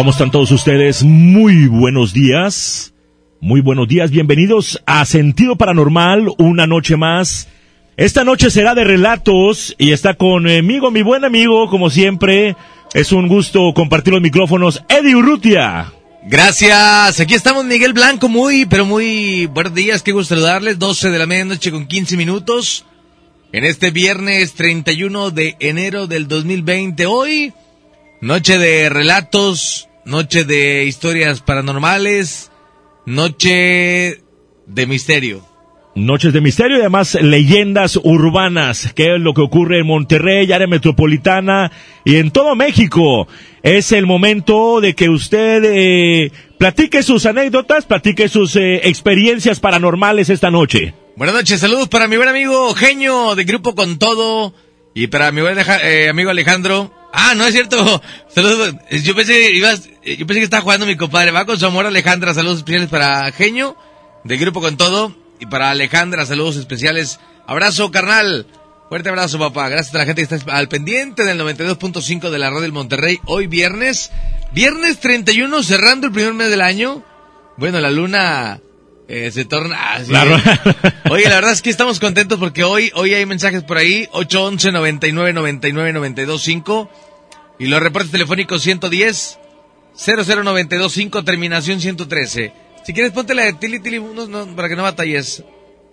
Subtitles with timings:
[0.00, 1.02] ¿Cómo están todos ustedes?
[1.02, 2.94] Muy buenos días.
[3.38, 4.10] Muy buenos días.
[4.10, 7.48] Bienvenidos a Sentido Paranormal, una noche más.
[7.98, 12.56] Esta noche será de relatos y está conmigo mi buen amigo, como siempre.
[12.94, 14.82] Es un gusto compartir los micrófonos.
[14.88, 15.92] Eddie Urrutia.
[16.22, 17.20] Gracias.
[17.20, 20.02] Aquí estamos Miguel Blanco, muy, pero muy buenos días.
[20.02, 20.78] Qué gusto saludarles.
[20.78, 22.86] 12 de la medianoche con 15 minutos.
[23.52, 27.04] En este viernes 31 de enero del 2020.
[27.04, 27.52] Hoy
[28.22, 32.50] Noche de relatos, noche de historias paranormales,
[33.06, 34.22] noche
[34.66, 35.42] de misterio.
[35.94, 40.66] Noches de misterio y además leyendas urbanas, que es lo que ocurre en Monterrey, área
[40.66, 41.72] metropolitana
[42.04, 43.26] y en todo México.
[43.62, 50.28] Es el momento de que usted eh, platique sus anécdotas, platique sus eh, experiencias paranormales
[50.30, 50.94] esta noche.
[51.16, 54.54] Buenas noches, saludos para mi buen amigo Genio de Grupo Con Todo
[54.94, 58.02] y para mi buen eh, amigo Alejandro Ah, no es cierto.
[58.28, 58.74] Saludos.
[58.90, 61.30] Yo pensé ibas, yo pensé que estaba jugando mi compadre.
[61.30, 62.34] Va con su amor Alejandra.
[62.34, 63.76] Saludos especiales para Genio,
[64.24, 65.14] del grupo con todo.
[65.38, 67.18] Y para Alejandra, saludos especiales.
[67.46, 68.46] Abrazo, carnal.
[68.88, 69.68] Fuerte abrazo, papá.
[69.68, 73.18] Gracias a la gente que está al pendiente del 92.5 de la radio del Monterrey.
[73.26, 74.10] Hoy viernes.
[74.52, 77.04] Viernes 31, cerrando el primer mes del año.
[77.56, 78.60] Bueno, la luna
[79.12, 79.94] eh, se torna...
[79.94, 80.12] así.
[81.10, 84.08] Oye, la verdad es que estamos contentos porque hoy, hoy hay mensajes por ahí.
[84.12, 86.90] 811 99 99 92 5
[87.58, 89.38] Y los reportes telefónicos 110
[89.96, 92.52] 0092 5 terminación 113.
[92.84, 95.42] Si quieres ponte la de Tilly Tilly Boom no, para que no batalles.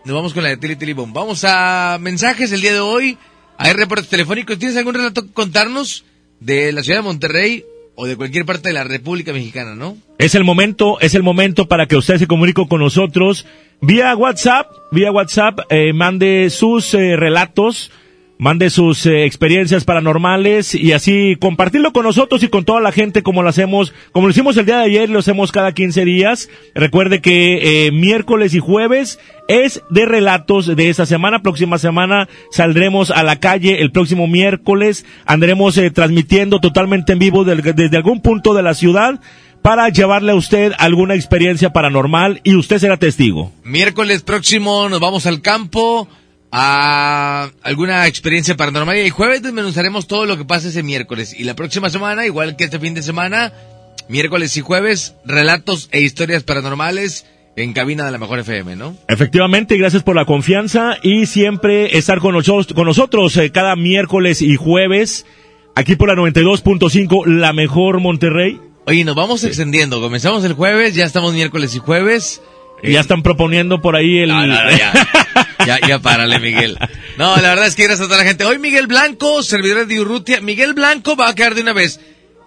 [0.06, 1.12] Nos vamos con la de Tilly Tilly Boom.
[1.12, 3.18] Vamos a mensajes el día de hoy.
[3.58, 4.60] Hay reportes telefónicos.
[4.60, 6.06] ¿Tienes algún relato que contarnos
[6.40, 7.66] de la ciudad de Monterrey?
[8.00, 9.98] O de cualquier parte de la República Mexicana, ¿no?
[10.20, 13.48] Es el momento, es el momento para que usted se comunique con nosotros
[13.82, 17.92] vía WhatsApp, vía WhatsApp, eh, mande sus eh, relatos,
[18.38, 23.24] mande sus eh, experiencias paranormales y así compartirlo con nosotros y con toda la gente
[23.24, 26.50] como lo hacemos, como lo hicimos el día de ayer, lo hacemos cada 15 días.
[26.76, 31.42] Recuerde que eh, miércoles y jueves es de relatos de esta semana.
[31.42, 35.06] Próxima semana saldremos a la calle el próximo miércoles.
[35.26, 39.20] Andremos eh, transmitiendo totalmente en vivo desde algún punto de la ciudad
[39.62, 43.52] para llevarle a usted alguna experiencia paranormal y usted será testigo.
[43.64, 46.08] Miércoles próximo nos vamos al campo
[46.52, 51.44] a alguna experiencia paranormal y el jueves desmenuzaremos todo lo que pasa ese miércoles y
[51.44, 53.54] la próxima semana, igual que este fin de semana,
[54.08, 57.26] miércoles y jueves, relatos e historias paranormales
[57.58, 58.96] en cabina de la mejor FM, ¿no?
[59.08, 64.42] Efectivamente, gracias por la confianza y siempre estar con nosotros, con nosotros eh, cada miércoles
[64.42, 65.26] y jueves
[65.76, 68.60] aquí por la 92.5 La Mejor Monterrey.
[68.86, 70.00] Oye, nos vamos extendiendo.
[70.00, 72.42] Comenzamos el jueves, ya estamos miércoles y jueves.
[72.84, 74.30] Y ya están proponiendo por ahí el...
[74.30, 75.80] ya.
[75.88, 76.78] ya, párale, Miguel.
[77.18, 78.46] No, la verdad es que gracias a toda la gente.
[78.46, 80.42] Hoy Miguel Blanco, servidor de Urrutia.
[80.42, 82.00] Miguel Blanco va a quedar de una vez.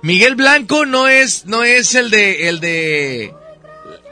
[0.02, 3.34] Miguel Blanco no es, no es el de, el de,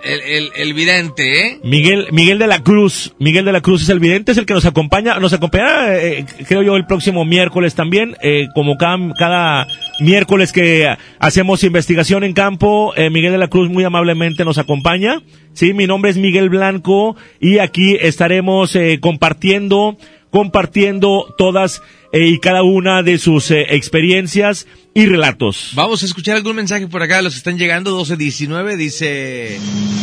[0.02, 1.60] el, el, el, vidente, ¿eh?
[1.64, 3.14] Miguel, Miguel de la Cruz.
[3.18, 6.24] Miguel de la Cruz es el vidente, es el que nos acompaña, nos acompaña, eh,
[6.46, 9.66] creo yo, el próximo miércoles también, eh, como cada, cada,
[10.00, 12.92] miércoles que hacemos investigación en campo.
[12.96, 15.22] Eh, Miguel de la Cruz muy amablemente nos acompaña.
[15.52, 19.96] Sí, mi nombre es Miguel Blanco y aquí estaremos eh, compartiendo,
[20.30, 25.72] compartiendo todas eh, y cada una de sus eh, experiencias y relatos.
[25.74, 29.58] Vamos a escuchar algún mensaje por acá, los que están llegando, 1219, dice...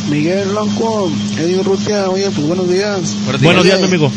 [0.09, 3.15] Miguel Blanco, Eddie Rutia, oye, pues buenos días.
[3.41, 4.11] Buenos días, mi amigo.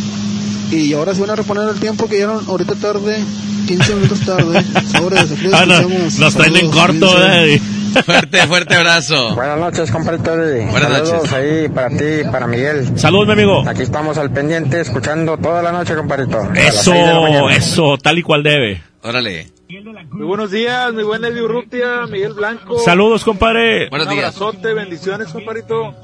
[0.71, 3.25] Y ahora se van a reponer el tiempo que ya ahorita tarde,
[3.67, 4.63] 15 minutos tarde.
[4.93, 5.19] Sobre,
[5.53, 5.89] ah, no,
[6.19, 7.61] nos traen en corto, eh.
[8.05, 9.35] Fuerte, fuerte abrazo.
[9.35, 10.67] Buenas noches, compadre.
[10.67, 11.33] Buenas Saludos noches.
[11.33, 12.99] ahí para ti y para Miguel.
[12.99, 13.65] Saludos, mi amigo.
[13.69, 16.41] Aquí estamos al pendiente escuchando toda la noche, compadrito.
[16.55, 16.93] Eso,
[17.51, 18.83] eso, tal y cual debe.
[19.03, 19.49] Órale.
[20.11, 22.79] Muy buenos días, mi buen Eddie Urrutia, Miguel Blanco.
[22.79, 23.89] Saludos, compadre.
[23.91, 24.37] Buenos Un días.
[24.37, 25.95] abrazote, bendiciones, compadrito.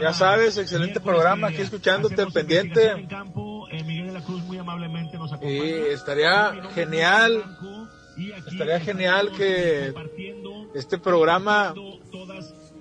[0.00, 3.06] Ya sabes, excelente programa, aquí escuchándote al pendiente.
[5.42, 7.44] Y estaría genial,
[8.50, 9.92] estaría genial que
[10.74, 11.74] este programa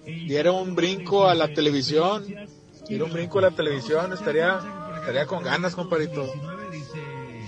[0.06, 2.24] diera un brinco a la televisión,
[2.88, 4.60] diera un brinco a la televisión, estaría,
[5.00, 6.26] estaría con ganas, compadrito.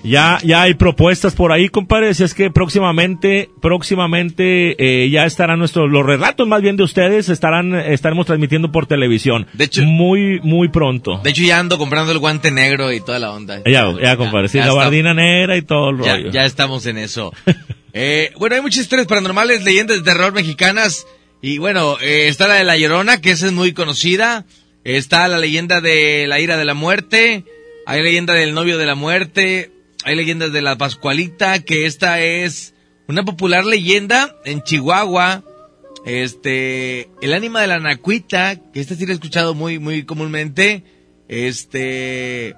[0.03, 2.13] Ya, ya hay propuestas por ahí, compadre.
[2.13, 7.27] Si es que próximamente, próximamente eh, ya estarán nuestros, los relatos más bien de ustedes
[7.29, 9.47] estarán, estaremos transmitiendo por televisión.
[9.53, 11.19] De hecho- muy, muy pronto.
[11.23, 13.61] De hecho, ya ando comprando el guante negro y toda la onda.
[13.65, 14.47] Ya, ya, compadre.
[14.47, 16.31] Sí, ya la bardina negra y todo el Ya, rollo.
[16.31, 17.33] ya estamos en eso.
[17.93, 21.05] Eh, bueno, hay muchas historias paranormales, leyendas de terror mexicanas.
[21.41, 24.45] Y bueno, eh, está la de La Llorona, que esa es muy conocida.
[24.83, 27.45] Está la leyenda de la ira de la muerte.
[27.85, 29.71] Hay leyenda del novio de la muerte.
[30.03, 32.73] Hay leyendas de la Pascualita, que esta es
[33.07, 35.43] una popular leyenda en Chihuahua.
[36.05, 40.83] Este, el ánima de la Nacuita, que esta sí la he escuchado muy, muy comúnmente.
[41.27, 42.55] Este,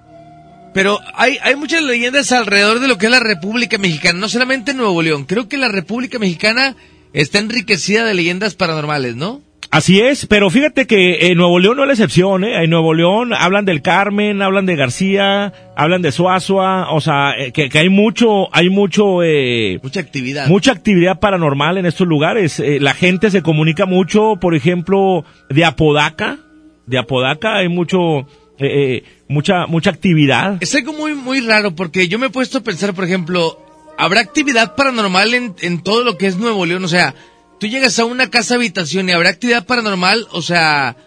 [0.73, 4.71] pero hay, hay muchas leyendas alrededor de lo que es la República Mexicana, no solamente
[4.71, 5.25] en Nuevo León.
[5.25, 6.75] Creo que la República Mexicana
[7.13, 9.41] está enriquecida de leyendas paranormales, ¿no?
[9.71, 12.63] Así es, pero fíjate que en Nuevo León no es la excepción, ¿eh?
[12.63, 17.51] En Nuevo León hablan del Carmen, hablan de García, hablan de Suazua, o sea, eh,
[17.51, 20.47] que, que hay mucho, hay mucho, eh, Mucha actividad.
[20.47, 22.59] mucha actividad paranormal en estos lugares.
[22.59, 26.39] Eh, la gente se comunica mucho, por ejemplo, de Apodaca,
[26.87, 28.23] de Apodaca hay mucho, eh,
[28.59, 30.57] eh, mucha, mucha actividad.
[30.59, 33.63] Es algo muy, muy raro porque yo me he puesto a pensar, por ejemplo,
[33.97, 36.83] ¿habrá actividad paranormal en, en todo lo que es Nuevo León?
[36.83, 37.15] O sea,
[37.59, 40.97] tú llegas a una casa habitación y habrá actividad paranormal, o sea,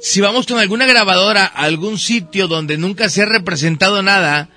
[0.00, 4.50] si vamos con alguna grabadora a algún sitio donde nunca se ha representado nada,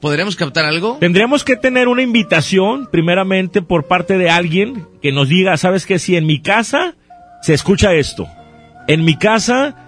[0.00, 0.96] ¿podremos captar algo?
[0.98, 5.98] Tendríamos que tener una invitación, primeramente, por parte de alguien que nos diga, ¿sabes qué?
[5.98, 6.96] Si en mi casa
[7.42, 8.26] se escucha esto,
[8.88, 9.83] en mi casa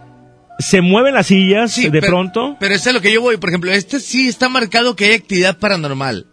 [0.59, 2.57] se mueven las sillas Sí, de pero- pronto.
[2.61, 3.37] Pero es a lo que yo voy.
[3.37, 6.27] Por ejemplo, este sí está marcado que hay actividad paranormal.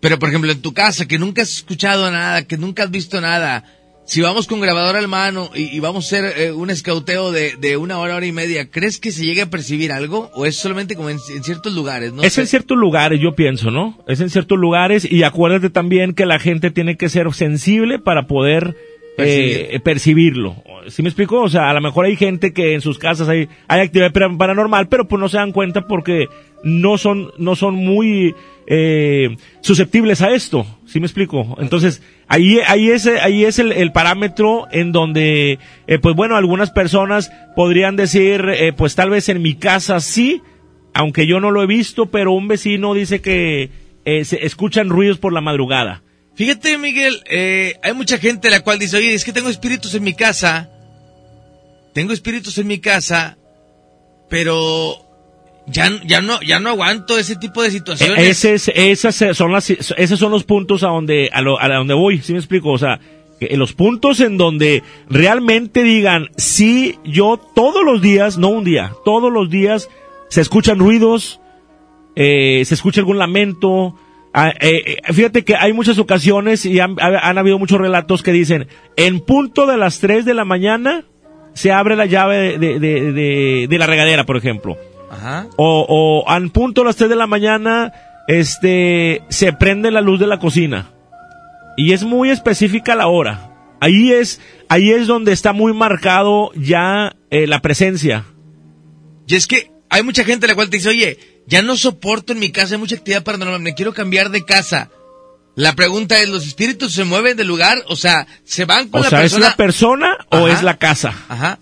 [0.00, 3.20] Pero, por ejemplo, en tu casa, que nunca has escuchado nada, que nunca has visto
[3.20, 3.64] nada,
[4.04, 7.56] si vamos con grabadora al mano y, y vamos a hacer eh, un escauteo de,
[7.56, 10.30] de una hora, hora y media, ¿crees que se llegue a percibir algo?
[10.34, 12.12] ¿O es solamente como en, en ciertos lugares?
[12.12, 12.42] No es sé.
[12.42, 13.98] en ciertos lugares, yo pienso, ¿no?
[14.06, 18.26] Es en ciertos lugares y acuérdate también que la gente tiene que ser sensible para
[18.28, 18.76] poder
[19.18, 20.56] Eh, percibirlo.
[20.88, 21.40] ¿Sí me explico?
[21.42, 24.88] O sea, a lo mejor hay gente que en sus casas hay, actividad para- paranormal,
[24.88, 26.26] pero pues no se dan cuenta porque
[26.62, 28.34] no son, no son muy
[28.66, 30.66] eh, susceptibles a esto.
[30.86, 31.56] ¿Sí me explico?
[31.60, 36.70] Entonces, ahí, ahí es, ahí es el, el parámetro en donde, eh, pues bueno, algunas
[36.70, 40.42] personas podrían decir, eh, pues tal vez en mi casa sí,
[40.94, 43.70] aunque yo no lo he visto, pero un vecino dice que
[44.04, 46.02] eh, se escuchan ruidos por la madrugada.
[46.36, 50.04] Fíjate, Miguel, eh, hay mucha gente la cual dice, oye, es que tengo espíritus en
[50.04, 50.68] mi casa,
[51.94, 53.38] tengo espíritus en mi casa,
[54.28, 54.96] pero
[55.66, 58.18] ya, ya no, ya no aguanto ese tipo de situaciones.
[58.18, 62.20] E- Ese es- esas son las, esos son los puntos a donde, a, donde voy,
[62.20, 62.70] ¿sí me explico?
[62.70, 63.00] O sea,
[63.40, 69.32] los puntos en donde realmente digan, sí, yo todos los días, no un día, todos
[69.32, 69.88] los días
[70.28, 71.40] se escuchan ruidos,
[72.14, 73.94] eh, se escucha algún lamento.
[74.38, 78.22] Ah, eh, eh, fíjate que hay muchas ocasiones y han, ha- han habido muchos relatos
[78.22, 81.04] que dicen, en punto de las 3 de la mañana
[81.54, 84.76] se abre la llave de, de, de- de la regadera, por ejemplo.
[85.10, 85.46] Ajá.
[85.56, 87.92] O, o al punto de las 3 de la mañana,
[88.28, 90.90] este, se prende la luz de la cocina.
[91.78, 93.52] Y es muy específica la hora.
[93.80, 98.24] Ahí es, ahí es donde está muy marcado ya eh, la presencia.
[99.26, 102.38] Y es que hay mucha gente la cual te dice, oye, ya no soporto en
[102.38, 104.90] mi casa, hay mucha actividad paranormal, me quiero cambiar de casa.
[105.54, 107.82] La pregunta es, ¿los espíritus se mueven del lugar?
[107.86, 109.46] O sea, ¿se van con O la sea, persona?
[109.46, 111.14] ¿es la persona o es la casa?
[111.28, 111.58] Ajá.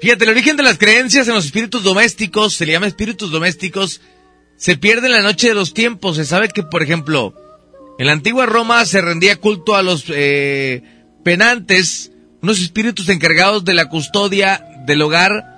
[0.00, 4.00] Fíjate, el origen de las creencias en los espíritus domésticos, se le llama espíritus domésticos,
[4.56, 6.16] se pierde en la noche de los tiempos.
[6.16, 7.34] Se sabe que, por ejemplo,
[7.98, 10.82] en la antigua Roma se rendía culto a los eh,
[11.24, 15.55] penantes, unos espíritus encargados de la custodia del hogar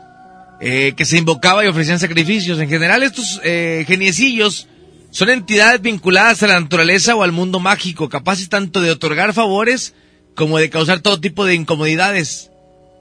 [0.61, 2.59] eh, que se invocaba y ofrecían sacrificios.
[2.59, 4.69] En general, estos eh, geniecillos
[5.11, 9.95] son entidades vinculadas a la naturaleza o al mundo mágico, capaces tanto de otorgar favores
[10.35, 12.51] como de causar todo tipo de incomodidades.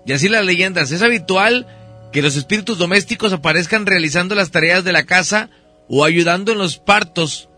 [0.06, 0.92] Y así las leyendas.
[0.92, 1.68] Es habitual
[2.14, 5.50] que los espíritus domésticos aparezcan realizando las tareas de la casa
[5.90, 7.50] o ayudando en los partos,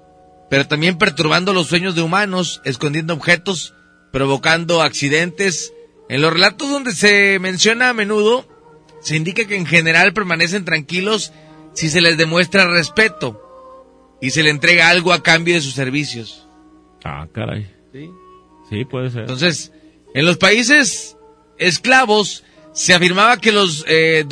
[0.50, 3.76] pero también perturbando los sueños de humanos, escondiendo objetos,
[4.12, 5.74] provocando accidentes.
[6.10, 8.48] En los relatos donde se menciona a menudo,
[9.02, 11.32] se indica que en general permanecen tranquilos
[11.74, 13.42] si se les demuestra respeto
[14.22, 16.48] y se le entrega algo a cambio de sus servicios.
[17.04, 17.70] Ah, caray.
[17.94, 18.10] ¿sí?
[18.70, 19.22] Sí, puede ser.
[19.22, 19.72] Entonces,
[20.14, 21.18] en los países
[21.58, 24.26] esclavos se afirmaba que los eh,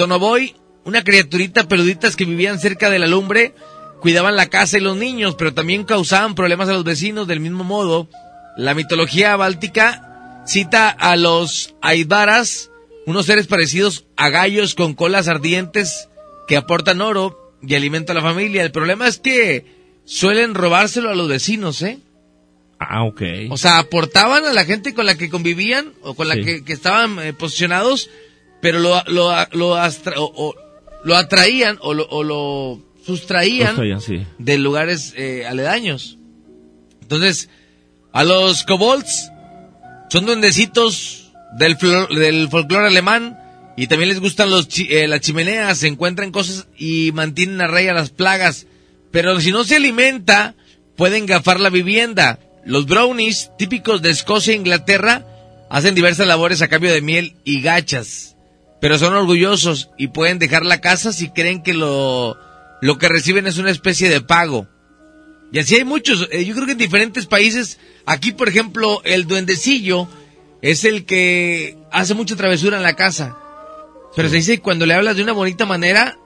[0.84, 3.54] una criaturita peluditas que vivían cerca de la lumbre,
[4.00, 7.64] cuidaban la casa y los niños, pero también causaban problemas a los vecinos del mismo
[7.64, 8.08] modo.
[8.56, 12.72] La mitología báltica cita a los aibaras
[13.08, 16.08] unos seres parecidos a gallos con colas ardientes
[16.48, 18.62] que aportan oro y alimento a la familia.
[18.64, 19.66] El problema es que
[20.06, 21.98] suelen robárselo a los vecinos, ¿eh?
[22.80, 23.22] Ah, ok.
[23.50, 26.44] O sea, aportaban a la gente con la que convivían o con la Sí.
[26.44, 28.10] que, que estaban eh, posicionados,
[28.62, 30.56] pero lo, lo, lo, astra- o- o
[31.04, 34.26] lo atraían o lo, o lo sustraían sí.
[34.38, 36.18] de lugares eh, aledaños.
[37.02, 37.50] Entonces,
[38.12, 39.32] a los kobolds
[40.10, 41.27] son duendecitos
[41.58, 41.78] del,
[42.10, 43.38] del folclore alemán
[43.76, 47.68] y también les gustan los chi- eh, las chimeneas, se encuentran cosas y mantienen a
[47.68, 48.66] raya las plagas.
[49.12, 50.56] Pero si no se alimenta,
[50.96, 52.40] pueden gafar la vivienda.
[52.66, 55.26] Los brownies, típicos de Escocia e Inglaterra,
[55.70, 58.36] hacen diversas labores a cambio de miel y gachas.
[58.82, 62.38] Pero son orgullosos y pueden dejar la casa si creen que lo,
[62.82, 64.68] lo que reciben es una especie de pago.
[65.52, 66.28] Y así hay muchos.
[66.32, 70.08] eh, yo creo que en diferentes países, aquí por ejemplo, el duendecillo
[70.62, 73.38] es el que hace mucha travesura en la casa.
[74.16, 76.18] Pero se dice que cuando le hablas de una bonita manera,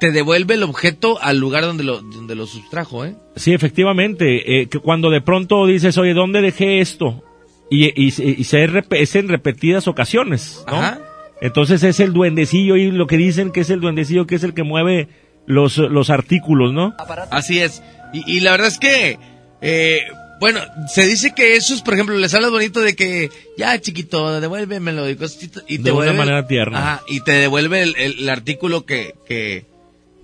[0.00, 3.16] te devuelve el objeto al lugar donde lo, donde lo sustrajo, ¿eh?
[3.36, 7.22] Sí, efectivamente, eh, que cuando de pronto dices, oye, ¿dónde dejé esto?
[7.70, 10.76] Y, y, y se es en repetidas ocasiones, ¿no?
[10.76, 11.00] Ajá.
[11.40, 14.54] Entonces es el duendecillo y lo que dicen que es el duendecillo que es el
[14.54, 15.08] que mueve
[15.46, 16.94] los, los artículos, ¿no?
[17.30, 17.82] Así es.
[18.12, 19.18] Y, y la verdad es que,
[19.60, 20.00] eh,
[20.40, 20.60] bueno,
[20.92, 25.16] se dice que esos, por ejemplo, les hablas bonito de que, ya chiquito, devuélvemelo y
[25.16, 26.78] cositas, y te De una devuelve- manera tierna.
[26.78, 29.64] Ajá, y te devuelve el, el- el artículo que, que,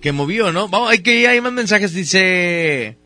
[0.01, 0.67] que movió, ¿no?
[0.67, 2.97] Vamos, hay que hay más mensajes, dice...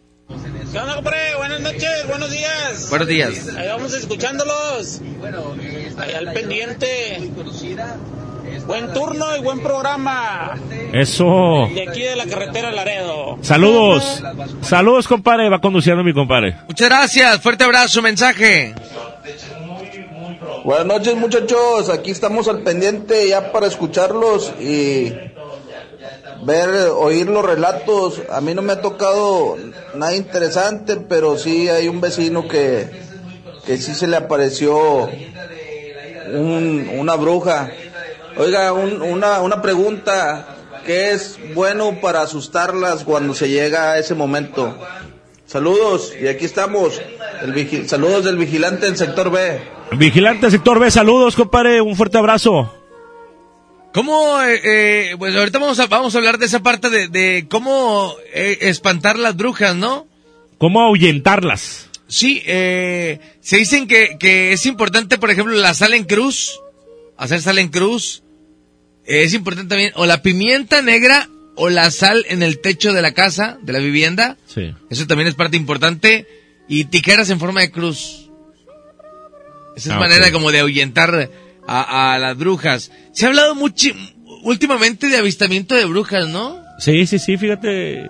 [0.72, 1.36] ¿Qué onda, compadre?
[1.38, 2.90] Buenas noches, buenos días.
[2.90, 3.48] Buenos días.
[3.56, 5.00] Ahí vamos escuchándolos.
[5.98, 7.32] Ahí al pendiente.
[8.68, 10.56] Buen turno y buen programa.
[10.94, 11.68] Eso.
[11.74, 13.38] De aquí de la carretera Laredo.
[13.42, 14.24] Saludos.
[14.62, 15.50] Saludos, compadre.
[15.50, 16.56] Va conduciendo mi compadre.
[16.68, 18.74] Muchas gracias, fuerte abrazo, mensaje.
[20.64, 25.14] Buenas noches muchachos, aquí estamos al pendiente ya para escucharlos y
[26.44, 28.22] ver, oír los relatos.
[28.32, 29.58] A mí no me ha tocado
[29.94, 32.90] nada interesante, pero sí hay un vecino que,
[33.68, 35.08] que sí se le apareció
[36.34, 37.70] un- una bruja.
[38.38, 40.48] Oiga, un- una, una pregunta,
[40.86, 44.78] ¿qué es bueno para asustarlas cuando se llega a ese momento?
[45.46, 47.02] Saludos, y aquí estamos.
[47.42, 49.62] El vigi- saludos del vigilante del sector B.
[49.94, 51.82] Vigilante sector B, saludos, compadre.
[51.82, 52.74] Un fuerte abrazo.
[53.94, 54.60] ¿Cómo, eh,
[55.12, 58.58] eh, pues ahorita vamos a, vamos a hablar de esa parte de, de cómo eh,
[58.62, 60.08] espantar las brujas, ¿no?
[60.58, 61.90] ¿Cómo ahuyentarlas?
[62.08, 66.60] Sí, eh, se dicen que, que es importante, por ejemplo, la sal en cruz,
[67.18, 68.24] hacer sal en cruz.
[69.08, 73.14] Es importante también, o la pimienta negra o la sal en el techo de la
[73.14, 74.38] casa, de la vivienda.
[74.48, 74.74] Sí.
[74.90, 76.28] Eso también es parte importante.
[76.68, 78.30] Y tijeras en forma de cruz.
[79.76, 81.30] Esa es Ah, manera como de ahuyentar
[81.68, 82.92] a, a las brujas.
[83.14, 83.90] Se ha hablado mucho,
[84.44, 86.62] últimamente de avistamiento de brujas, ¿no?
[86.80, 88.10] Sí, sí, sí, fíjate.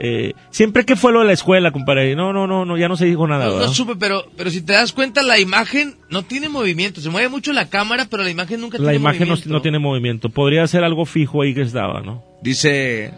[0.00, 2.14] Eh, siempre que fue lo de la escuela, compadre.
[2.16, 3.46] No, no, no, no ya no se dijo nada.
[3.46, 7.00] No, supe, pero, pero si te das cuenta, la imagen no tiene movimiento.
[7.00, 9.52] Se mueve mucho la cámara, pero la imagen nunca La tiene imagen no, movimiento.
[9.52, 10.28] no tiene movimiento.
[10.30, 12.22] Podría ser algo fijo ahí que estaba, ¿no?
[12.42, 13.12] Dice,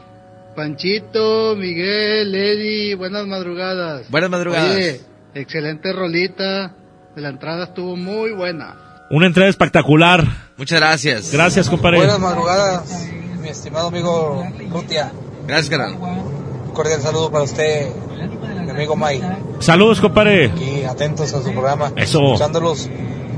[0.54, 4.10] Panchito, Miguel, Eddie, buenas madrugadas.
[4.10, 4.76] buenas madrugadas.
[4.76, 5.00] Oye,
[5.34, 6.74] excelente rolita.
[7.16, 8.76] La entrada estuvo muy buena.
[9.10, 10.24] Una entrada espectacular.
[10.56, 11.32] Muchas gracias.
[11.32, 11.98] Gracias, compadre.
[11.98, 13.08] Buenas madrugadas,
[13.40, 15.10] mi estimado amigo Rutia.
[15.46, 15.96] Gracias, canal.
[16.78, 17.88] Un cordial saludo para usted,
[18.64, 19.26] mi amigo Mike.
[19.58, 20.44] Saludos, compadre.
[20.46, 21.90] Aquí atentos a su programa.
[21.96, 22.22] Eso.
[22.34, 22.88] Escuchándolos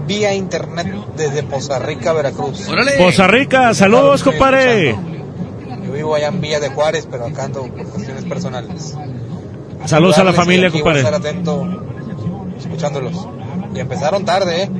[0.06, 2.68] vía internet desde Poza Rica, Veracruz.
[2.68, 2.98] Órale.
[2.98, 4.90] Poza Rica, saludos, compadre.
[4.90, 5.86] escuchando.
[5.86, 8.94] Yo vivo allá en Villa de Juárez, pero acá ando por cuestiones personales.
[9.86, 10.98] Saludos a la familia, compadre.
[10.98, 11.66] estar atento
[12.58, 13.26] escuchándolos.
[13.74, 14.70] Y empezaron tarde, ¿eh?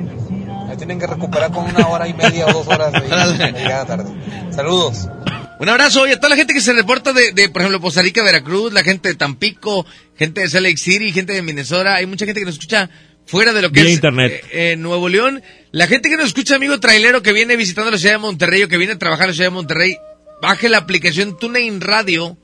[0.69, 2.99] Ya tienen que recuperar con una hora y media o dos horas de,
[3.53, 4.11] de llegada tarde.
[4.51, 5.09] Saludos.
[5.61, 8.01] Un abrazo y a toda la gente que se reporta de, de, por ejemplo, Poza
[8.01, 9.85] Rica, Veracruz, la gente de Tampico,
[10.17, 11.93] gente de Salt Lake City, gente de Minnesota.
[11.93, 12.89] Hay mucha gente que nos escucha
[13.27, 14.43] fuera de lo que Vía es internet.
[14.51, 15.43] eh, eh, Nuevo León.
[15.71, 18.67] La gente que nos escucha, amigo trailero, que viene visitando la ciudad de Monterrey o
[18.67, 19.97] que viene a trabajar en la ciudad de Monterrey,
[20.41, 22.39] baje la aplicación TuneIn Radio,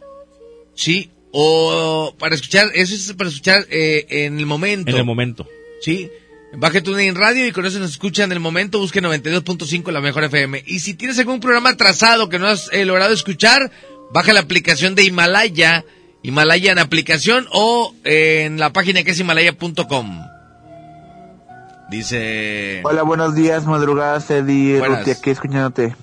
[0.75, 4.91] sí, o para escuchar, eso es para escuchar eh, en el momento.
[4.91, 5.47] En el momento.
[5.81, 6.07] Sí.
[6.53, 8.79] Baje TuneIn Radio y con eso nos escucha en el momento.
[8.79, 10.63] Busque 92.5 la mejor FM.
[10.65, 13.71] Y si tienes algún programa atrasado que no has eh, logrado escuchar,
[14.11, 15.83] baja la aplicación de Himalaya.
[16.23, 20.25] Himalaya en aplicación o eh, en la página que es himalaya.com.
[21.89, 22.81] Dice...
[22.83, 24.85] Hola, buenos días, madrugadas, Eddie.
[24.85, 25.95] Ruti, aquí escuchándote.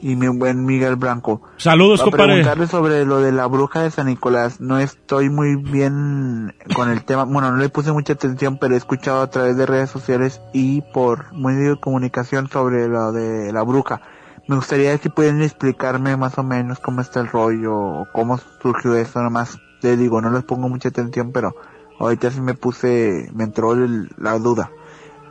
[0.00, 1.42] Y mi buen Miguel Blanco.
[1.56, 2.32] Saludos, Para compadre.
[2.34, 4.60] preguntarle sobre lo de la bruja de San Nicolás.
[4.60, 7.24] No estoy muy bien con el tema.
[7.24, 10.82] Bueno, no le puse mucha atención, pero he escuchado a través de redes sociales y
[10.92, 14.00] por medio de comunicación sobre lo de la bruja.
[14.48, 18.94] Me gustaría si pueden explicarme más o menos cómo está el rollo, o cómo surgió
[18.94, 21.54] eso, nomás te digo, no les pongo mucha atención, pero
[21.98, 24.70] ahorita sí me puse, me entró el- la duda.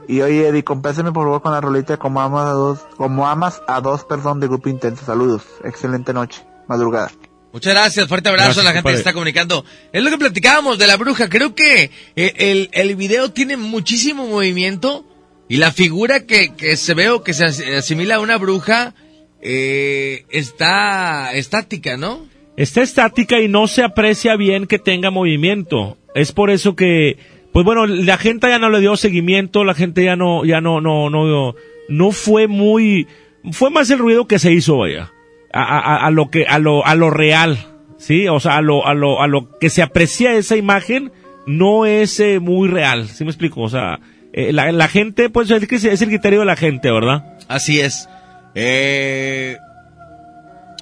[0.07, 3.61] Y oye, Eddie, compáseme por favor con la rolita como amas a dos, como amas
[3.67, 5.05] a dos, perdón, de Grupo Intenso.
[5.05, 7.11] Saludos, excelente noche, madrugada.
[7.53, 9.63] Muchas gracias, fuerte abrazo Gracias, a la gente que está comunicando.
[9.93, 11.29] Es lo que platicábamos de la bruja.
[11.29, 15.05] Creo que eh, el, el video tiene muchísimo movimiento
[15.47, 18.93] y la figura que, que se ve o que se as- asimila a una bruja
[19.41, 22.27] eh, está estática, ¿no?
[22.57, 25.97] Está estática y no se aprecia bien que tenga movimiento.
[26.13, 27.17] Es por eso que,
[27.55, 30.81] pues bueno, la gente ya no le dio seguimiento, la gente ya no, ya no,
[30.81, 31.55] no, no,
[31.87, 33.07] no fue muy,
[33.53, 35.13] fue más el ruido que se hizo, vaya,
[35.53, 37.57] a, a- a lo que, a lo, a lo real,
[37.97, 41.13] sí, o sea, a lo, a lo, a lo que se aprecia esa imagen
[41.47, 43.61] no es eh, muy real, ¿sí me explico?
[43.61, 44.01] O sea,
[44.33, 47.37] eh, la, la gente, pues es, que es el criterio de la gente, ¿verdad?
[47.47, 48.09] Así es.
[48.53, 49.55] Eh,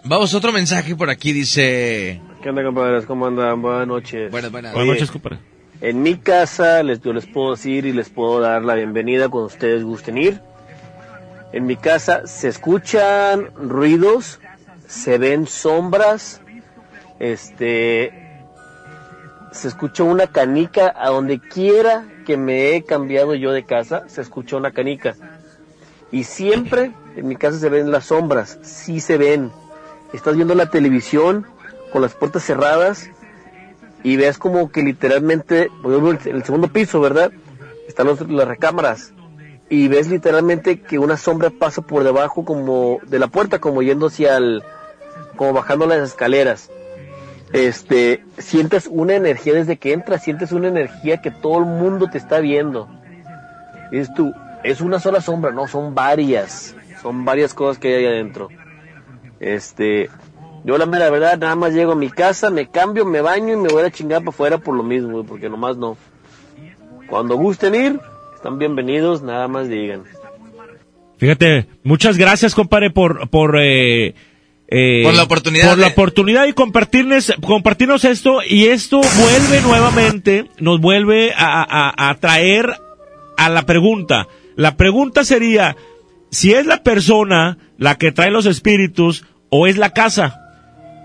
[0.03, 2.20] vamos, otro mensaje por aquí dice...
[2.42, 3.06] ¿Qué onda, compadres?
[3.06, 3.62] ¿Cómo andan?
[3.62, 4.32] Buenas noches.
[4.32, 4.74] Buenas, buenas.
[4.74, 5.38] Buenas noches, compadre.
[5.84, 9.48] En mi casa les, yo les puedo decir y les puedo dar la bienvenida cuando
[9.48, 10.40] ustedes gusten ir.
[11.52, 14.40] En mi casa se escuchan ruidos,
[14.88, 16.40] se ven sombras,
[17.20, 18.13] este,
[19.52, 24.22] se escucha una canica a donde quiera que me he cambiado yo de casa, se
[24.22, 25.18] escucha una canica.
[26.13, 29.52] Y siempre en mi casa se ven las sombras, sí se ven.
[30.13, 31.46] Estás viendo la televisión
[31.92, 33.10] con las puertas cerradas
[34.03, 37.31] y ves como que literalmente, por ejemplo, en el segundo piso, ¿verdad?
[37.88, 39.13] Están las recámaras
[39.69, 44.07] y ves literalmente que una sombra pasa por debajo como de la puerta, como yendo
[44.07, 44.63] hacia el,
[45.36, 46.69] como bajando las escaleras.
[47.53, 52.17] Este, sientes una energía desde que entras, sientes una energía que todo el mundo te
[52.17, 52.89] está viendo.
[53.91, 54.33] Dices tú,
[54.63, 58.50] es una sola sombra, no, son varias, son varias cosas que hay adentro.
[59.39, 60.10] Este,
[60.63, 63.57] yo la mera verdad, nada más llego a mi casa, me cambio, me baño y
[63.57, 65.98] me voy a chingar para afuera por lo mismo, güey, porque nomás no.
[67.09, 68.00] Cuando gusten ir,
[68.35, 70.03] están bienvenidos, nada más digan.
[71.18, 74.16] Fíjate, muchas gracias, compadre, por, por, eh,
[74.68, 80.50] eh, Por la oportunidad Por la oportunidad y compartirnos, compartirnos esto, y esto vuelve nuevamente,
[80.59, 82.74] nos vuelve a, a, a traer
[83.38, 84.27] a la pregunta.
[84.55, 85.75] La pregunta sería,
[86.29, 90.43] si es la persona la que trae los espíritus o es la casa.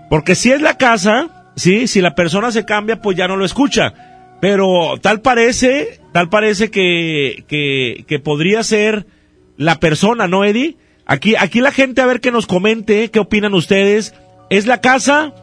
[0.09, 3.45] Porque si es la casa, sí, si la persona se cambia, pues ya no lo
[3.45, 3.93] escucha.
[4.41, 9.05] Pero tal parece, tal parece que, que, que podría ser
[9.57, 10.77] la persona, ¿no, Eddie?
[11.05, 14.13] Aquí, aquí la gente a ver que nos comente, qué opinan ustedes.
[14.49, 15.33] ¿Es la casa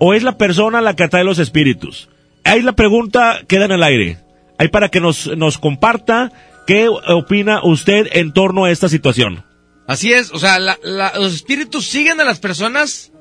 [0.00, 2.08] o es la persona la que atrae los espíritus?
[2.44, 4.18] Ahí la pregunta queda en el aire.
[4.58, 6.32] Ahí para que nos, nos comparta
[6.66, 9.44] qué opina usted en torno a esta situación.
[9.86, 13.12] Así es, o sea, la- la- los espíritus siguen a las personas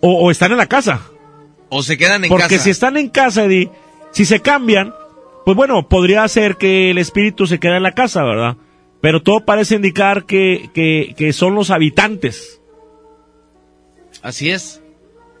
[0.00, 1.00] O, o están en la casa.
[1.68, 2.64] o se quedan en Porque casa.
[2.64, 3.70] si están en casa, Eddie,
[4.12, 4.94] si se cambian,
[5.44, 8.56] pues bueno, podría ser que el espíritu se quede en la casa, ¿verdad?
[9.00, 12.60] Pero todo parece indicar que, que, que son los habitantes.
[14.22, 14.80] Así es.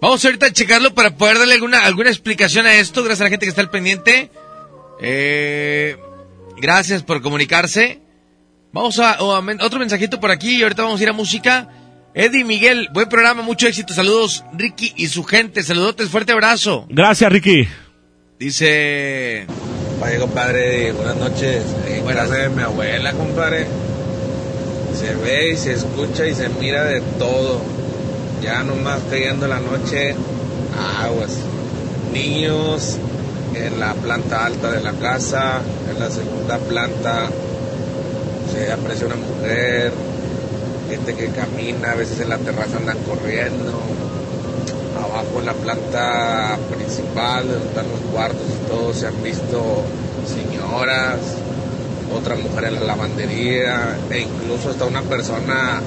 [0.00, 3.30] Vamos ahorita a checarlo para poder darle alguna, alguna explicación a esto, gracias a la
[3.30, 4.30] gente que está al pendiente.
[5.00, 5.96] Eh,
[6.58, 8.00] gracias por comunicarse.
[8.72, 11.68] Vamos a, a otro mensajito por aquí y ahorita vamos a ir a música.
[12.18, 16.86] Eddie Miguel, buen programa, mucho éxito, saludos Ricky y su gente, saludotes, fuerte abrazo.
[16.88, 17.68] Gracias, Ricky.
[18.38, 19.44] Dice...
[20.00, 21.62] Vaya, compadre, buenas noches.
[21.86, 23.66] En casa de mi abuela, compadre.
[24.98, 27.60] Se ve y se escucha y se mira de todo.
[28.42, 30.14] Ya nomás cayendo la noche,
[30.98, 31.36] aguas.
[32.14, 32.96] Niños
[33.54, 37.28] en la planta alta de la casa, en la segunda planta
[38.54, 39.92] se aprecia una mujer,
[40.88, 43.80] gente que camina, a veces en la terraza andan corriendo
[44.96, 49.82] abajo en la planta principal, donde están los cuartos y todo, se han visto
[50.26, 51.18] señoras,
[52.14, 55.80] otra mujer en la lavandería, e incluso hasta una persona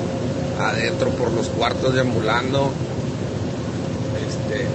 [0.59, 2.71] adentro por los cuartos deambulando.
[4.27, 4.65] Este,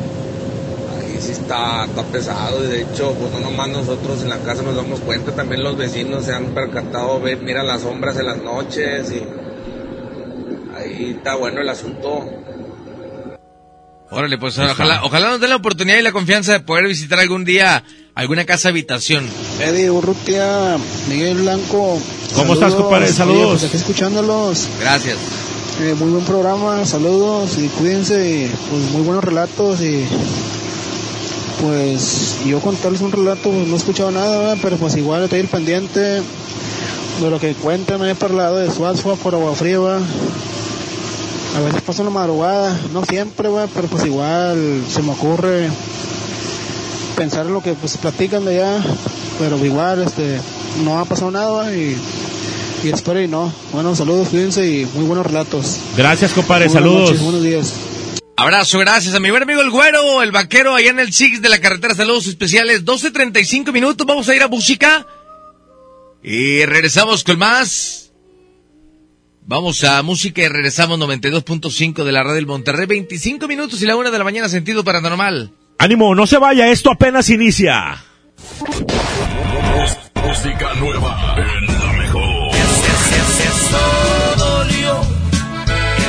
[0.98, 4.62] ahí sí está, está pesado, y de hecho, pues no nomás nosotros en la casa
[4.62, 8.38] nos damos cuenta, también los vecinos se han percatado, ven, mira las sombras en las
[8.38, 9.22] noches, y
[10.84, 12.24] ahí está bueno el asunto.
[14.10, 17.44] Órale, pues ojalá, ojalá nos den la oportunidad y la confianza de poder visitar algún
[17.44, 17.82] día
[18.14, 19.28] alguna casa habitación.
[19.60, 20.76] Eddie Urrutia,
[21.08, 21.98] Miguel Blanco.
[22.34, 23.06] ¿Cómo estás, compadre?
[23.06, 23.60] Oye, Saludos.
[23.60, 24.68] pues aquí escuchándolos.
[24.80, 25.16] Gracias.
[25.80, 28.44] Eh, muy buen programa, saludos y cuídense.
[28.44, 30.04] Y, pues muy buenos relatos y
[31.60, 34.58] pues yo contarles un relato, pues, no he escuchado nada, ¿verdad?
[34.62, 39.16] pero pues igual estoy el pendiente de lo que cuentan, me he parlado de Suazua
[39.16, 40.06] por agua fría, ¿verdad?
[41.54, 43.68] A veces paso una madrugada, no siempre, ¿verdad?
[43.74, 45.68] pero pues igual se me ocurre
[47.16, 48.84] pensar en lo que pues platican de allá,
[49.38, 50.40] pero igual este
[50.84, 51.96] no ha pasado nada y,
[52.82, 53.52] y espero y no.
[53.72, 55.76] Bueno, saludos, cuídense y muy buenos relatos.
[55.96, 57.08] Gracias, compadre, Buenas saludos.
[57.10, 57.72] noches, buenos días.
[58.36, 61.48] Abrazo, gracias a mi buen amigo el güero, el vaquero allá en el Six de
[61.48, 61.94] la carretera.
[61.94, 64.04] Saludos especiales, 12.35 minutos.
[64.04, 65.06] Vamos a ir a música.
[66.20, 68.03] Y regresamos con más.
[69.46, 72.86] Vamos a música y regresamos 92.5 de la radio del Monterrey.
[72.86, 75.52] 25 minutos y la una de la mañana, sentido paranormal.
[75.78, 78.02] Ánimo, no se vaya, esto apenas inicia.
[80.26, 82.54] Música nueva en la mejor.
[83.44, 85.00] Eso dolió,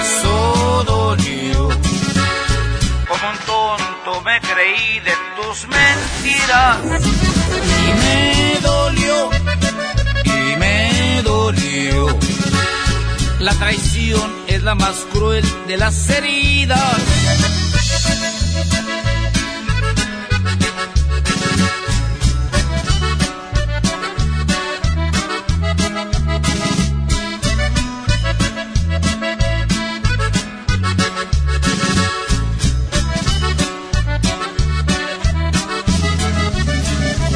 [0.01, 1.69] eso dolió.
[3.09, 6.77] Como un tonto me creí de tus mentiras.
[7.83, 9.29] Y me dolió,
[10.23, 12.34] y me dolió.
[13.45, 16.79] La traición es la más cruel de las heridas.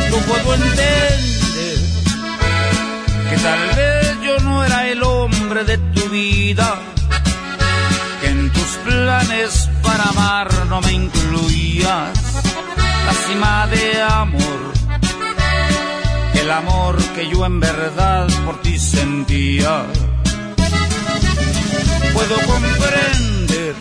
[0.10, 1.20] no puedo entender
[3.30, 6.80] que tal vez yo no era el hombre de vida,
[8.22, 12.10] que en tus planes para amar no me incluías
[13.06, 14.74] la cima de amor,
[16.34, 19.86] el amor que yo en verdad por ti sentía.
[22.14, 23.76] Puedo comprender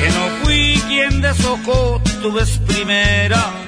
[0.00, 3.66] que no fui quien deshojó tu vez primera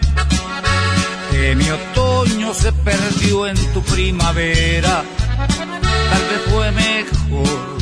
[1.31, 5.05] que mi otoño se perdió en tu primavera.
[6.11, 7.79] Tal vez fue mejor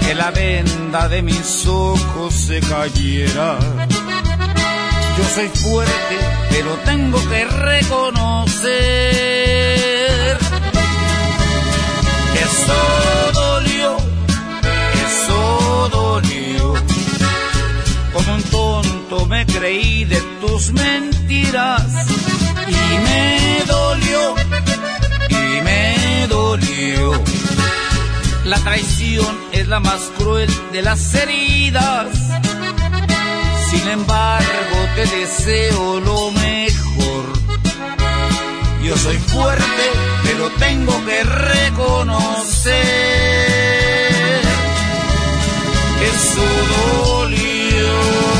[0.00, 3.58] que la venda de mis ojos se cayera.
[5.16, 6.16] Yo soy fuerte,
[6.50, 8.70] pero tengo que reconocer
[12.32, 13.96] que eso dolió,
[15.06, 16.74] eso dolió.
[18.12, 21.84] Como un tonto me creí de tus mentiras
[22.66, 24.34] y me dolió,
[28.44, 32.08] La traición es la más cruel de las heridas.
[33.70, 37.24] Sin embargo, te deseo lo mejor.
[38.82, 39.64] Yo soy fuerte,
[40.24, 42.82] pero tengo que reconocer
[46.00, 46.46] que eso
[47.06, 48.39] dolió.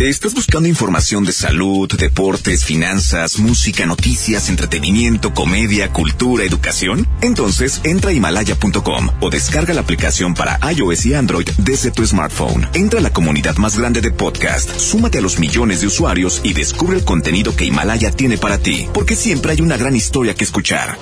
[0.00, 7.06] ¿Estás buscando información de salud, deportes, finanzas, música, noticias, entretenimiento, comedia, cultura, educación?
[7.20, 12.66] Entonces entra a himalaya.com o descarga la aplicación para iOS y Android desde tu smartphone.
[12.72, 16.54] Entra a la comunidad más grande de podcast, súmate a los millones de usuarios y
[16.54, 20.44] descubre el contenido que Himalaya tiene para ti, porque siempre hay una gran historia que
[20.44, 20.96] escuchar.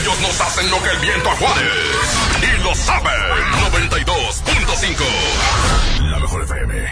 [0.00, 1.68] Ellos nos hacen lo que el viento a Juárez.
[2.40, 3.12] Y lo saben.
[3.70, 6.10] 92.5.
[6.10, 6.90] La mejor FM.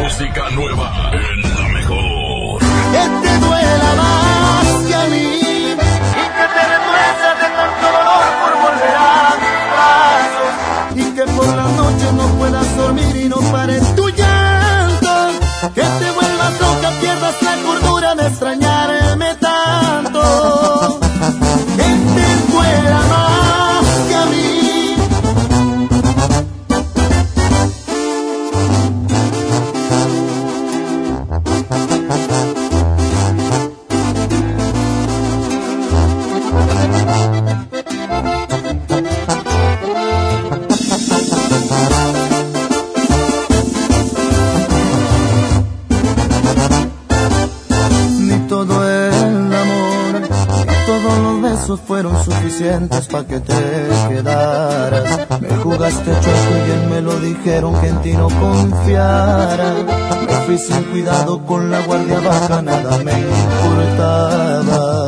[0.00, 2.60] Música nueva en la mejor.
[2.92, 5.74] Que te duela más que a mí y
[6.36, 10.52] que te retuerzas de tanto dolor por volver a mis brazos
[10.94, 11.87] y que por la noche
[52.28, 53.54] suficientes para que te
[54.08, 55.40] quedaras.
[55.40, 59.74] Me jugaste chueco y bien me lo dijeron que en ti no confiara.
[60.26, 65.07] Me fui sin cuidado con la guardia baja, nada me importaba.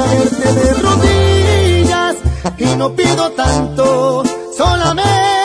[0.00, 2.16] verte de rodillas
[2.58, 4.22] y no pido tanto,
[4.56, 5.41] solamente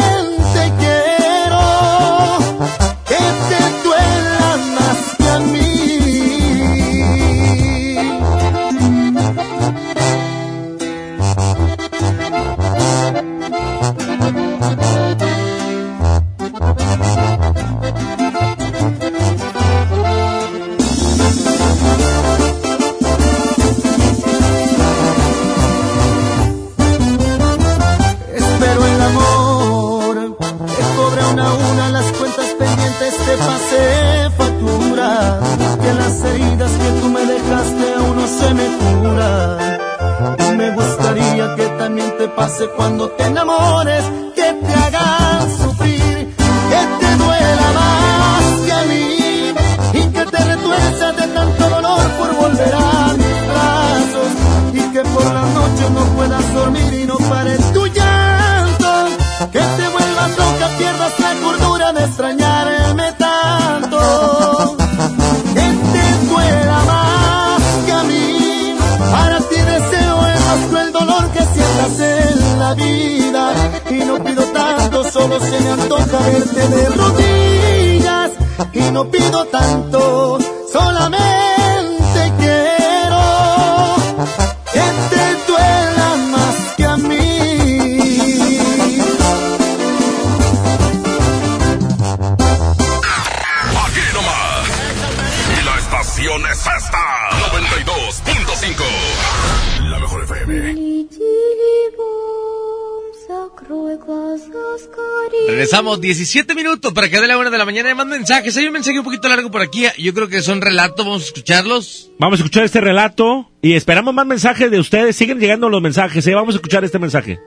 [106.08, 107.94] 17 minutos para que dé la una de la mañana.
[107.94, 108.56] Más mensajes.
[108.56, 109.86] Hay un mensaje un poquito largo por aquí.
[109.98, 111.06] Yo creo que son relatos.
[111.06, 112.12] Vamos a escucharlos.
[112.18, 115.18] Vamos a escuchar este relato y esperamos más mensajes de ustedes.
[115.18, 116.34] Siguen llegando los mensajes, ¿eh?
[116.34, 117.42] Vamos a escuchar este mensaje.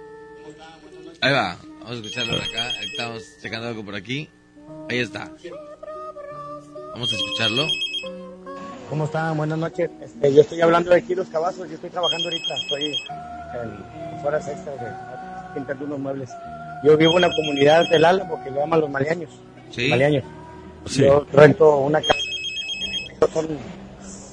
[1.23, 1.57] Ahí va.
[1.79, 2.70] Vamos a escucharlo por acá.
[2.83, 4.29] Estamos checando algo por aquí.
[4.90, 5.33] Ahí está.
[6.92, 7.66] Vamos a escucharlo.
[8.90, 9.38] ¿Cómo están?
[9.38, 9.90] Buenas noches.
[10.03, 11.66] Este, yo estoy hablando de aquí los cabazos.
[11.66, 12.55] Yo estoy trabajando ahorita.
[12.62, 14.87] Estoy en horas extras de
[15.55, 16.29] pintando unos muebles.
[16.83, 19.31] Yo vivo en la comunidad del Álamo que le llaman los maleaños.
[19.71, 19.88] Sí.
[19.88, 20.25] Maleaños.
[20.87, 21.03] Sí.
[21.03, 22.14] Yo rento una casa.
[23.33, 23.47] Son,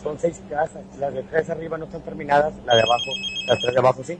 [0.03, 0.81] son seis casas.
[0.99, 2.53] Las de tres arriba no están terminadas.
[2.65, 3.11] La de abajo,
[3.47, 4.17] las tres de abajo sí.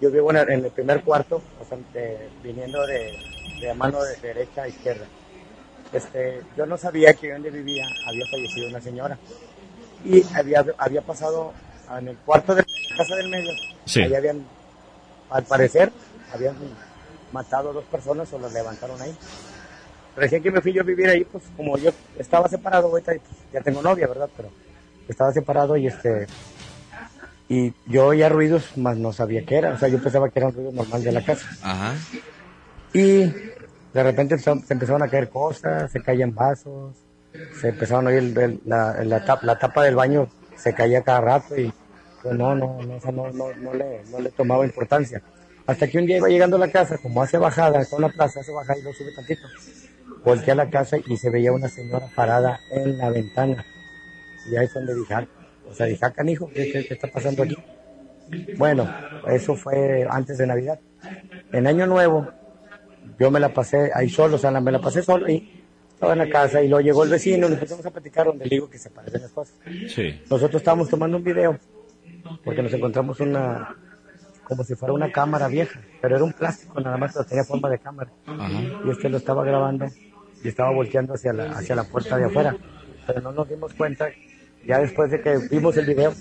[0.00, 3.12] Yo vivo en el, en el primer cuarto, o sea, de- viniendo de,
[3.60, 5.04] de mano de derecha a izquierda.
[5.92, 9.16] Este, yo no sabía que donde vivía había fallecido una señora.
[10.04, 11.52] Y había, había pasado
[11.98, 13.52] en el cuarto de la casa del medio.
[13.84, 14.02] Sí.
[14.02, 14.44] Ahí habían,
[15.30, 15.92] al parecer,
[16.32, 16.56] habían
[17.34, 19.14] matado a dos personas o las levantaron ahí.
[20.16, 23.38] Recién que me fui yo a vivir ahí, pues como yo estaba separado, ahorita pues,
[23.52, 24.30] ya tengo novia, ¿verdad?
[24.36, 24.48] Pero
[25.08, 26.26] estaba separado y este
[27.48, 30.48] y yo oía ruidos, más no sabía qué era, o sea, yo pensaba que era
[30.48, 31.46] un ruido normal de la casa.
[31.62, 31.94] Ajá.
[32.94, 33.24] Y
[33.92, 36.94] de repente se se empezaron a caer cosas, se caían vasos,
[37.60, 41.02] se empezaron a oír el- el- la, la, tapa, la tapa del baño, se caía
[41.02, 41.72] cada rato y
[42.22, 45.20] pues no, no, no, o sea, no, no, no, le, no le tomaba importancia.
[45.66, 48.40] Hasta que un día iba llegando a la casa, como hace bajada, está una plaza,
[48.40, 49.42] hace bajada y lo sube tantito.
[50.24, 53.64] Volteé a la casa y se veía una señora parada en la ventana.
[54.50, 55.26] Y ahí es donde dije, ah,
[55.70, 57.56] o sea, dije, ah, canijo, ¿qué, qué, qué está pasando aquí?
[58.58, 58.92] Bueno,
[59.28, 60.78] eso fue antes de Navidad.
[61.52, 62.28] En Año Nuevo,
[63.18, 66.12] yo me la pasé ahí solo, o sea, la- me la pasé solo y estaba
[66.12, 68.50] en la casa y luego llegó el vecino y nos empezamos a platicar donde le
[68.50, 69.54] digo que se parecen las cosas.
[69.88, 70.20] Sí.
[70.30, 71.58] Nosotros estábamos tomando un video
[72.44, 73.76] porque nos encontramos una,
[74.44, 77.68] como si fuera una cámara vieja, pero era un plástico nada más, pero tenía forma
[77.70, 78.10] de cámara.
[78.84, 79.86] Y este lo estaba grabando
[80.42, 82.56] y estaba volteando hacia la, hacia la puerta de afuera.
[83.06, 84.08] Pero no nos dimos cuenta
[84.66, 86.12] Ya después de que vimos el video,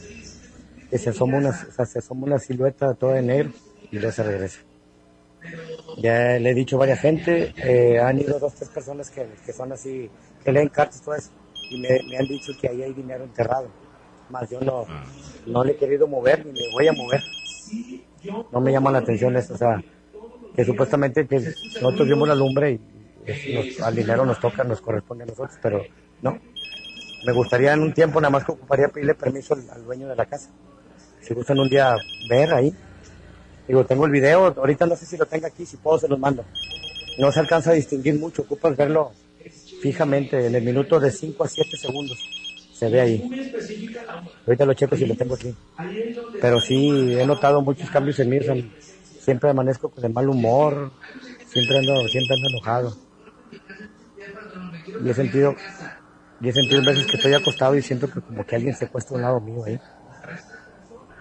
[0.90, 3.52] que se asoma una, o sea, se asoma una silueta toda de negro
[3.92, 4.60] y luego se regresa.
[5.98, 9.54] Ya le he dicho a varias gente, eh, han ido dos, tres personas que, que
[9.54, 10.10] son así,
[10.44, 11.32] que leen cartas, todo eso,
[11.70, 13.68] y me, me han dicho que ahí hay dinero enterrado.
[14.30, 14.86] Más yo no,
[15.46, 17.22] no le he querido mover ni le voy a mover.
[18.52, 19.84] No me llama la atención eso, o sea,
[20.56, 21.40] que supuestamente que
[21.82, 25.84] nosotros vimos la lumbre y nos- al dinero nos toca, nos corresponde a nosotros, pero
[26.22, 26.38] no.
[27.26, 30.16] Me gustaría en un tiempo nada más que ocuparía pedirle permiso al, al dueño de
[30.16, 30.50] la casa.
[31.22, 31.96] Si gustan un día
[32.30, 32.74] ver ahí.
[33.68, 36.20] Digo, tengo el video, ahorita no sé si lo tengo aquí, si puedo se los
[36.20, 36.44] mando.
[37.18, 39.12] No se alcanza a distinguir mucho, ocupas verlo
[39.82, 42.18] fijamente en el minuto de 5 a 7 segundos.
[42.74, 43.30] Se ve ahí.
[44.46, 45.56] Ahorita lo checo si lo tengo aquí.
[46.42, 48.40] Pero sí, he notado muchos cambios en mí.
[49.20, 50.92] siempre amanezco con el mal humor,
[51.48, 52.98] siempre ando, siempre ando enojado.
[55.04, 55.56] Y he sentido,
[56.42, 59.14] y he sentido veces que estoy acostado y siento que como que alguien se cuesta
[59.14, 59.80] a un lado mío ahí.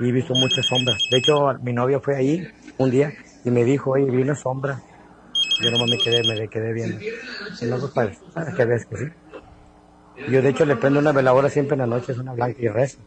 [0.00, 0.98] Y he visto muchas sombras.
[1.10, 3.12] De hecho, mi novia fue ahí un día
[3.44, 4.80] y me dijo, oye, vi una sombra.
[5.62, 6.98] Yo nomás me quedé, me quedé viendo.
[7.60, 9.04] Y no, pues, para, para que veas que sí.
[10.30, 12.68] Yo de hecho le prendo una veladora siempre en la noche, es una blanca y
[12.68, 12.98] rezo.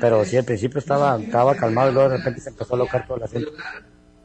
[0.00, 3.06] Pero sí, al principio estaba, estaba calmado y luego de repente se empezó a locar
[3.06, 3.50] todo el asunto.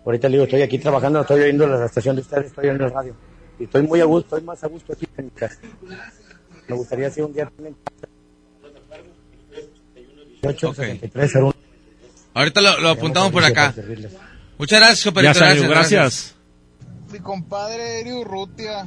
[0.05, 2.91] Ahorita le digo, estoy aquí trabajando, estoy oyendo la estación de ustedes, estoy oyendo el
[2.91, 3.15] radio.
[3.59, 5.59] Y estoy muy a gusto, estoy más a gusto aquí que en mi casa.
[6.67, 7.75] Me gustaría si un día también...
[10.41, 11.53] 18, 63, 01.
[12.33, 13.73] Ahorita lo, lo apuntamos por acá.
[14.57, 15.13] Muchas gracias.
[15.15, 16.35] Ya salió, gracias.
[17.11, 18.85] Mi compadre Eri Urrutia.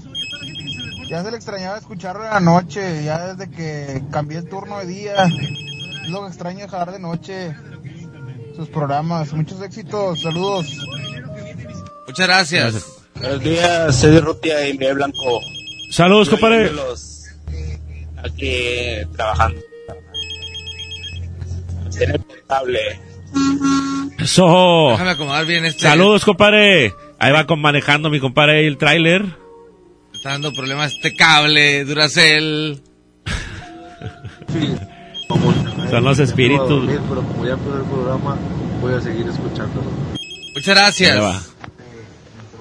[1.08, 4.86] Ya se le extrañaba escucharlo en la noche, ya desde que cambié el turno de
[4.86, 5.14] día.
[6.02, 7.54] Es lo que extraño de jalar de noche
[8.56, 9.32] sus programas.
[9.32, 10.66] Muchos éxitos, saludos.
[12.06, 12.86] Muchas gracias.
[13.14, 15.40] Buenos días, Cedi Rutia y Miguel Blanco.
[15.90, 16.72] Saludos, compadre.
[18.24, 19.60] Aquí trabajando.
[21.96, 23.00] Tener portable.
[24.18, 24.88] Eso.
[24.90, 25.82] Déjame acomodar bien este.
[25.82, 26.94] Saludos, compadre.
[27.18, 29.45] Ahí va con manejando mi compadre el tráiler.
[30.16, 32.80] Está dando problemas este cable, Duracell.
[35.90, 36.90] Son los espíritus.
[37.08, 38.38] Pero como ya empezó el programa,
[38.80, 39.90] voy a seguir escuchándolo.
[40.54, 41.52] Muchas gracias.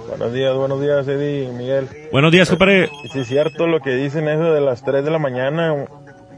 [0.10, 1.88] Buenos días, buenos días, Eddie y Miguel.
[2.12, 2.89] Buenos días, compadre.
[3.13, 5.88] Si es cierto lo que dicen eso de las 3 de la mañana,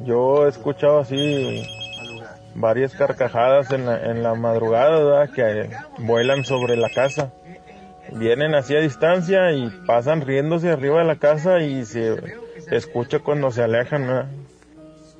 [0.05, 1.63] yo he escuchado así
[2.53, 5.33] varias carcajadas en la, en la madrugada, ¿verdad?
[5.33, 7.33] Que vuelan sobre la casa.
[8.13, 12.15] Vienen así a distancia y pasan riéndose arriba de la casa y se
[12.71, 14.31] escucha cuando se alejan, ¿verdad?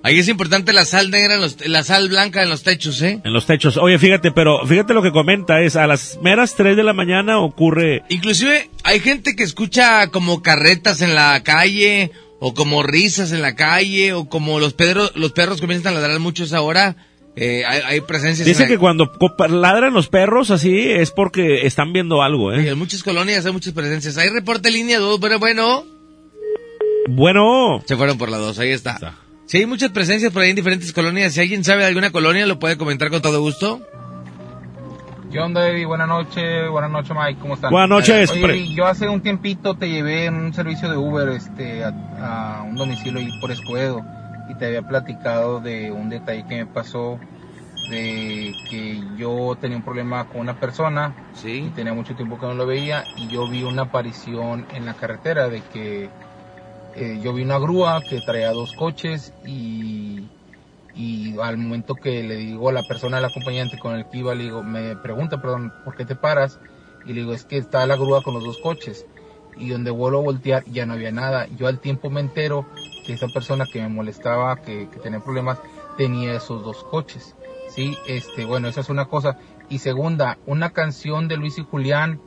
[0.04, 3.19] Ahí es importante la sal negra, en los- la sal blanca en los techos, ¿eh?
[3.26, 3.78] En los techos.
[3.78, 7.39] Oye, fíjate, pero fíjate lo que comenta es a las meras 3 de la mañana
[7.39, 13.41] ocurre Inclusive hay gente que escucha como carretas en la calle, o como risas en
[13.41, 16.95] la calle, o como los, pedros, los perros comienzan a ladrar mucho a esa hora.
[17.39, 19.12] Eh, hay, hay presencias Dice que la- cuando
[19.50, 22.67] ladran los perros así es porque están viendo algo, ¿eh?
[22.67, 24.17] en muchas colonias hay muchas presencias.
[24.17, 25.84] Hay reporte línea 2, pero bueno.
[27.10, 27.82] Bueno.
[27.86, 29.13] Se fueron por la 2, ahí está.
[29.45, 32.45] Si hay muchas presencias por ahí en diferentes colonias, si alguien sabe de alguna colonia,
[32.47, 33.82] lo puede comentar con todo gusto.
[35.32, 35.86] ¿Qué onda, Eddie?
[35.86, 37.69] Buenas noches, buenas noches, Mike, ¿cómo están?
[37.69, 41.30] Buenas noches, Oye, Eddie, yo hace un tiempito te llevé en un servicio de Uber
[41.30, 44.02] este, a, a un domicilio ahí por Escobedo
[44.50, 47.20] y te había platicado de un detalle que me pasó
[47.90, 52.54] de que yo tenía un problema con una persona y tenía mucho tiempo que no
[52.54, 56.10] lo veía y yo vi una aparición en la carretera de que
[56.96, 60.28] eh, yo vi una grúa que traía dos coches y,
[60.96, 64.34] y al momento que le digo a la persona, al acompañante con el que iba,
[64.34, 66.60] le digo, me pregunta, perdón, ¿por qué te paras?
[67.06, 69.06] Y le digo, es que está la grúa con los dos coches.
[69.60, 71.48] Y donde vuelvo a voltear ya no había nada.
[71.58, 72.66] Yo al tiempo me entero
[73.06, 75.60] que esa persona que me molestaba, que, que tenía problemas,
[75.98, 77.36] tenía esos dos coches.
[77.70, 79.38] Sí, este, bueno, esa es una cosa.
[79.70, 82.22] Y segunda, una canción de Luis y Julián,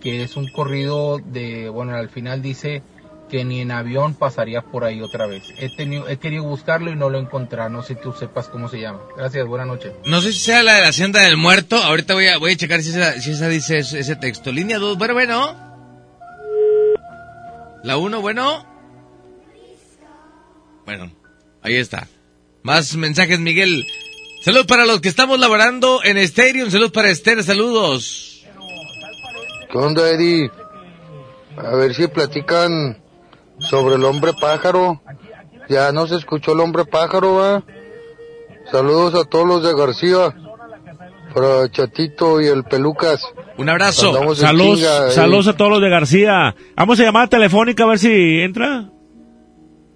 [0.00, 2.82] que es un corrido de, bueno, al final dice
[3.28, 5.42] que ni en avión pasaría por ahí otra vez.
[5.58, 7.70] He, tenido, he querido buscarlo y no lo he encontrado.
[7.70, 9.00] No sé si tú sepas cómo se llama.
[9.16, 9.92] Gracias, buenas noches.
[10.04, 11.76] No sé si sea la de la hacienda del muerto.
[11.76, 14.52] Ahorita voy a, voy a checar si esa, si esa dice ese, ese texto.
[14.52, 15.73] Línea 2, bueno, bueno.
[17.84, 18.64] La 1, bueno.
[20.86, 21.10] Bueno,
[21.60, 22.08] ahí está.
[22.62, 23.86] Más mensajes, Miguel.
[24.40, 26.70] Saludos para los que estamos laborando en Stereo.
[26.70, 28.46] Saludos para Esther, saludos.
[29.70, 30.50] ¿Qué onda, Eddie?
[31.58, 33.02] A ver si platican
[33.58, 35.02] sobre el hombre pájaro.
[35.68, 37.64] Ya no se escuchó el hombre pájaro, ¿va?
[38.72, 40.34] Saludos a todos los de García.
[41.34, 43.22] Para Chatito y el Pelucas.
[43.56, 44.34] Un abrazo.
[44.34, 46.54] Saludos, chinga, saludos a todos los de García.
[46.76, 48.84] Vamos a llamar telefónica a ver si entra.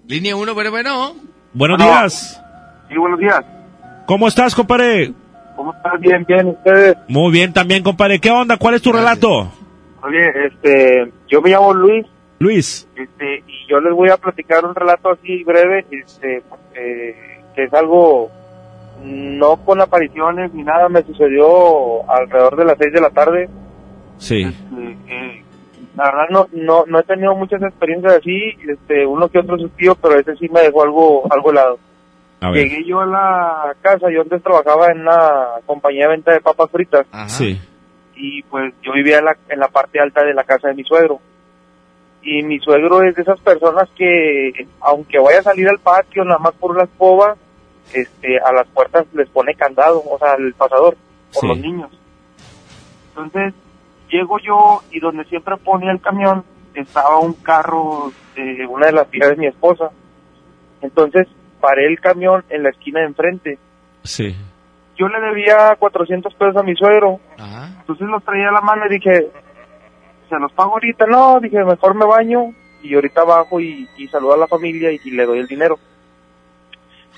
[0.07, 1.15] Línea 1, bueno, bueno.
[1.53, 1.91] Buenos Bueno.
[1.91, 2.41] días.
[2.89, 3.41] Sí, buenos días.
[4.05, 5.13] ¿Cómo estás, compadre?
[5.55, 5.99] ¿Cómo están?
[5.99, 6.95] Bien, bien, ustedes.
[7.07, 8.19] Muy bien también, compadre.
[8.19, 8.57] ¿Qué onda?
[8.57, 9.51] ¿Cuál es tu relato?
[10.01, 12.05] Oye, este, yo me llamo Luis,
[12.39, 12.87] Luis.
[12.95, 16.41] este, y yo les voy a platicar un relato así breve, este,
[16.75, 18.31] eh, que es algo
[19.03, 23.49] no con apariciones ni nada, me sucedió alrededor de las seis de la tarde.
[24.17, 24.41] Sí.
[24.43, 25.43] Eh, eh,
[25.95, 29.95] la verdad no, no, no he tenido muchas experiencias así, este, uno que otro suspiro,
[29.95, 31.79] pero ese sí me dejó algo, algo helado.
[32.41, 32.63] A ver.
[32.69, 36.69] Llegué yo a la casa, yo antes trabajaba en una compañía de venta de papas
[36.71, 37.59] fritas Sí.
[38.15, 40.83] y pues yo vivía en la, en la parte alta de la casa de mi
[40.83, 41.19] suegro.
[42.21, 46.39] Y mi suegro es de esas personas que, aunque vaya a salir al patio nada
[46.39, 47.35] más por la escoba,
[47.93, 50.95] este, a las puertas les pone candado, o sea, el pasador,
[51.33, 51.47] por Sí.
[51.47, 51.91] los niños.
[53.09, 53.53] Entonces,
[54.09, 59.09] llego yo y donde siempre ponía el camión estaba un carro de una de las
[59.09, 59.89] tías de mi esposa.
[60.81, 61.27] Entonces,
[61.59, 63.59] paré el camión en la esquina de enfrente
[64.03, 64.33] Sí.
[64.97, 67.19] yo le debía 400 pesos a mi suegro.
[67.81, 69.27] Entonces los traía a la mano y dije,
[70.29, 71.05] ¿se los pago ahorita?
[71.07, 74.99] No, dije, mejor me baño y ahorita bajo y, y saludo a la familia y,
[75.03, 75.77] y le doy el dinero.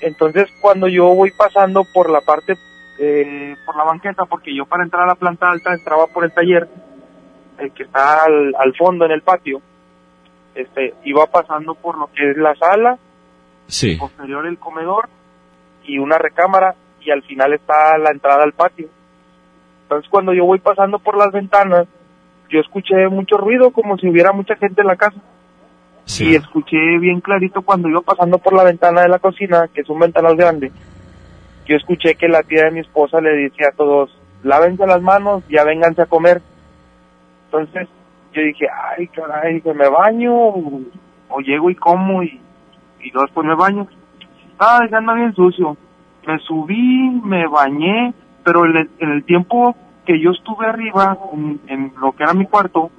[0.02, 2.56] Entonces cuando yo voy pasando por la parte,
[2.98, 6.32] eh, por la banqueta, porque yo para entrar a la planta alta entraba por el
[6.32, 6.68] taller,
[7.58, 9.62] el que está al, al fondo en el patio,
[10.54, 12.98] este, iba pasando por lo que es la sala,
[13.66, 13.96] Sí.
[13.96, 15.08] posterior el comedor
[15.84, 18.88] y una recámara y al final está la entrada al patio.
[19.84, 21.86] Entonces cuando yo voy pasando por las ventanas,
[22.50, 25.16] yo escuché mucho ruido como si hubiera mucha gente en la casa.
[26.06, 29.88] Y escuché bien clarito cuando iba pasando por la ventana de la cocina, que es
[29.88, 30.72] un ventanal grande,
[31.66, 34.10] yo escuché que la tía de mi esposa le decía a todos,
[34.42, 36.42] lávense las manos, ya vénganse a comer.
[37.46, 37.88] Entonces
[38.32, 38.66] yo dije,
[38.98, 42.40] ay, caray, que me baño o, llego y como y,
[43.00, 43.86] y después me baño.
[44.50, 45.76] Estaba dejando bien sucio.
[46.26, 48.12] Me subí, me bañé,
[48.44, 49.74] pero en el, tiempo
[50.04, 51.16] que yo estuve arriba,
[51.68, 52.90] en lo que era mi cuarto,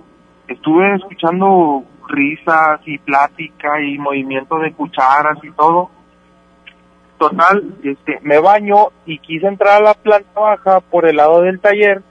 [0.48, 5.90] estuve escuchando risas y plática y movimiento de cucharas y todo.
[7.18, 11.60] Total, este, me baño y quise entrar a la planta baja por el lado del
[11.60, 12.02] taller,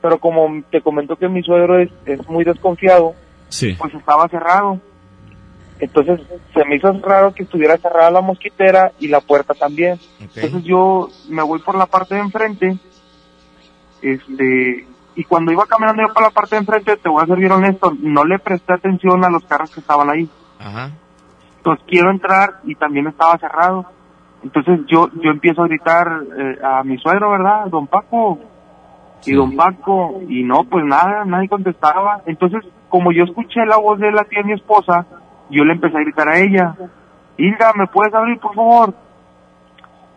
[0.00, 3.14] pero como te comentó que mi suegro es, es muy desconfiado,
[3.48, 3.74] Sí.
[3.78, 4.80] pues estaba cerrado.
[5.78, 6.20] Entonces
[6.54, 9.98] se me hizo raro que estuviera cerrada la mosquitera y la puerta también.
[10.20, 12.76] Entonces yo me voy por la parte de enfrente,
[14.00, 17.36] este, y cuando iba caminando yo por la parte de enfrente, te voy a ser
[17.36, 20.28] bien honesto, no le presté atención a los carros que estaban ahí.
[20.58, 20.90] Ajá.
[21.58, 23.86] Entonces quiero entrar y también estaba cerrado.
[24.42, 27.66] Entonces yo yo empiezo a gritar eh, a mi suegro, ¿verdad?
[27.66, 28.38] Don Paco.
[29.24, 32.22] Y don Paco, y no, pues nada, nadie contestaba.
[32.26, 35.06] Entonces, como yo escuché la voz de la tía de mi esposa,
[35.48, 36.74] yo le empecé a gritar a ella,
[37.36, 38.94] Hilda, ¿me puedes abrir, por favor?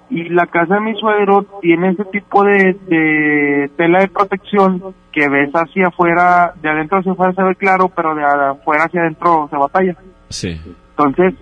[0.10, 5.28] Y la casa de mi suegro tiene ese tipo de, de tela de protección que
[5.30, 9.48] ves hacia afuera, de adentro hacia afuera se ve claro, pero de afuera hacia adentro
[9.50, 9.96] se batalla.
[10.30, 10.62] Sí.
[10.92, 11.34] Entonces,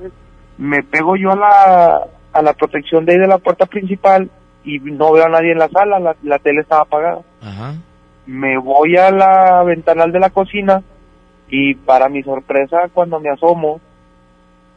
[0.57, 2.01] me pego yo a la,
[2.31, 4.29] a la protección de ahí de la puerta principal
[4.63, 7.21] y no veo a nadie en la sala, la, la tele estaba apagada.
[7.41, 7.73] Ajá.
[8.25, 10.81] Me voy a la ventanal de la cocina
[11.49, 13.81] y para mi sorpresa cuando me asomo,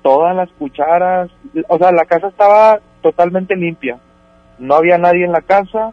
[0.02, 1.30] todas las cucharas,
[1.68, 3.98] o sea, la casa estaba totalmente limpia.
[4.58, 5.92] No había nadie en la casa.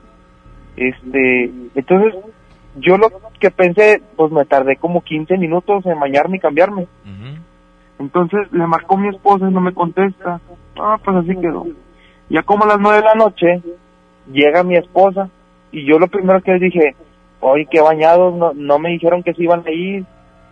[0.75, 2.15] Este, entonces
[2.75, 6.87] yo lo que pensé, pues me tardé como 15 minutos en bañarme y cambiarme.
[7.99, 10.41] Entonces le marcó mi esposa y no me contesta.
[10.79, 11.67] Ah, pues así quedó.
[12.29, 13.61] Ya como a las nueve de la noche
[14.31, 15.29] llega mi esposa
[15.71, 16.95] y yo lo primero que dije,
[17.41, 20.03] oye, qué bañados, no, no me dijeron que se iban a ir,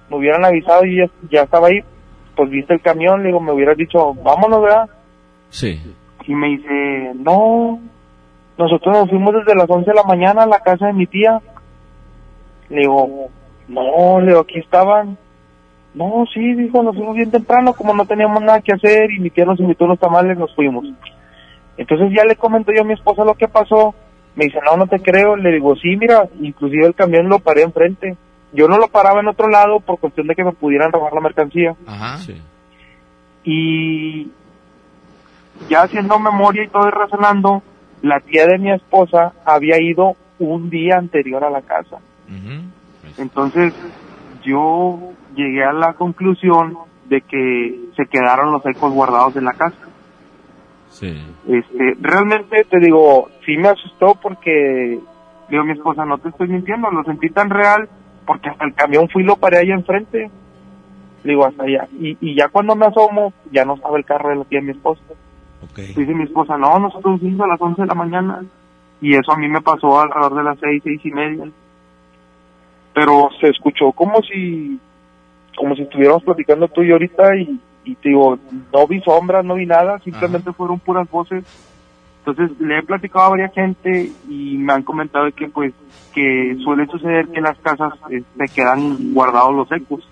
[0.09, 1.79] me hubieran avisado y ya, ya estaba ahí.
[2.35, 4.89] Pues viste el camión, le digo, me hubieras dicho, vámonos, ¿verdad?
[5.49, 5.81] Sí.
[6.27, 7.79] Y me dice, no,
[8.57, 11.41] nosotros nos fuimos desde las 11 de la mañana a la casa de mi tía.
[12.69, 13.29] Le digo,
[13.67, 15.17] no, le digo, aquí estaban.
[15.93, 19.29] No, sí, dijo, nos fuimos bien temprano, como no teníamos nada que hacer y mi
[19.29, 20.85] tía nos invitó a unos tamales, nos fuimos.
[21.77, 23.93] Entonces ya le comento yo a mi esposa lo que pasó.
[24.35, 25.35] Me dice, no, no te creo.
[25.35, 28.15] Le digo, sí, mira, inclusive el camión lo paré enfrente.
[28.53, 31.21] Yo no lo paraba en otro lado por cuestión de que me pudieran robar la
[31.21, 31.75] mercancía.
[31.87, 32.17] Ajá.
[33.43, 34.29] Y
[35.69, 37.63] ya haciendo memoria y todo y razonando,
[38.01, 41.97] la tía de mi esposa había ido un día anterior a la casa.
[43.17, 43.73] Entonces
[44.43, 46.77] yo llegué a la conclusión
[47.09, 49.77] de que se quedaron los ecos guardados en la casa.
[50.89, 51.17] Sí.
[51.47, 54.99] Este, realmente te digo, sí me asustó porque
[55.49, 57.89] digo mi esposa, no te estoy mintiendo, lo sentí tan real
[58.25, 60.29] porque hasta el camión fui y lo paré allá enfrente.
[61.23, 61.87] Digo, hasta allá.
[61.99, 64.65] Y, y ya cuando me asomo, ya no estaba el carro de la tía de
[64.65, 65.01] mi esposa.
[65.75, 68.43] Dice mi esposa, no, nosotros fuimos a las 11 de la mañana.
[69.01, 71.49] Y eso a mí me pasó alrededor de las seis, seis y media.
[72.93, 74.79] Pero se escuchó como si,
[75.57, 78.37] como si estuviéramos platicando tú y yo ahorita y, y te digo,
[78.73, 81.43] no vi sombras, no vi nada, simplemente fueron puras voces.
[82.23, 85.73] Entonces le he platicado a varias gente y me han comentado que pues
[86.13, 90.07] que suele suceder que en las casas eh, se quedan guardados los ecos.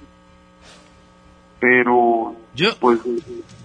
[1.60, 3.00] Pero Yo, pues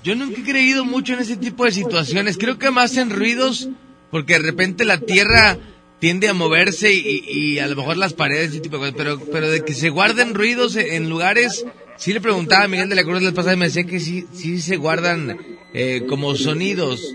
[0.02, 2.36] yo nunca he creído mucho en ese tipo de situaciones.
[2.36, 3.68] Creo que más en ruidos,
[4.10, 5.58] porque de repente la tierra
[5.98, 8.94] tiende a moverse y, y a lo mejor las paredes, ese tipo de cosas.
[8.96, 11.64] Pero, pero de que se guarden ruidos en lugares,
[11.96, 14.26] sí le preguntaba a Miguel de la Cruz la pasada y me decía que sí,
[14.32, 15.38] sí se guardan
[15.72, 17.14] eh, como sonidos.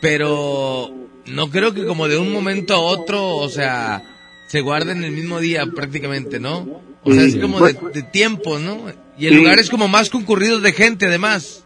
[0.00, 0.94] Pero
[1.26, 4.04] no creo que como de un momento a otro, o sea,
[4.46, 6.80] se guarden el mismo día prácticamente, ¿no?
[7.02, 8.86] O sea, es como de, de tiempo, ¿no?
[9.18, 9.40] Y el Sí.
[9.40, 11.64] lugar es como más concurrido de gente, además.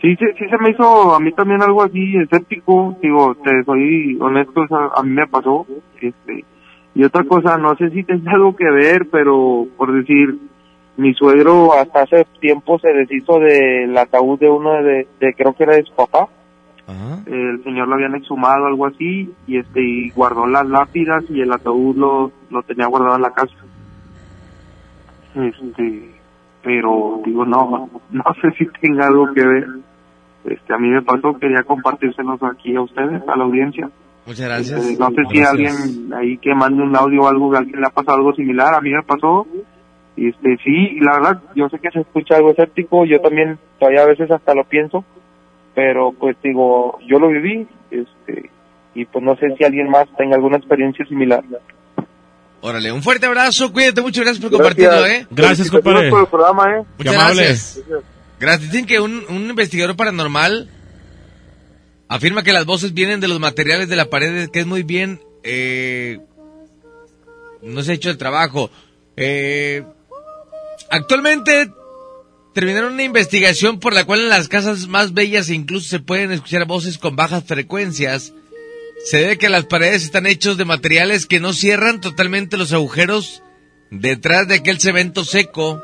[0.00, 4.16] sí, se- sí se me hizo a mí también algo así escéptico, digo, te soy
[4.20, 5.64] honesto, o sea, a mí me pasó,
[6.00, 6.44] este,
[6.96, 10.38] y otra cosa, no sé si tenga algo que ver, pero por decir,
[10.96, 15.62] mi suegro hasta hace tiempo se deshizo del ataúd de uno de, de creo que
[15.62, 16.28] era de su papá,
[17.26, 21.52] el señor lo habían exhumado, algo así, y este, y guardó las lápidas y el
[21.52, 23.54] ataúd lo, lo tenía guardado en la casa.
[25.34, 26.11] Este,
[26.62, 29.66] pero digo, no, no sé si tenga algo que ver.
[30.44, 33.90] Este, a mí me pasó, quería compartírselos aquí a ustedes, a la audiencia.
[34.26, 34.86] Muchas gracias.
[34.86, 37.90] Este, no sé si alguien ahí que mande un audio o algo, alguien le ha
[37.90, 39.46] pasado algo similar, a mí me pasó.
[40.16, 43.58] Y este, sí, y la verdad, yo sé que se escucha algo escéptico, yo también
[43.78, 45.04] todavía a veces hasta lo pienso,
[45.74, 48.50] pero pues digo, yo lo viví, este,
[48.94, 51.42] y pues no sé si alguien más tenga alguna experiencia similar.
[52.64, 55.26] Órale, un fuerte abrazo, cuídate mucho, gracias por compartirlo, ¿eh?
[55.30, 56.10] Gracias, compadre.
[56.10, 56.84] por el programa, ¿eh?
[56.96, 57.42] Muchas amable.
[57.44, 57.80] gracias.
[58.38, 58.70] Gracias.
[58.70, 60.68] Dicen que un, un investigador paranormal
[62.08, 65.20] afirma que las voces vienen de los materiales de la pared, que es muy bien,
[65.42, 66.20] eh,
[67.62, 68.70] no se ha hecho el trabajo.
[69.16, 69.82] Eh,
[70.88, 71.72] actualmente
[72.54, 76.64] terminaron una investigación por la cual en las casas más bellas incluso se pueden escuchar
[76.66, 78.32] voces con bajas frecuencias.
[79.04, 83.42] Se debe que las paredes están hechos de materiales que no cierran totalmente los agujeros
[83.90, 85.82] detrás de aquel cemento seco.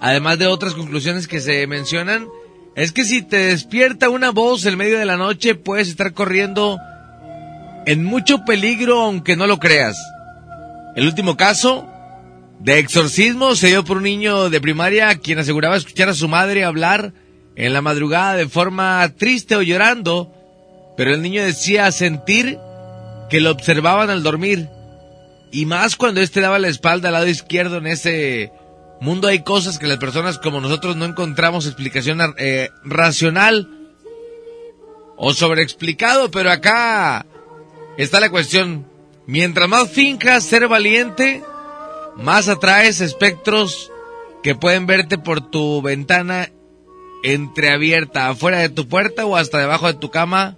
[0.00, 2.28] Además de otras conclusiones que se mencionan,
[2.76, 6.78] es que si te despierta una voz en medio de la noche, puedes estar corriendo
[7.86, 9.96] en mucho peligro aunque no lo creas.
[10.96, 11.88] El último caso
[12.60, 16.64] de exorcismo se dio por un niño de primaria quien aseguraba escuchar a su madre
[16.64, 17.12] hablar
[17.56, 20.32] en la madrugada de forma triste o llorando,
[20.96, 22.58] pero el niño decía sentir
[23.30, 24.68] que lo observaban al dormir.
[25.50, 28.52] Y más cuando éste daba la espalda al lado izquierdo en ese
[29.00, 33.68] mundo hay cosas que las personas como nosotros no encontramos explicación eh, racional
[35.16, 37.26] o sobreexplicado, pero acá
[37.96, 38.86] está la cuestión.
[39.26, 41.42] Mientras más finjas ser valiente,
[42.16, 43.90] más atraes espectros
[44.42, 46.50] que pueden verte por tu ventana
[47.22, 50.56] entreabierta, afuera de tu puerta o hasta debajo de tu cama.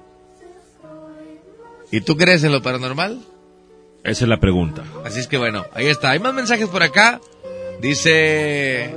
[1.97, 3.23] ¿Y tú crees en lo paranormal?
[4.05, 4.85] Esa es la pregunta.
[5.03, 6.11] Así es que bueno, ahí está.
[6.11, 7.23] Hay más mensajes por acá.
[7.81, 8.95] Dice...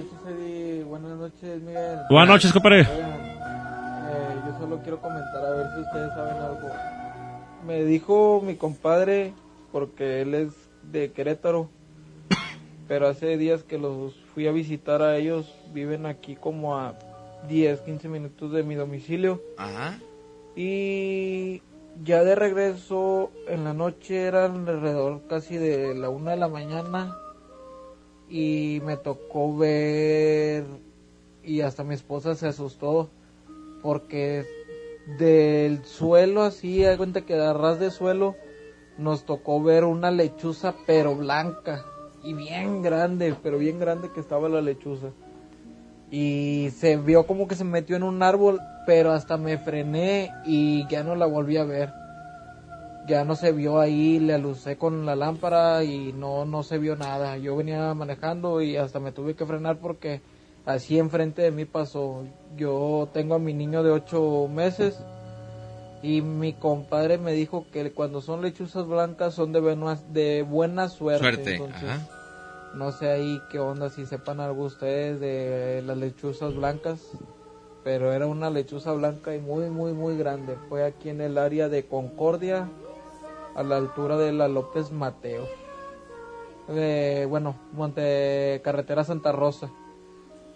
[0.86, 2.00] Buenas noches, Miguel.
[2.10, 2.82] Buenas noches, compadre.
[2.82, 2.86] Eh,
[4.46, 6.70] yo solo quiero comentar a ver si ustedes saben algo.
[7.66, 9.32] Me dijo mi compadre,
[9.72, 10.50] porque él es
[10.84, 11.70] de Querétaro,
[12.90, 16.96] pero hace días que los fui a visitar a ellos, viven aquí como a
[17.48, 19.42] 10, 15 minutos de mi domicilio.
[19.58, 19.98] Ajá.
[20.54, 21.62] Y
[22.04, 27.18] ya de regreso en la noche eran alrededor casi de la una de la mañana
[28.30, 30.66] y me tocó ver
[31.44, 33.10] y hasta mi esposa se asustó
[33.82, 34.46] porque
[35.18, 38.36] del suelo así, hay cuenta que de ras de suelo
[38.98, 41.86] nos tocó ver una lechuza pero blanca
[42.24, 45.08] y bien grande, pero bien grande que estaba la lechuza.
[46.12, 50.88] Y se vio como que se metió en un árbol, pero hasta me frené y
[50.88, 51.90] ya no la volví a ver.
[53.08, 56.96] Ya no se vio ahí, le alucé con la lámpara y no, no se vio
[56.96, 57.38] nada.
[57.38, 60.22] Yo venía manejando y hasta me tuve que frenar porque
[60.66, 62.24] así enfrente de mí pasó.
[62.58, 65.00] Yo tengo a mi niño de ocho meses
[66.04, 70.88] y mi compadre me dijo que cuando son lechuzas blancas son de, buena- de buena
[70.88, 71.20] suerte.
[71.20, 72.00] Suerte, Entonces, ajá.
[72.74, 77.12] No sé ahí qué onda, si sepan algo ustedes de las lechuzas blancas.
[77.84, 80.58] Pero era una lechuza blanca y muy, muy, muy grande.
[80.68, 82.70] Fue aquí en el área de Concordia,
[83.56, 85.48] a la altura de la López Mateo.
[86.70, 89.72] Eh, bueno, Monte Carretera Santa Rosa.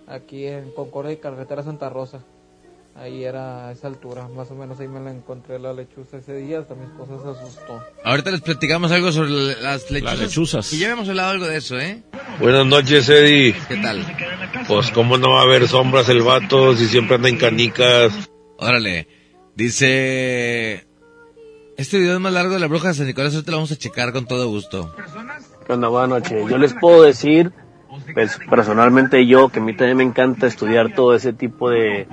[0.06, 2.24] Aquí en Concordia y Carretera Santa Rosa.
[2.96, 6.36] Ahí era a esa altura, más o menos ahí me la encontré la lechuza ese
[6.36, 7.82] día, hasta mi esposa se asustó.
[8.04, 10.02] Ahorita les platicamos algo sobre las lechuzas.
[10.04, 10.74] Las lechuzas.
[10.74, 12.04] Y ya habíamos hablado algo de eso, ¿eh?
[12.40, 13.56] Buenas noches, Eddie.
[13.68, 14.06] ¿Qué tal?
[14.68, 18.14] Pues, ¿cómo no va a haber sombras el vato si siempre anda en canicas?
[18.58, 19.08] Órale.
[19.56, 20.88] Dice...
[21.76, 23.76] Este video es más largo de la bruja de San Nicolás, ahorita lo vamos a
[23.76, 24.94] checar con todo gusto.
[25.68, 26.48] Buenas noches.
[26.48, 27.52] Yo les puedo decir,
[28.14, 32.08] pues, personalmente yo, que a mí también me encanta estudiar todo ese tipo de,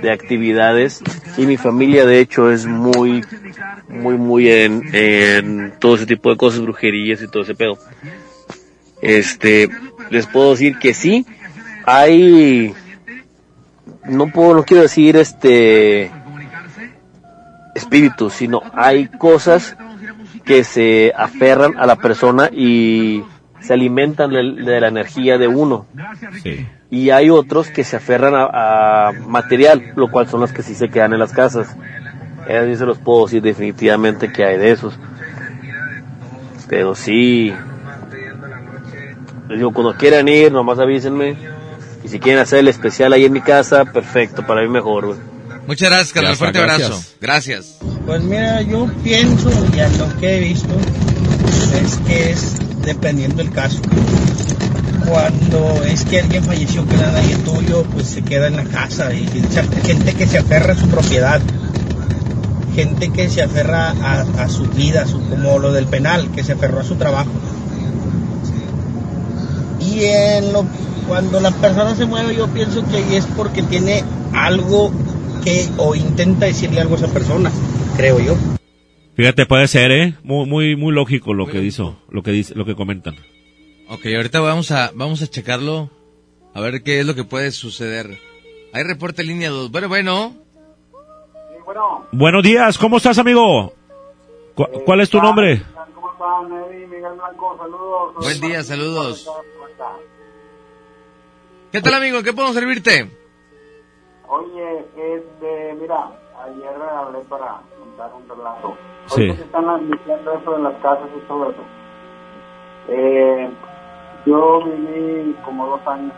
[0.00, 1.02] de actividades
[1.36, 3.24] y mi familia de hecho es muy,
[3.88, 7.78] muy, muy en, en todo ese tipo de cosas, brujerías y todo ese pedo.
[9.02, 9.68] Este,
[10.10, 11.26] les puedo decir que sí,
[11.84, 12.74] hay,
[14.04, 16.10] no puedo, no quiero decir este,
[17.74, 19.76] espíritus, sino hay cosas
[20.44, 23.22] que se aferran a la persona y
[23.60, 25.86] se alimentan de, de la energía de uno.
[26.90, 30.74] Y hay otros que se aferran a, a material, lo cual son los que sí
[30.74, 31.74] se quedan en las casas.
[32.48, 34.96] Eso se los puedo decir definitivamente que hay de esos.
[36.68, 37.52] Pero sí,
[39.48, 41.36] les digo, cuando quieran ir, nomás avísenme.
[42.04, 45.18] Y si quieren hacer el especial ahí en mi casa, perfecto, para mí mejor, güey.
[45.66, 46.32] Muchas gracias, carnal.
[46.34, 46.90] Ya Fuerte está, abrazo.
[46.90, 47.16] gracias.
[47.20, 47.78] Gracias.
[48.06, 50.72] Pues mira, yo pienso, y a lo que he visto,
[51.82, 53.80] es que es dependiendo del caso.
[55.06, 59.12] Cuando es que alguien falleció que era nadie tuyo, pues se queda en la casa.
[59.12, 59.26] Y
[59.84, 61.40] gente que se aferra a su propiedad.
[62.74, 66.52] Gente que se aferra a, a su vida, su- como lo del penal, que se
[66.52, 67.30] aferró a su trabajo.
[69.80, 70.64] Y en lo,
[71.08, 74.02] cuando la persona se mueve, yo pienso que es porque tiene
[74.34, 74.90] algo
[75.44, 77.50] que, o intenta decirle algo a esa persona,
[77.96, 78.36] creo yo.
[79.16, 80.14] Fíjate, puede ser, ¿eh?
[80.22, 83.14] Muy, muy, muy lógico lo que hizo, lo que dice, lo que comentan.
[83.88, 85.90] Ok, ahorita vamos a, vamos a checarlo.
[86.54, 88.18] A ver qué es lo que puede suceder.
[88.72, 89.70] Hay reporte línea 2.
[89.70, 90.34] Bueno, bueno.
[92.12, 93.72] Buenos días, ¿cómo estás, amigo?
[94.54, 95.62] ¿Cu- ¿Cuál es tu nombre?
[95.94, 96.86] ¿Cómo están, Eddie?
[96.86, 98.14] Miguel Blanco, saludos.
[98.16, 99.28] Buen día, saludos.
[101.72, 102.22] ¿Qué tal, amigo?
[102.22, 103.10] ¿Qué podemos servirte?
[104.28, 106.10] Oye, este, mira,
[106.44, 107.60] ayer hablé para
[107.96, 108.76] contar un relato.
[109.06, 109.34] Sí.
[109.34, 111.62] Que están diciendo eso de las casas y todo eso.
[112.88, 113.50] Eh,
[114.24, 116.12] yo viví como dos años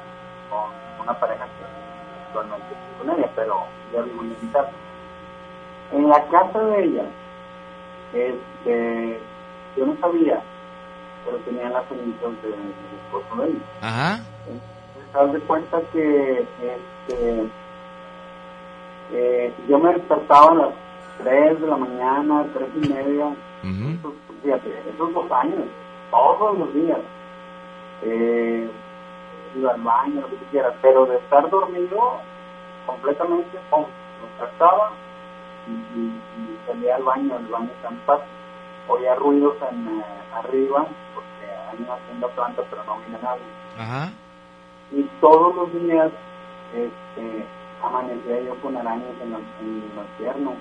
[0.50, 3.56] con una pareja que actualmente estoy con ella, pero
[3.92, 4.70] ya vivo en mi casa.
[5.92, 7.04] En la casa de ella,
[8.12, 9.20] este,
[9.76, 10.40] yo no sabía,
[11.24, 12.74] pero tenía las cenizas de, del
[13.04, 13.62] esposo de ella.
[13.80, 14.20] Ajá.
[15.06, 17.48] Entonces, de cuenta que este,
[19.12, 20.87] eh, yo me despertaba a las
[21.18, 23.34] 3 de la mañana, 3 y media,
[23.98, 24.12] esos,
[24.42, 25.64] fíjate, esos dos años,
[26.10, 26.98] todos los días.
[28.02, 28.70] Eh,
[29.56, 32.18] iba al baño, lo que quieras, pero de estar dormido
[32.86, 33.84] completamente, pum,
[34.20, 34.90] me despertaba
[35.66, 38.20] y, y, y salía al baño, el baño en paz.
[38.88, 40.04] Oía ruidos en, eh,
[40.34, 43.42] arriba, porque han ido haciendo planta, pero no viene nadie
[43.78, 44.10] Ajá.
[44.92, 46.10] y todos los días
[46.74, 47.44] este,
[47.82, 50.54] amanecía yo con arañas en, la- en las piernas.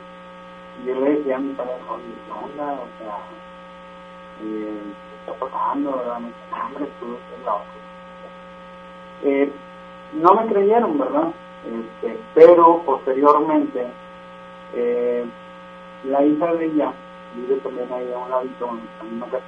[0.86, 2.74] Yo le decía a mi padre, oye, ¿qué onda?
[2.74, 3.18] O sea,
[4.44, 4.82] eh,
[5.26, 5.98] ¿qué está pasando?
[5.98, 6.20] ¿verdad?
[6.20, 7.64] Me dice, "No, hombre, tú estás loco.
[9.24, 9.52] Eh,
[10.14, 11.32] no me creyeron, ¿verdad?
[11.66, 13.88] Este, pero posteriormente,
[14.74, 15.26] eh,
[16.06, 16.94] la hija de ella
[17.36, 19.46] vive también ahí a un ladito en la misma casa.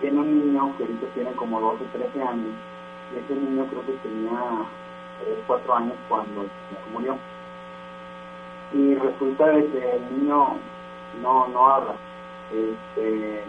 [0.00, 2.52] Tiene un niño que ahorita tiene como 12, 13 años
[3.14, 4.38] y ese niño creo que tenía
[5.22, 6.46] 3, 4 años cuando
[6.92, 7.16] murió.
[8.74, 10.56] Y resulta de que el niño
[11.22, 11.94] no, no habla.
[12.52, 13.44] Este,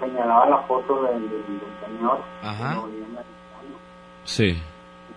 [0.00, 2.18] señalaba la foto del, del, del señor.
[2.42, 2.76] Ajá.
[4.24, 4.62] Sí.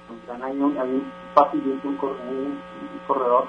[0.09, 2.37] Entonces hay un, hay un pasillito, un, cor- un,
[2.91, 3.45] un corredor,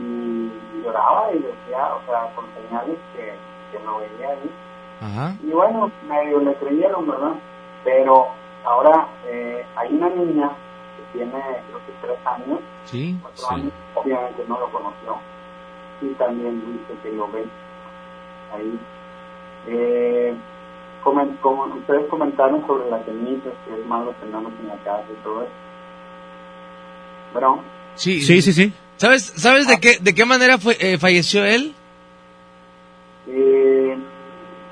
[0.00, 0.50] y
[0.84, 3.34] lloraba y decía, o sea, con señales que,
[3.72, 4.50] que lo veía ahí.
[5.00, 5.34] Ajá.
[5.42, 7.34] Y bueno, medio le creyeron, ¿verdad?
[7.84, 8.28] Pero
[8.64, 10.50] ahora eh, hay una niña
[11.12, 13.16] tiene, creo que tres años, Sí.
[13.22, 15.16] cuatro años, obviamente no lo conoció,
[16.02, 17.44] y también dice que lo ve
[18.54, 18.78] ahí.
[19.66, 20.34] Eh,
[21.04, 25.22] comen- como ustedes comentaron sobre las cenizas, que es malo tenerlos en la casa y
[25.22, 25.52] todo eso.
[27.32, 27.62] Bueno,
[27.94, 28.20] Sí.
[28.20, 28.72] Sí, sí, sí.
[28.96, 31.74] ¿Sabes, sabes de qué, de qué manera fue, eh, falleció él?
[33.30, 33.98] eh,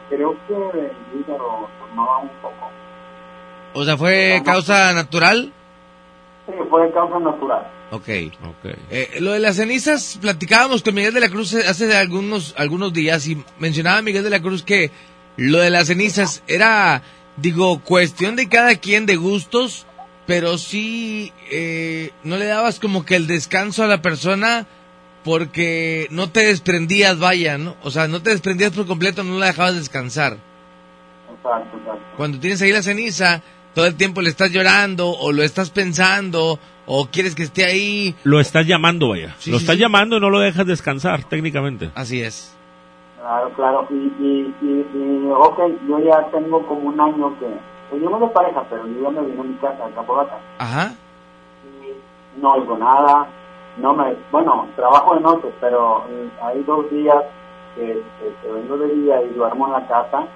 [0.09, 2.70] creo que el hígado tomaba un poco.
[3.74, 5.53] O sea, ¿fue causa natural?
[6.47, 7.66] Sí, fue causa natural.
[7.90, 8.09] Ok.
[8.09, 13.26] Eh, lo de las cenizas, platicábamos con Miguel de la Cruz hace algunos, algunos días
[13.26, 14.90] y mencionaba Miguel de la Cruz que
[15.36, 17.03] lo de las cenizas era,
[17.36, 19.86] digo, cuestión de cada quien de gustos
[20.26, 24.66] pero sí eh, no le dabas como que el descanso a la persona
[25.24, 27.76] porque no te desprendías, vaya, ¿no?
[27.82, 30.36] O sea, no te desprendías por completo, no la dejabas descansar.
[31.36, 32.03] Exacto, exacto.
[32.16, 33.42] Cuando tienes ahí la ceniza,
[33.76, 38.14] todo el tiempo le estás llorando o lo estás pensando o quieres que esté ahí.
[38.24, 39.34] Lo estás llamando, vaya.
[39.38, 39.82] Sí, lo sí, estás sí.
[39.82, 41.90] llamando y no lo dejas descansar, técnicamente.
[41.94, 42.56] Así es.
[43.20, 43.86] Claro, claro.
[43.90, 47.46] Y, y, y, y, ok, yo ya tengo como un año que...
[47.90, 50.38] Seguimos de pareja, pero yo ya me vine a mi casa, a Capovaca.
[50.58, 50.94] Ajá.
[52.40, 53.26] No oigo nada.
[53.76, 54.14] No me...
[54.32, 57.22] Bueno, trabajo de noche, pero eh, hay dos días
[57.74, 57.82] que,
[58.18, 60.26] que- que vengo de día y duermo en la casa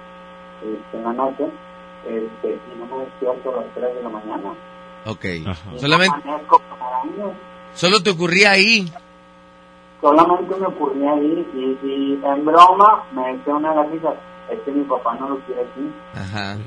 [0.61, 1.45] este, en la noche
[2.05, 4.53] este, y no me despierto a las 3 de la mañana.
[5.05, 5.25] Ok.
[5.77, 6.17] Solamente,
[7.73, 8.91] solo te ocurría ahí.
[10.01, 14.13] solamente me ocurría ahí y, y en broma me decía una de las hijas,
[14.49, 15.91] es que mi papá no lo quiere aquí.
[16.15, 16.57] Ajá.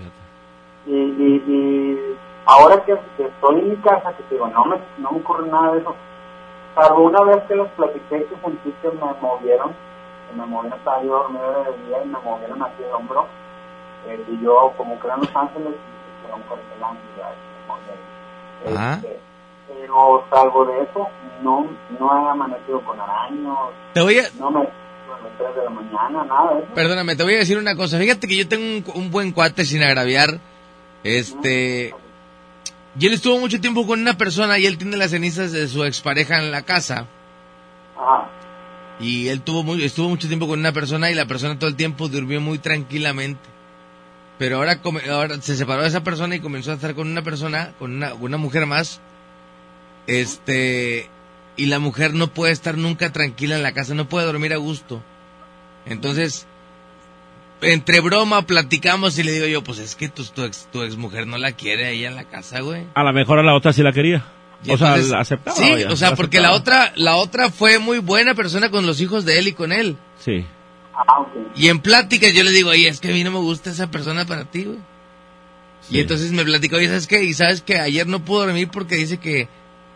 [0.87, 2.17] Y, y, y
[2.47, 5.73] ahora que, que estoy en mi casa, que digo, no me, no me ocurre nada
[5.73, 5.95] de eso,
[6.75, 9.73] salvo una vez que les platiqué que sentí que me movieron,
[10.29, 13.27] que me movieron, estaba yo dormido de día y me movieron aquí el hombro,
[14.07, 16.65] eh, y yo como que eran Los Ángeles, y mejor es
[18.69, 18.77] el.
[18.77, 18.95] Ajá.
[18.95, 19.21] Este,
[19.69, 21.09] pero salvo de eso,
[21.43, 21.67] no,
[21.99, 23.59] no he amanecido con araños,
[23.93, 26.75] Te voy a, no me a las 3 de la mañana, nada de eso.
[26.75, 27.99] Perdóname, te voy a decir una cosa.
[27.99, 30.41] Fíjate que yo tengo un, un buen cuate sin agraviar.
[31.03, 31.95] Este.
[32.99, 35.85] Y él estuvo mucho tiempo con una persona y él tiene las cenizas de su
[35.85, 37.07] expareja en la casa.
[37.97, 38.31] Ajá.
[39.01, 41.77] Y él tuvo muy, estuvo mucho tiempo con una persona y la persona todo el
[41.77, 43.54] tiempo durmió muy tranquilamente.
[44.39, 44.81] Pero ahora,
[45.11, 48.15] ahora se separó de esa persona y comenzó a estar con una persona, con una,
[48.15, 49.01] una mujer más.
[50.07, 51.09] Este.
[51.57, 54.57] Y la mujer no puede estar nunca tranquila en la casa, no puede dormir a
[54.57, 55.03] gusto.
[55.87, 56.49] Entonces,
[57.61, 60.97] entre broma platicamos y le digo yo, pues es que tu, tu ex, tu ex
[60.97, 62.87] mujer no la quiere ahí en la casa, güey.
[62.95, 64.25] A lo mejor a la otra sí la quería.
[64.65, 65.57] Y o sea, la aceptaba.
[65.57, 69.01] Sí, o sea, la porque la otra, la otra fue muy buena persona con los
[69.01, 69.97] hijos de él y con él.
[70.19, 70.45] Sí.
[70.97, 71.27] Ah.
[71.55, 73.91] Y en pláticas yo le digo, oye, es que a mí no me gusta esa
[73.91, 74.79] persona para ti, güey.
[75.91, 77.25] Y entonces me platicó, oye, ¿sabes qué?
[77.25, 79.49] Y sabes que ayer no pudo dormir porque dice que,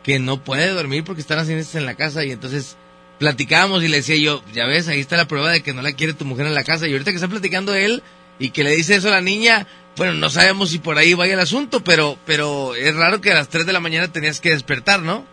[0.02, 2.24] que no puede dormir porque están haciendo esto en la casa.
[2.24, 2.76] Y entonces
[3.18, 5.92] platicábamos y le decía yo, ya ves, ahí está la prueba de que no la
[5.92, 6.86] quiere tu mujer en la casa.
[6.86, 8.02] Y ahorita que está platicando él
[8.38, 11.34] y que le dice eso a la niña, bueno, no sabemos si por ahí vaya
[11.34, 14.50] el asunto, pero, pero es raro que a las 3 de la mañana tenías que
[14.50, 15.24] despertar, ¿no?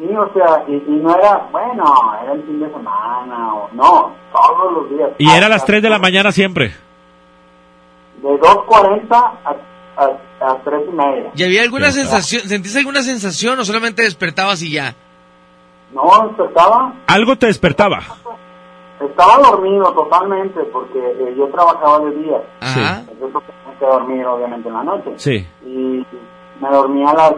[0.00, 1.84] Sí, o sea, y, y no era, bueno,
[2.22, 5.10] era el fin de semana, o no, todos los días.
[5.18, 6.72] Y era a las 3 de la mañana siempre.
[8.22, 9.54] De 2.40 a,
[9.96, 11.30] a, a 3 y media.
[11.34, 12.00] ¿Y había alguna Sí.
[12.00, 14.94] sensación, sentiste alguna sensación o solamente despertabas y ya?
[15.92, 17.98] No, despertaba, Algo te despertaba.
[19.00, 22.42] estaba dormido totalmente, porque eh, yo trabajaba de día.
[22.60, 23.00] Ajá.
[23.10, 25.10] Entonces tenía que dormir, obviamente, en la noche.
[25.16, 25.46] Sí.
[25.66, 26.06] Y
[26.60, 27.34] me dormía a las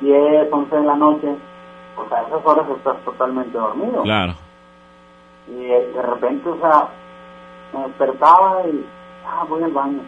[0.00, 1.28] 10, 11 de la noche.
[1.96, 4.02] O sea, a esas horas estás totalmente dormido.
[4.02, 4.34] Claro.
[5.48, 6.88] Y de repente, o sea,
[7.72, 8.86] me despertaba y,
[9.26, 10.00] ah, voy al baño.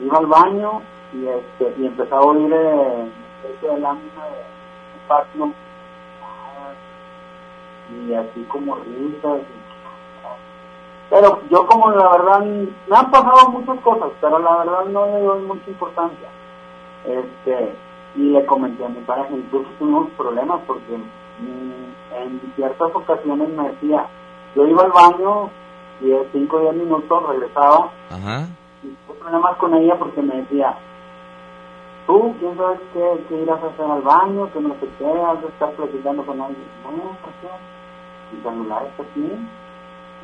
[0.00, 0.82] Iba al baño
[1.12, 3.08] y, este, y empezaba a oír eh,
[3.52, 5.52] este de lámina de patio.
[8.06, 9.40] Y así como risas.
[9.40, 9.62] y-
[11.10, 15.20] Pero yo como la verdad, me han pasado muchas cosas, pero la verdad no le
[15.20, 16.28] doy mucha importancia.
[17.04, 17.74] Este,
[18.14, 23.70] y le comenté a mi pareja, incluso tuvimos problemas porque mm, en ciertas ocasiones me
[23.70, 24.06] decía,
[24.54, 25.50] yo iba al baño
[26.00, 28.46] y de 5 o 10 minutos regresaba Ajá.
[28.82, 30.76] y tuve problemas con ella porque me decía,
[32.06, 34.52] tú, ¿quién sabes qué, qué irás a hacer al baño?
[34.52, 36.66] Que no sé qué, has de estar platicando con alguien.
[36.84, 37.48] No, ¿por qué?
[38.32, 39.30] Mi celular está aquí,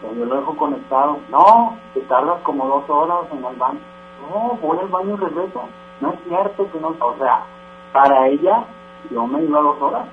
[0.03, 1.19] yo lo dejo conectado.
[1.31, 3.81] No, te tardas como dos horas en el baño.
[4.21, 5.63] No, voy al baño y regreso.
[6.01, 7.45] No es cierto que no, o sea,
[7.93, 8.65] para ella,
[9.11, 10.07] yo me iba dos horas.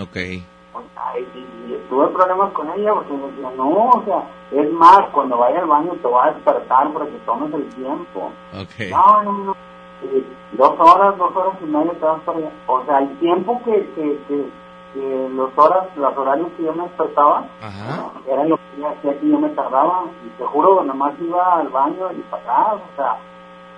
[0.00, 0.16] Ok.
[0.16, 0.46] Y,
[1.88, 5.66] tuve problemas con ella porque me decía, no, o sea, es más, cuando vaya al
[5.66, 8.32] baño te voy a despertar para que tomes el tiempo.
[8.54, 8.90] Ok.
[8.90, 9.56] No, no, no.
[10.02, 12.50] Y dos horas, dos horas y media te vas para allá.
[12.66, 14.50] O sea, el tiempo que, que, que,
[14.94, 18.10] que los horas, los horarios que yo me despertaba, Ajá.
[18.26, 20.04] era lo que ella hacía que yo me tardaba.
[20.26, 23.16] Y te juro, nada más iba al baño y para atrás, o sea,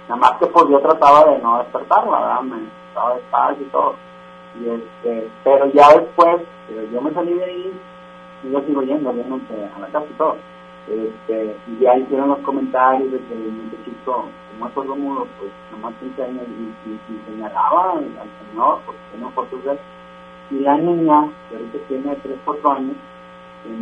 [0.08, 2.42] nada más que pues yo trataba de no despertarla, ¿verdad?
[2.42, 3.94] Me estaba despacio y todo.
[4.60, 7.72] Y este, pero ya después, eh, yo me salí de ahí
[8.44, 10.36] y yo sigo yendo, obviamente, a la casa y todo.
[10.86, 15.94] Este, y ya hicieron los comentarios de que el muchachito, como es sordomudo, pues nomás
[15.98, 18.04] 15 años y, y, y señalaba al,
[18.50, 19.78] señor, porque fotos de él.
[20.50, 22.96] Y la niña, que ahorita tiene 3, 4 años,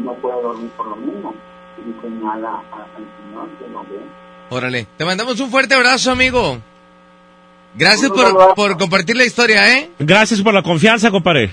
[0.04, 1.34] no puede dormir por lo mismo.
[1.76, 4.00] Y señala al señor que lo ve.
[4.50, 4.86] Órale.
[4.96, 6.58] Te mandamos un fuerte abrazo, amigo.
[7.74, 9.90] Gracias por, por compartir la historia, ¿eh?
[9.98, 11.50] Gracias por la confianza, compadre.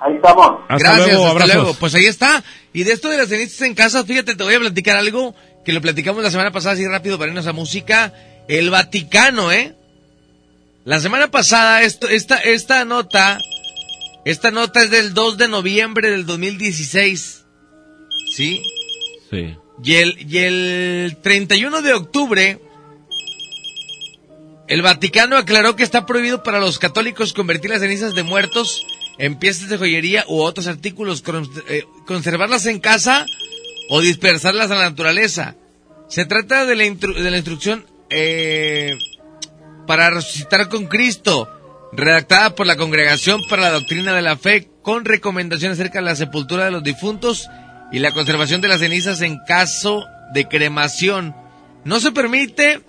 [0.00, 0.60] Ahí estamos.
[0.68, 1.54] Hasta Gracias, luego, hasta abrazos.
[1.54, 1.74] luego.
[1.74, 2.42] Pues ahí está.
[2.72, 5.72] Y de esto de las cenizas en casa, fíjate, te voy a platicar algo que
[5.72, 8.14] lo platicamos la semana pasada así rápido para irnos a música.
[8.48, 9.74] El Vaticano, ¿eh?
[10.84, 13.38] La semana pasada, esto, esta, esta nota,
[14.24, 17.44] esta nota es del 2 de noviembre del 2016.
[18.34, 18.62] ¿Sí?
[19.30, 19.54] Sí.
[19.84, 22.58] Y el, y el 31 de octubre,
[24.70, 28.86] el Vaticano aclaró que está prohibido para los católicos convertir las cenizas de muertos
[29.18, 31.24] en piezas de joyería u otros artículos,
[31.68, 33.26] eh, conservarlas en casa
[33.88, 35.56] o dispersarlas a la naturaleza.
[36.08, 38.96] Se trata de la, de la instrucción eh,
[39.88, 41.48] para resucitar con Cristo,
[41.92, 46.14] redactada por la Congregación para la Doctrina de la Fe, con recomendaciones acerca de la
[46.14, 47.48] sepultura de los difuntos
[47.90, 51.34] y la conservación de las cenizas en caso de cremación.
[51.84, 52.82] No se permite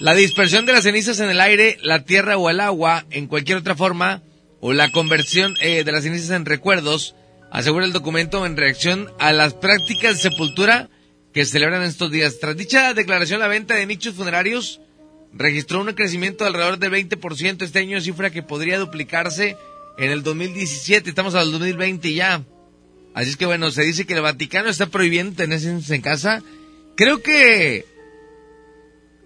[0.00, 3.58] la dispersión de las cenizas en el aire, la tierra o el agua en cualquier
[3.58, 4.22] otra forma,
[4.60, 7.14] o la conversión eh, de las cenizas en recuerdos,
[7.50, 10.88] asegura el documento en reacción a las prácticas de sepultura
[11.32, 12.38] que se celebran estos días.
[12.40, 14.80] Tras dicha declaración, la venta de nichos funerarios
[15.32, 19.56] registró un crecimiento de alrededor del 20% este año, cifra que podría duplicarse
[19.98, 21.10] en el 2017.
[21.10, 22.44] Estamos al 2020 ya.
[23.14, 26.42] Así es que bueno, se dice que el Vaticano está prohibiendo tener cenizas en casa.
[26.96, 27.97] Creo que...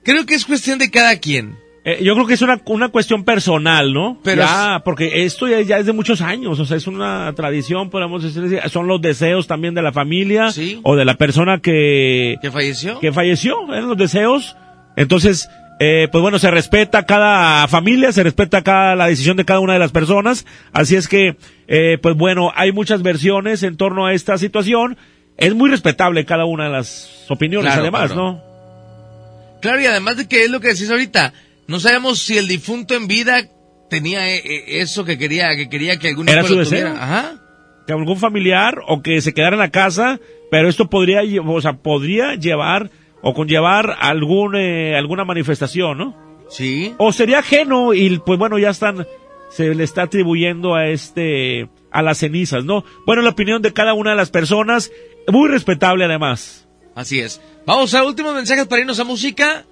[0.04, 1.56] Creo que es cuestión de cada quien.
[1.84, 4.18] Eh, yo creo que es una, una cuestión personal, ¿no?
[4.22, 7.90] Pero ya, porque esto ya, ya es de muchos años, o sea, es una tradición,
[7.90, 10.50] podemos decir, son los deseos también de la familia
[10.84, 13.00] o de la persona que, ¿Que falleció?
[13.00, 14.56] que falleció, eran los deseos.
[14.94, 15.48] Entonces,
[15.80, 19.72] eh, pues bueno, se respeta cada familia, se respeta cada, la decisión de cada una
[19.72, 20.46] de las personas.
[20.72, 21.36] Así es que,
[21.66, 24.96] eh, pues bueno, hay muchas versiones en torno a esta situación.
[25.36, 28.14] Es muy respetable cada una de las opiniones, Claro, además.
[28.14, 28.51] ¿no?
[29.62, 31.32] Claro, y además de que es lo que decís ahorita,
[31.68, 33.48] no sabemos si el difunto en vida
[33.88, 36.80] tenía eh, eh, eso que quería, que quería que algún Era su deseo.
[36.90, 37.02] tuviera.
[37.02, 37.38] Ajá.
[37.86, 41.74] que algún familiar o que se quedara en la casa, pero esto podría, o sea,
[41.74, 42.90] podría llevar
[43.22, 46.16] o conllevar algún, eh, alguna manifestación, ¿no?
[46.50, 46.92] Sí.
[46.98, 49.06] O sería ajeno y pues bueno, ya están,
[49.50, 52.84] se le está atribuyendo a este, a las cenizas, ¿no?
[53.06, 54.90] Bueno, la opinión de cada una de las personas,
[55.28, 56.61] muy respetable además.
[56.94, 57.40] Así es.
[57.66, 59.64] Vamos a últimos mensajes para irnos a música.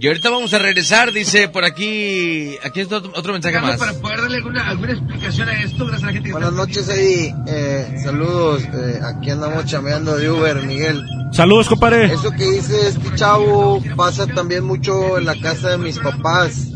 [0.00, 3.80] Y ahorita vamos a regresar, dice por aquí, aquí está otro, mensaje más.
[3.80, 6.88] Para poder darle alguna, alguna explicación a esto, gracias a la gente que Buenas noches,
[6.88, 7.34] Eddie.
[7.48, 8.62] Eh, saludos.
[8.62, 11.04] Eh, aquí andamos chameando de Uber, Miguel.
[11.32, 12.12] Saludos, compadre.
[12.12, 16.68] Eso que dice este chavo pasa también mucho en la casa de mis papás.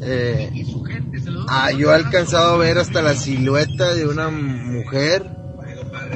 [0.00, 0.64] Eh,
[1.48, 5.26] ah, yo he alcanzado a ver hasta la silueta de una mujer.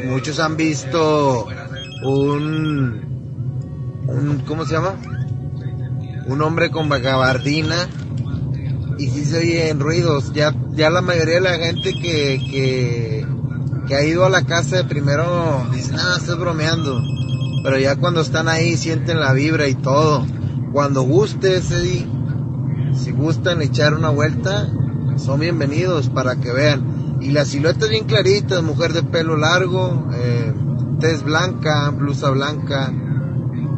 [0.06, 1.46] Muchos han visto
[2.02, 3.15] un,
[4.08, 4.94] un ¿cómo se llama?
[6.26, 7.88] Un hombre con gabardina
[8.98, 10.32] y sí se oyen ruidos.
[10.32, 13.26] Ya, ya la mayoría de la gente que, que,
[13.86, 17.02] que ha ido a la casa primero dice, nada, estás bromeando.
[17.62, 20.26] Pero ya cuando están ahí sienten la vibra y todo.
[20.72, 22.06] Cuando Eddie,
[22.92, 24.68] si gustan echar una vuelta,
[25.16, 27.18] son bienvenidos para que vean.
[27.20, 30.52] Y la silueta es bien clarita, mujer de pelo largo, eh,
[31.00, 32.92] tez blanca, blusa blanca,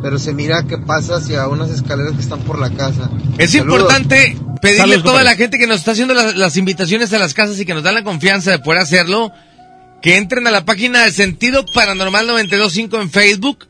[0.03, 3.11] pero se mira que pasa hacia unas escaleras que están por la casa.
[3.39, 3.81] Es Saludos.
[3.81, 7.19] importante pedirle Saludos, a toda la gente que nos está haciendo las, las invitaciones a
[7.19, 9.33] las casas y que nos dan la confianza de poder hacerlo,
[10.03, 13.67] que entren a la página de Sentido Paranormal 925 en Facebook,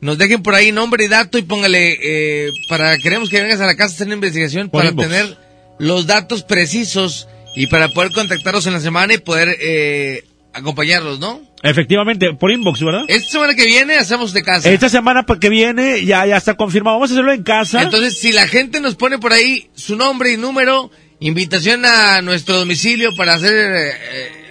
[0.00, 1.98] nos dejen por ahí nombre y dato y póngale,
[2.46, 5.08] eh, para queremos que vengas a la casa a hacer una investigación Por para inbox.
[5.08, 5.38] tener
[5.78, 10.24] los datos precisos y para poder contactarlos en la semana y poder eh,
[10.58, 11.40] acompañarlos, ¿no?
[11.62, 13.02] Efectivamente, por inbox, ¿verdad?
[13.08, 14.70] Esta semana que viene hacemos de casa.
[14.70, 16.96] Esta semana pa- que viene ya, ya está confirmado.
[16.96, 17.82] Vamos a hacerlo en casa.
[17.82, 20.90] Entonces, si la gente nos pone por ahí su nombre y número,
[21.20, 23.92] invitación a nuestro domicilio para hacer eh,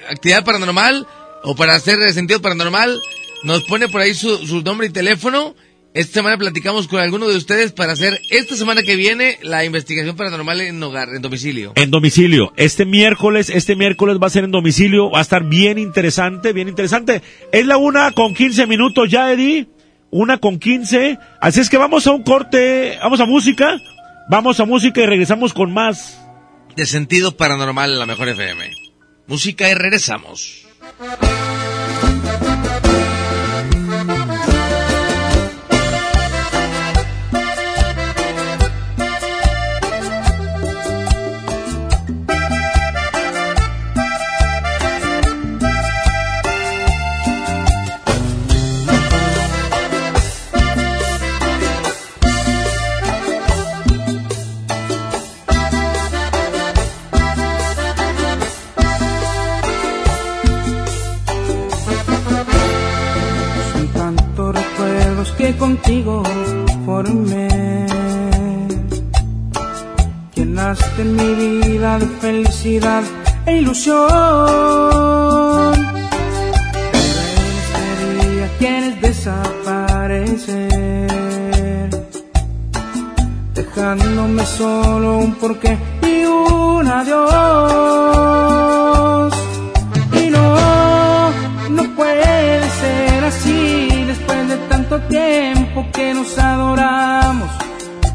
[0.10, 1.08] actividad paranormal
[1.44, 3.00] o para hacer sentido paranormal,
[3.44, 5.56] nos pone por ahí su, su nombre y teléfono.
[5.98, 10.16] Esta semana platicamos con alguno de ustedes para hacer esta semana que viene la investigación
[10.16, 11.74] paranormal en hogar, en domicilio.
[11.74, 12.54] En domicilio.
[12.56, 15.10] Este miércoles, este miércoles va a ser en domicilio.
[15.10, 17.24] Va a estar bien interesante, bien interesante.
[17.52, 19.70] Es la una con 15 minutos ya, Eddie.
[20.12, 21.18] Una con 15.
[21.42, 23.82] Así es que vamos a un corte, vamos a música.
[24.30, 26.22] Vamos a música y regresamos con más.
[26.76, 28.70] De sentido paranormal en la mejor FM.
[29.26, 30.68] Música y regresamos.
[65.58, 66.24] Contigo
[66.86, 67.48] formé.
[70.36, 73.04] Llenaste mi vida de felicidad
[73.46, 74.08] e ilusión.
[77.74, 80.30] Pero este día quieres desaparecer,
[83.54, 87.28] dejándome solo un porqué y un adiós.
[90.22, 91.30] Y no,
[91.72, 93.67] no puede ser así
[94.90, 97.50] tanto tiempo que nos adoramos,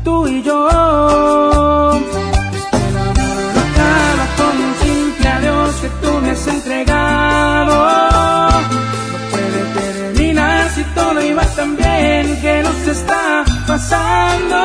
[0.04, 0.68] tú y yo.
[3.54, 7.74] No acaba con un simple adiós que tú me has entregado.
[9.12, 14.58] No puede terminar si todo iba tan bien que nos está pasando.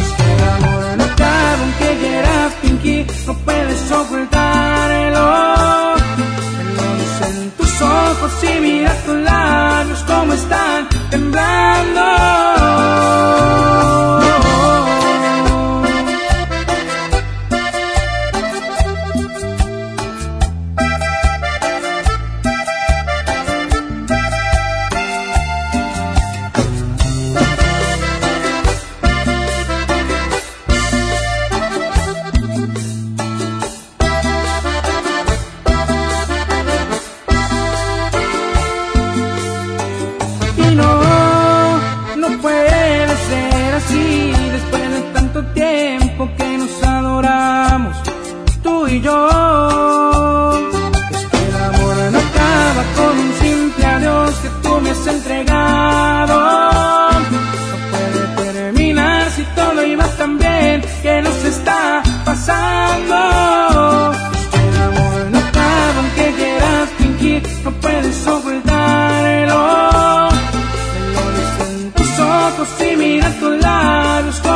[0.00, 5.87] Es que el amor no acaba aunque quieras fingir, no puedes ocultarlo.
[7.80, 12.47] Ojos y miras tus labios como están temblando.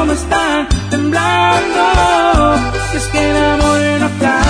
[0.02, 1.80] Como están temblando.
[2.92, 4.41] Es que el amor no acaba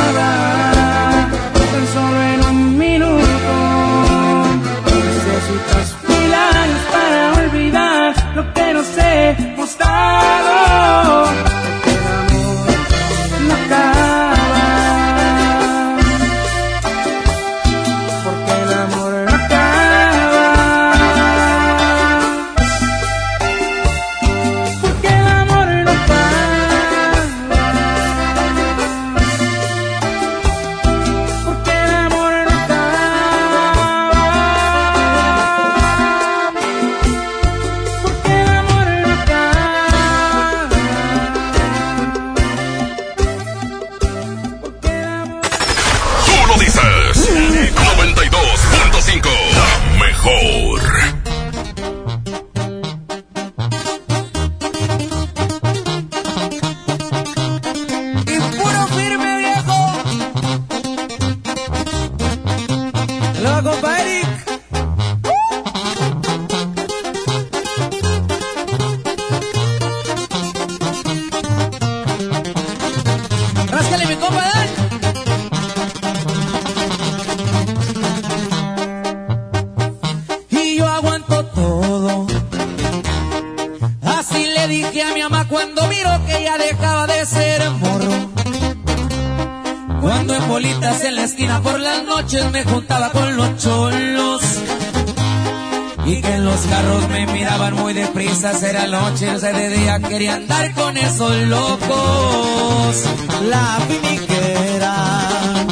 [97.74, 103.04] muy deprisa, era noche, o sea, de día quería andar con esos locos.
[103.48, 105.66] La finiquera.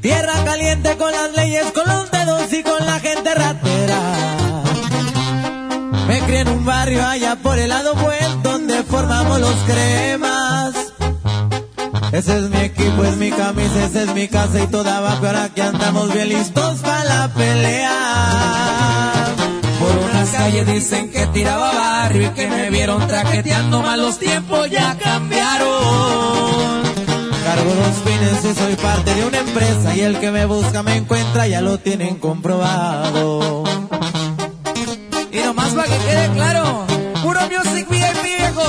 [0.00, 4.00] Tierra caliente con las leyes, con los dedos y con la gente ratera.
[6.06, 10.74] Me crié en un barrio allá por el lado buen donde formamos los cremas.
[12.12, 15.26] Ese es mi equipo, es mi camisa, esa es mi casa y toda abajo.
[15.26, 19.23] Ahora que andamos bien listos para la pelea.
[20.44, 26.82] Calles dicen que tiraba barrio y que me vieron traqueteando mal los tiempos ya cambiaron.
[27.46, 30.96] Cargo dos fines y soy parte de una empresa y el que me busca me
[30.96, 33.64] encuentra, ya lo tienen comprobado.
[35.32, 36.84] Y nomás para que quede claro,
[37.22, 38.64] puro music VIP viejo.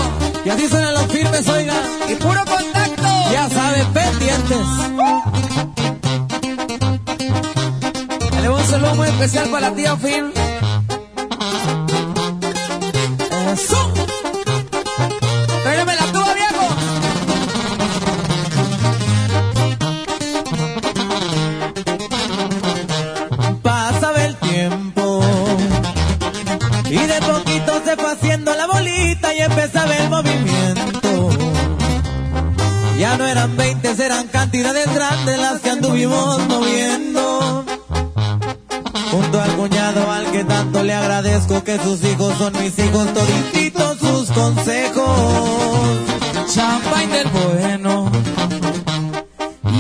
[0.45, 1.76] Y así suenan los firmes, oiga.
[2.07, 3.32] Y puro contacto.
[3.34, 4.67] Ya saben, pendientes.
[8.41, 10.32] Le voy un saludo muy especial para la tía Phil.
[36.06, 37.66] Anduvimos moviendo.
[39.12, 43.97] Junto al cuñado al que tanto le agradezco que sus hijos son mis hijos, todititos
[43.99, 45.99] sus consejos.
[46.53, 48.12] Champagne del bueno.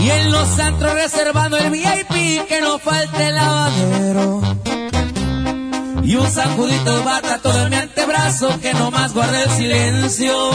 [0.01, 4.41] Y en los antros reservando el VIP que no falte el lavadero.
[6.03, 10.51] Y un sacudito bata todo en mi antebrazo que no más guarde el silencio.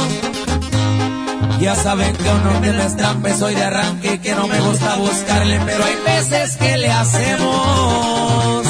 [1.60, 4.58] Ya saben que un hombre no es trampa, soy de arranque y que no me
[4.60, 8.66] gusta buscarle, pero hay veces que le hacemos.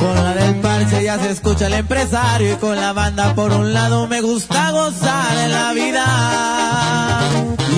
[0.00, 3.72] Con la del parche ya se escucha el empresario y con la banda por un
[3.72, 7.20] lado me gusta gozar de la vida.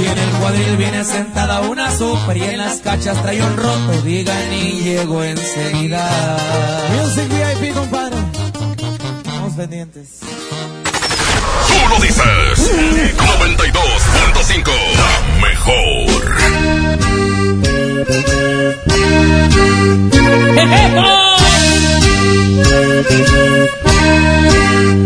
[0.00, 4.02] Y en el cuadril viene sentada una super y en las cachas trae un roto,
[4.04, 6.08] digan y llego enseguida.
[6.96, 8.16] Music VIP, compadre.
[9.22, 10.15] Estamos pendientes.
[11.88, 12.70] Lo dices.
[13.16, 14.70] 92.5.
[14.96, 16.26] La mejor.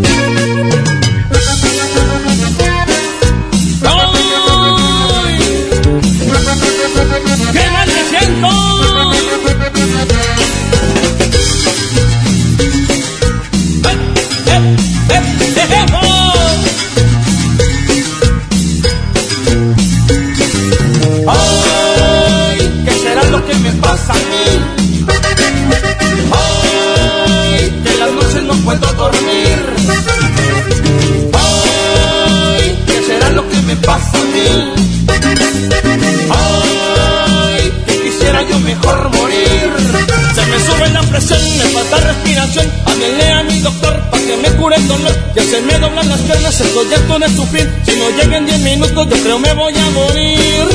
[46.61, 47.69] las piernas, estoy harto de sufrir.
[47.85, 50.67] Si no llegan 10 minutos, yo creo me voy a morir.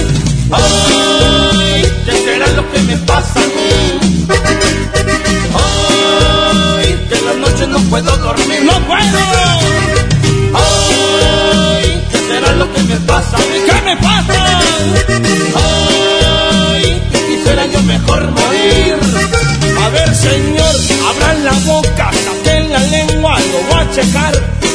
[0.52, 3.98] Ay, ¿qué será lo que me pasa a mí?
[6.78, 8.62] Ay, que en las noches no puedo dormir.
[8.64, 9.18] ¡No puedo!
[10.54, 13.36] Ay, ¿qué será lo que me pasa?
[13.38, 14.60] ¿Qué me pasa?
[15.54, 18.96] Ay, que quisiera yo mejor morir.
[19.84, 20.55] A ver, señor,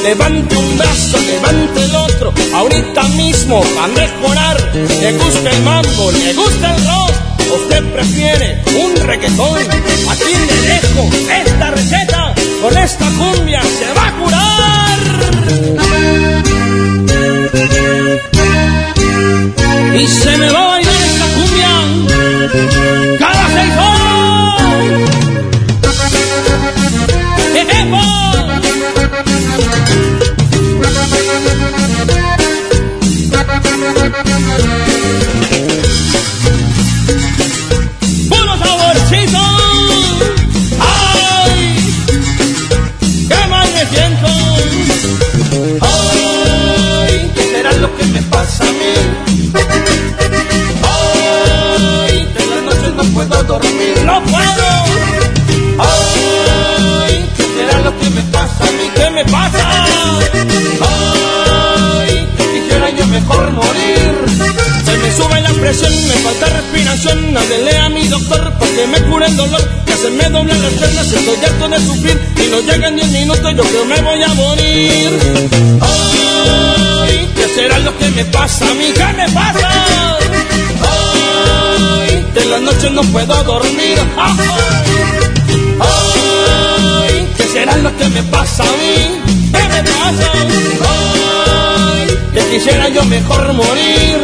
[0.03, 4.57] Levante un brazo, levante el otro, ahorita mismo a mejorar.
[4.73, 7.13] Le gusta el mambo, le gusta el rock,
[7.61, 9.59] usted prefiere un reggaetón.
[10.09, 11.09] Aquí le dejo
[11.45, 14.99] esta receta, con esta cumbia se va a curar.
[19.95, 20.70] Y se me va
[59.31, 59.85] pasa?
[60.81, 62.27] ¡Ay!
[62.37, 64.13] Quisiera yo mejor morir.
[64.85, 67.37] Se me sube la presión, me falta respiración.
[67.37, 69.61] Háblele a mi doctor para que me cure el dolor.
[69.85, 72.19] Que se me doblan las piernas, estoy harto de sufrir.
[72.43, 75.19] Y no llegan 10 minutos, yo creo me voy a morir.
[75.81, 78.91] Ay, ¿qué será lo que me pasa a mí?
[78.93, 79.69] ¿Qué me pasa?
[80.91, 83.97] Ay, que en las noches no puedo dormir.
[84.17, 85.40] Ay, ay,
[87.81, 89.21] ¿qué será lo que me pasa a mí?
[89.51, 90.31] ¿Qué me pasa?
[90.89, 94.19] Ay, que quisiera yo mejor morir.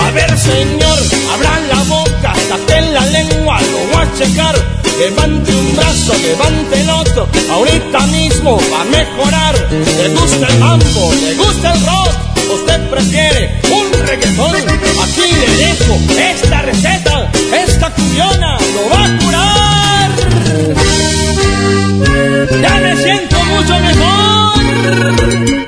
[0.00, 0.98] A ver, señor,
[1.34, 4.54] abran la boca, saquen la lengua, lo voy a checar.
[4.98, 9.54] Levante un brazo, levante el otro, ahorita mismo va a mejorar.
[9.70, 12.10] Le gusta el mambo, le gusta el rock,
[12.54, 14.56] usted prefiere un reggaetón.
[14.56, 17.30] Aquí le dejo esta receta,
[17.64, 20.10] esta cuyona lo va a curar.
[22.61, 25.63] Ya me siento mucho mejor.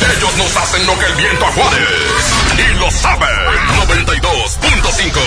[0.00, 1.88] Ellos nos hacen lo que el viento a Juárez.
[2.58, 3.28] Y lo saben.
[3.88, 5.20] 92.5.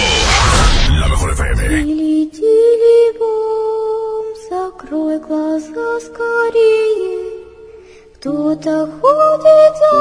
[0.99, 1.67] La mejor FM.
[1.67, 7.17] Тили-тили бом, закрой глаза скорее.
[8.15, 9.91] Кто-то ходит за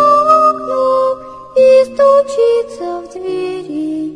[0.51, 1.17] окном
[1.57, 4.13] и стучится в двери.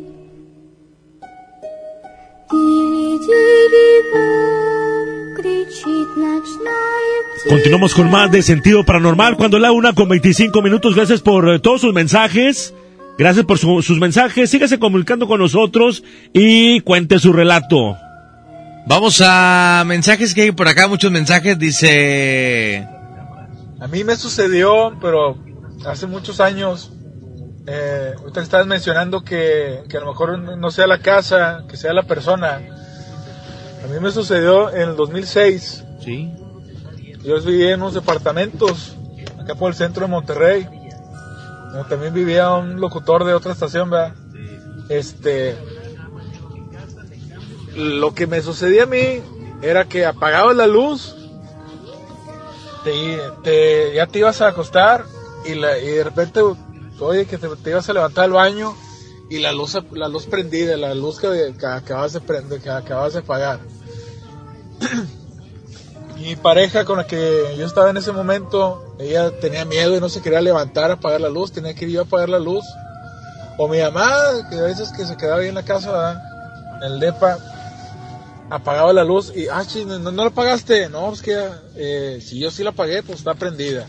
[2.49, 7.49] Тили-тили бом, кричит звучит ночная птица.
[7.49, 10.95] Continuamos con más de Sentido Paranormal cuando la una con 25 minutos.
[10.95, 12.73] Gracias por eh, todos sus mensajes.
[13.17, 14.49] Gracias por su- sus mensajes.
[14.49, 16.03] Sígase comunicando con nosotros
[16.33, 17.95] y cuente su relato.
[18.87, 21.57] Vamos a mensajes que hay por acá, muchos mensajes.
[21.57, 22.87] Dice.
[23.79, 25.37] A mí me sucedió, pero
[25.85, 26.91] hace muchos años.
[27.68, 31.92] eh, ahorita estabas mencionando que, que a lo mejor no sea la casa, que sea
[31.92, 32.60] la persona.
[33.84, 35.84] A mí me sucedió en el 2006.
[36.00, 36.32] Sí.
[37.24, 38.96] Yo vivía en unos departamentos,
[39.40, 40.68] acá por el centro de Monterrey.
[41.72, 44.14] Como también vivía un locutor de otra estación, ¿verdad?
[44.88, 45.56] Este.
[47.74, 49.20] Lo que me sucedía a mí
[49.60, 51.14] era que apagaba la luz,
[52.84, 55.04] te, te- ya te ibas a acostar
[55.44, 56.40] y, la- y de repente,
[57.00, 58.74] oye, que te, ibas a levantar al baño
[59.28, 62.20] y la luz, la luz prendida, la luz que, que acabas de
[62.60, 63.60] que acabas de apagar.
[66.16, 70.08] Mi pareja con la que yo estaba en ese momento, ella tenía miedo y no
[70.08, 72.64] se quería levantar a apagar la luz, tenía que ir a apagar la luz.
[73.58, 74.10] O mi mamá,
[74.48, 76.22] que a veces que se quedaba ahí en la casa,
[76.78, 77.38] en el depa,
[78.50, 80.88] apagaba la luz y, ah, no, no la apagaste.
[80.88, 81.38] No, es que
[81.74, 83.86] eh, si yo sí la apagué, pues está prendida.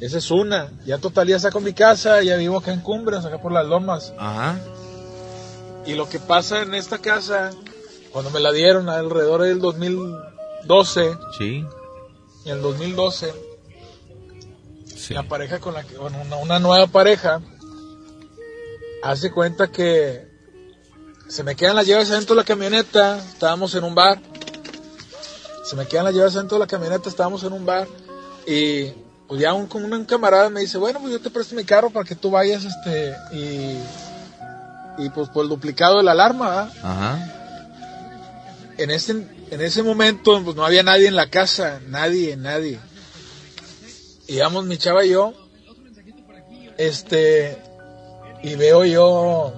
[0.00, 0.70] Esa es una.
[0.86, 4.12] Ya total, ya saco mi casa, ya vivo acá en Cumbres, acá por las lomas.
[4.18, 4.58] Ajá.
[5.86, 7.50] Y lo que pasa en esta casa,
[8.12, 11.64] cuando me la dieron alrededor del 2012, Sí.
[12.44, 13.32] en el 2012,
[15.10, 17.40] la pareja con la que, bueno, una, una nueva pareja,
[19.02, 20.28] hace cuenta que
[21.28, 24.20] se me quedan las llaves adentro de la camioneta, estábamos en un bar,
[25.64, 27.86] se me quedan las llaves adentro de la camioneta, estábamos en un bar,
[28.46, 28.92] y
[29.30, 31.88] pues ya un, como un camarada me dice, bueno, pues yo te presto mi carro
[31.90, 33.78] para que tú vayas, este, y,
[34.98, 36.68] y pues por el duplicado de la alarma.
[36.82, 37.32] Ajá.
[38.76, 39.12] en ese,
[39.52, 42.80] en ese momento pues no había nadie en la casa, nadie, nadie.
[44.26, 45.32] Íbamos mi chava y yo,
[46.76, 47.56] este,
[48.42, 49.52] y veo yo,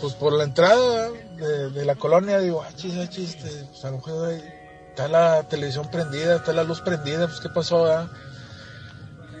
[0.00, 3.84] pues por la entrada de, de la colonia, digo, ah, chis, ah, chis, este, pues
[3.84, 4.42] a lo mejor ahí
[4.88, 8.10] está la televisión prendida, está la luz prendida, pues qué pasó, verdad?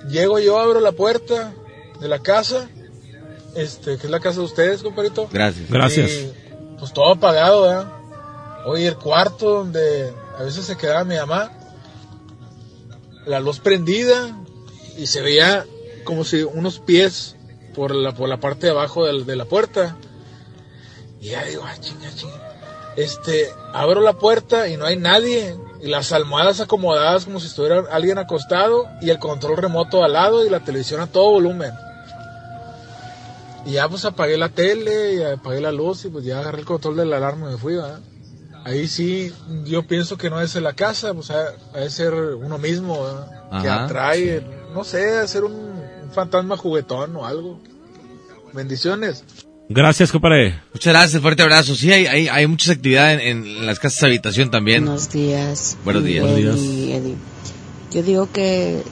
[0.08, 1.52] Llego yo, abro la puerta
[2.00, 2.68] de la casa,
[3.54, 5.28] este, que es la casa de ustedes, compadrito.
[5.32, 5.70] Gracias.
[5.70, 6.10] Gracias.
[6.10, 6.32] Y,
[6.78, 7.92] pues todo apagado, ¿verdad?
[8.66, 11.52] Oye, el cuarto donde a veces se quedaba mi mamá,
[13.26, 14.36] la luz prendida
[14.96, 15.66] y se veía
[16.04, 17.36] como si unos pies
[17.74, 19.96] por la, por la parte de abajo de, la puerta.
[21.20, 22.94] Y ya digo, ah, chinga, chinga.
[22.96, 25.56] Este, abro la puerta y no hay nadie.
[25.86, 30.44] Y las almohadas acomodadas como si estuviera alguien acostado y el control remoto al lado
[30.44, 31.70] y la televisión a todo volumen.
[33.64, 36.64] Y ya pues apagué la tele y apagué la luz y pues ya agarré el
[36.64, 38.00] control de la alarma y me fui, ¿verdad?
[38.64, 39.32] Ahí sí,
[39.62, 43.04] yo pienso que no es en la casa, pues ha, ha de ser uno mismo,
[43.04, 43.60] ¿verdad?
[43.62, 44.44] que Ajá, atrae,
[44.74, 47.60] no sé, a ser un, un fantasma juguetón o algo.
[48.52, 49.22] Bendiciones.
[49.68, 50.60] Gracias, compadre.
[50.72, 51.74] Muchas gracias, fuerte abrazo.
[51.74, 54.84] Sí, hay, hay, hay muchas actividades en, en las casas de habitación también.
[54.84, 55.76] Buenos días.
[55.84, 56.24] Buenos días.
[56.24, 57.16] Eddie, Eddie.
[57.92, 58.82] Yo digo que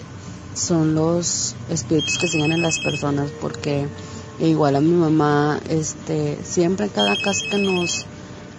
[0.55, 3.86] son los espíritus que siguen en las personas porque
[4.40, 8.06] igual a mi mamá, este, siempre en cada casa que nos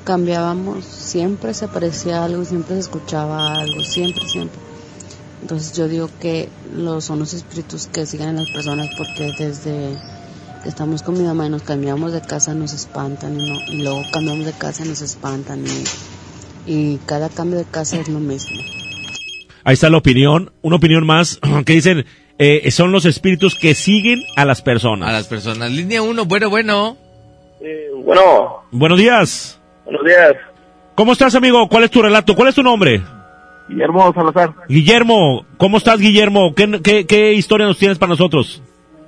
[0.06, 4.60] cambiábamos, siempre se aparecía algo, siempre se escuchaba algo, siempre, siempre.
[5.42, 9.98] Entonces yo digo que los, son los espíritus que siguen en las personas porque desde
[10.66, 14.02] estamos con mi mamá y nos cambiamos de casa nos espantan y, no, y luego
[14.12, 18.58] cambiamos de casa y nos espantan y, y cada cambio de casa es lo mismo.
[19.64, 22.06] Ahí está la opinión, una opinión más que dicen,
[22.38, 25.10] eh, son los espíritus que siguen a las personas.
[25.10, 25.72] A las personas.
[25.72, 26.98] Línea 1, bueno, bueno.
[28.04, 29.60] bueno, Buenos días.
[29.86, 30.34] buenos días.
[30.96, 31.68] ¿Cómo estás, amigo?
[31.68, 32.36] ¿Cuál es tu relato?
[32.36, 33.02] ¿Cuál es tu nombre?
[33.68, 34.54] Guillermo Salazar.
[34.70, 35.46] Guillermo.
[35.58, 36.54] ¿Cómo estás, Guillermo?
[36.54, 38.62] ¿Qué, qué, qué historia nos tienes para nosotros?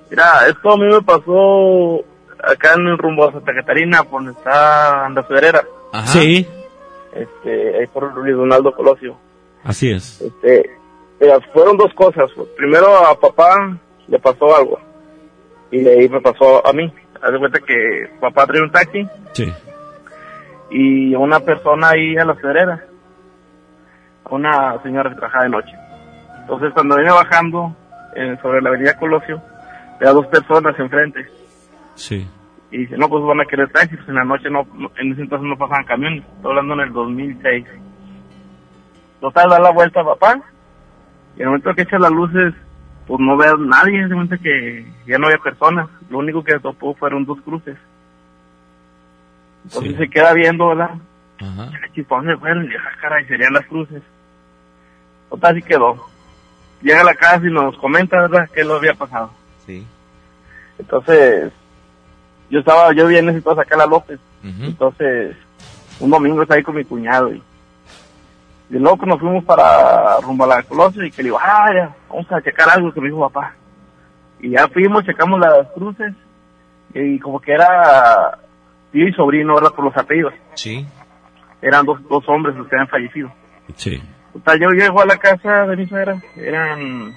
[0.10, 2.04] Mira, esto a mí me pasó
[2.44, 5.64] acá en el rumbo a Santa Catarina, por donde está la Federera.
[6.06, 6.48] Sí,
[7.14, 9.18] Este, ahí por Luis Donaldo Colosio.
[9.64, 10.22] así es.
[10.22, 10.70] Este,
[11.20, 12.30] mira, fueron dos cosas.
[12.56, 13.56] Primero a papá
[14.08, 14.80] le pasó algo.
[15.72, 16.94] Y de ahí me pasó a mí.
[17.22, 19.52] Haz de cuenta que papá trae un taxi Sí.
[20.70, 22.86] y una persona ahí a la Federera.
[24.30, 25.72] Una señora que trabajaba de noche.
[26.42, 27.76] Entonces cuando viene bajando
[28.16, 29.42] eh, sobre la avenida Colosio,
[30.06, 31.26] a dos personas enfrente.
[31.96, 32.28] Sí.
[32.72, 35.14] Y dice, no, pues van a querer taxi, pues en la noche no, no- en
[35.14, 37.66] ese entonces no pasaban camiones, estoy hablando en el 2006.
[39.22, 40.36] Total, da la vuelta papá,
[41.36, 42.54] y en el momento que echa las luces,
[43.08, 46.60] pues no ve a nadie, se cuenta que ya no había personas, lo único que
[46.60, 47.78] topó fueron dos cruces.
[49.64, 50.92] Entonces se queda viendo, ¿verdad?
[51.40, 51.72] Ajá.
[52.08, 52.66] ¿Para dónde fueron?
[52.66, 54.02] Y ah, caray, serían las cruces.
[55.30, 55.96] Total, así quedó.
[56.82, 59.32] Llega a la casa y nos comenta, ¿verdad?, qué lo había pasado.
[59.68, 59.86] Sí.
[60.80, 61.52] Entonces,
[62.50, 64.20] yo estaba, yo bien necesito sacar a López.
[64.44, 65.36] Entonces,
[66.00, 67.44] un domingo estaba ahí con mi cuñado y,
[68.70, 71.70] y luego pues, nos fuimos para rumbo a la Colosio y que le digo, ah,
[71.74, 73.54] ya, vamos a checar algo que me dijo papá.
[74.40, 76.14] Y ya fuimos, checamos las cruces
[76.94, 78.38] y como que era
[78.92, 79.72] tío y sobrino, ¿verdad?
[79.72, 80.34] Por los apellidos.
[80.54, 80.88] Sí.
[81.62, 83.32] Eran dos, dos hombres los que habían fallecido.
[83.76, 84.02] Sí.
[84.32, 87.14] Total, yo llego a la casa de mi suegra, eran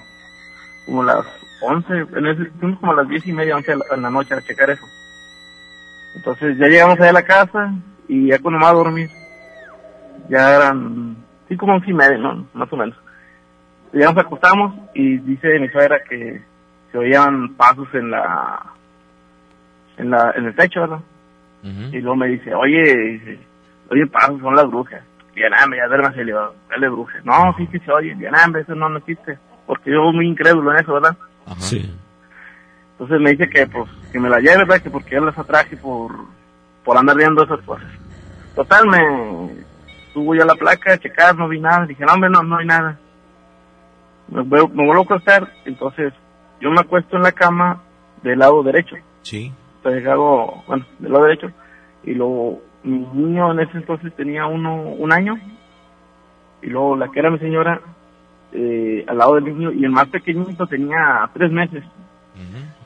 [0.85, 1.25] como las
[1.61, 4.09] 11, en ese, fuimos como a las 10 y media, 11 de la- en la
[4.09, 4.85] noche a checar eso.
[6.15, 7.73] Entonces ya llegamos allá a la casa
[8.07, 9.09] y ya cuando me a dormir,
[10.29, 11.15] ya eran,
[11.47, 12.45] sí, como 11 y media, ¿no?
[12.53, 12.97] Más o menos.
[13.93, 16.41] Ya nos acostamos y dice mi suegra que
[16.91, 18.61] se oían pasos en la,
[19.97, 20.99] en la, en el techo, ¿verdad?
[21.93, 23.39] Y luego me dice, oye,
[23.89, 25.03] oye, pasos, son las brujas.
[25.35, 27.23] Y ya nada, ya duermas y le digo, dale brujas.
[27.23, 28.15] No, sí, sí se oye.
[28.19, 29.37] Ya nada, eso no, no existe.
[29.67, 31.15] Porque yo muy incrédulo en eso, ¿verdad?
[31.57, 31.93] Sí.
[32.93, 34.81] Entonces me dice que pues que me la lleve, ¿verdad?
[34.81, 36.11] Que porque yo las atraje por,
[36.83, 37.87] por andar viendo esas cosas.
[38.55, 39.63] Total, me
[40.13, 41.85] subo yo a la placa a checar, no vi nada.
[41.85, 42.99] Dije, no, hombre, no, no hay nada.
[44.27, 46.13] Me, vuelvo- me vuelvo a acostar, entonces
[46.59, 47.81] yo me acuesto en la cama
[48.23, 48.95] del lado derecho.
[49.23, 49.51] Sí.
[49.77, 51.51] Entonces hago, bueno, del lado derecho.
[52.03, 55.39] Y luego mi niño en ese entonces tenía uno, un año.
[56.61, 57.81] Y luego la que era mi señora
[58.51, 59.71] eh, al lado del niño.
[59.71, 61.83] Y el más pequeñito tenía tres meses.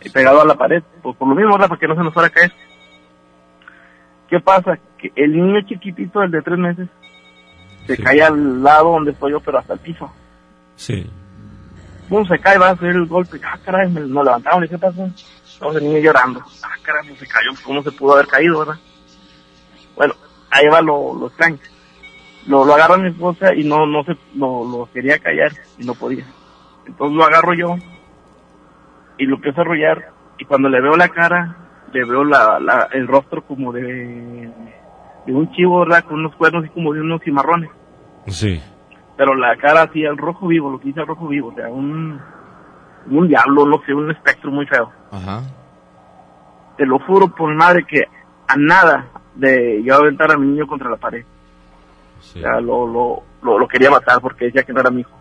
[0.02, 0.84] eh, pegado a la pared.
[1.02, 1.70] Por, por lo mismo, ¿verdad?
[1.70, 2.52] Para que no se nos fuera a caer.
[4.30, 4.78] ¿Qué pasa?
[4.98, 6.88] Que el niño chiquitito, el de tres meses,
[7.86, 10.12] se cae al lado donde estoy yo, pero hasta el piso.
[10.76, 11.10] Sí.
[12.10, 13.40] Pum, se cae, va a hacer el golpe.
[13.44, 14.64] Ah, caray, me, nos levantaron.
[14.64, 15.08] ¿Y qué pasó?
[15.46, 16.42] Estamos el niño llorando.
[16.64, 17.52] Ah, caray, pues se cayó.
[17.64, 18.76] ¿Cómo se pudo haber caído, verdad?
[19.96, 20.14] Bueno,
[20.50, 21.58] ahí va lo, lo extraño.
[22.48, 25.94] Lo, lo agarra mi esposa y no, no se, lo, lo quería callar y no
[25.96, 26.26] podía.
[26.86, 27.76] Entonces lo agarro yo
[29.18, 31.56] y lo empiezo a arrollar y cuando le veo la cara,
[31.92, 34.52] le veo la, la, el rostro como de,
[35.26, 36.04] de un chivo, ¿verdad?
[36.04, 37.72] Con unos cuernos y como de unos cimarrones.
[38.28, 38.62] Sí.
[39.18, 41.70] Pero la cara así, el rojo vivo, lo que dice el rojo vivo, o sea,
[41.70, 42.20] un,
[43.10, 44.92] un diablo, no sé, un espectro muy feo.
[45.12, 45.42] Ajá.
[46.78, 48.04] Te lo juro por madre que
[48.48, 51.26] a nada de yo aventar a mi niño contra la pared.
[52.34, 55.18] Sea, lo, lo, lo, lo quería matar porque decía que no era mi hijo.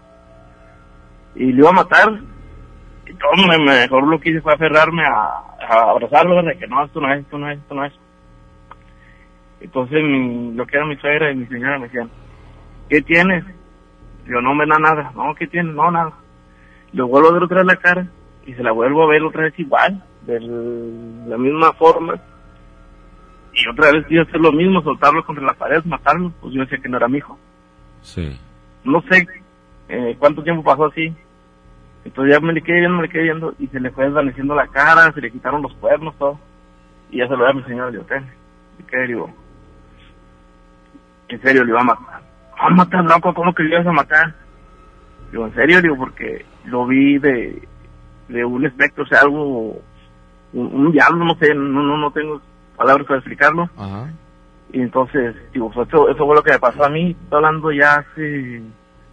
[1.34, 2.08] Y lo iba a matar.
[3.06, 6.84] Y todo me, mejor lo que hice fue aferrarme a, a abrazarlo, de que no,
[6.84, 7.92] esto no es, esto no es, esto no es.
[9.60, 12.10] Entonces mi, lo que era mi suegra y mi señora me decían,
[12.88, 13.44] ¿qué tienes?
[14.26, 15.12] Yo no me da nada.
[15.14, 15.74] No, ¿qué tienes?
[15.74, 16.12] No, nada.
[16.92, 18.06] Lo vuelvo a ver otra vez la cara
[18.46, 22.14] y se la vuelvo a ver otra vez igual, de la misma forma.
[23.54, 26.32] Y otra vez iba a hacer lo mismo, soltarlo contra la pared, matarlo.
[26.40, 27.38] Pues yo decía que no era mi hijo.
[28.02, 28.38] Sí.
[28.84, 29.26] No sé
[29.88, 31.14] eh, cuánto tiempo pasó así.
[32.04, 34.54] Entonces ya me le quedé viendo, me le quedé viendo y se le fue desvaneciendo
[34.54, 36.38] la cara, se le quitaron los cuernos, todo.
[37.10, 38.24] Y ya se lo a mi señora de hotel.
[38.88, 39.30] Que digo,
[41.28, 42.22] en serio le iba a matar.
[42.60, 44.34] No, matar, loco, ¿cómo que le ibas a matar?
[45.30, 47.66] Digo, en serio, digo, porque lo vi de,
[48.28, 49.80] de un espectro, o sea, algo,
[50.52, 52.40] un, un diablo, no sé, no, no, no tengo
[52.76, 53.68] palabras para explicarlo.
[53.76, 54.10] Ajá.
[54.72, 57.70] Y entonces, digo, pues eso, eso fue lo que me pasó a mí, estoy hablando
[57.72, 58.62] ya hace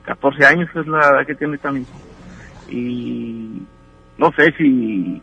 [0.06, 1.86] 14 años, que es la edad que tiene también.
[2.70, 3.62] Y
[4.18, 5.22] no sé si,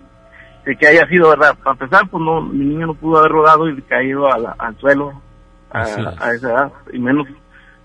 [0.65, 1.56] de que haya sido verdad.
[1.59, 4.77] Para empezar, pues no, mi niño no pudo haber rodado y caído a la- al
[4.78, 5.12] suelo
[5.70, 6.06] a, Así es.
[6.20, 7.27] a esa edad, y menos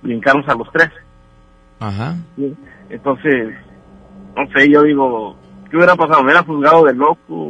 [0.01, 0.89] brincarnos a los tres.
[1.79, 2.15] Ajá.
[2.35, 2.55] ¿sí?
[2.89, 3.55] Entonces,
[4.35, 5.35] no sé, yo digo,
[5.69, 6.19] ¿qué hubiera pasado?
[6.19, 7.49] ¿Me hubiera juzgado de loco?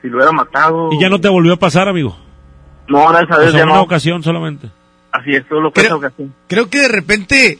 [0.00, 0.90] Si lo hubiera matado.
[0.92, 2.16] Y ya no te volvió a pasar, amigo.
[2.88, 3.82] No, gracias a O Dios sea, una no.
[3.82, 4.68] ocasión solamente.
[5.10, 6.34] Así es, solo fue esa ocasión.
[6.48, 7.58] Creo que de repente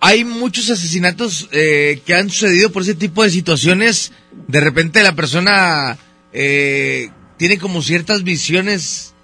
[0.00, 4.12] hay muchos asesinatos eh, que han sucedido por ese tipo de situaciones.
[4.48, 5.96] De repente la persona
[6.32, 9.14] eh, tiene como ciertas visiones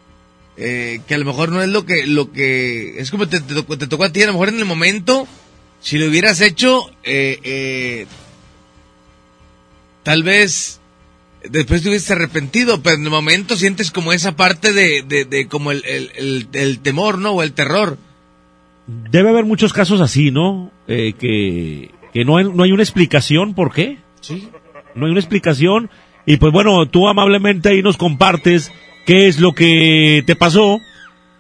[0.57, 3.55] eh, que a lo mejor no es lo que lo que es como te, te
[3.55, 4.23] tocó, te tocó a ti.
[4.23, 5.27] A lo mejor en el momento,
[5.81, 8.07] si lo hubieras hecho, eh, eh,
[10.03, 10.81] tal vez
[11.51, 15.49] después te hubieses arrepentido, pero en el momento sientes como esa parte de, de, de
[15.49, 17.33] como el, el, el, el temor, ¿no?
[17.33, 17.99] O el terror.
[18.87, 20.71] Debe haber muchos casos así, ¿no?
[20.87, 23.99] Eh, que que no, hay, no hay una explicación por qué.
[24.23, 24.49] Sí.
[24.95, 25.91] No hay una explicación.
[26.25, 28.73] Y pues bueno, tú amablemente ahí nos compartes
[29.05, 30.81] qué es lo que te pasó.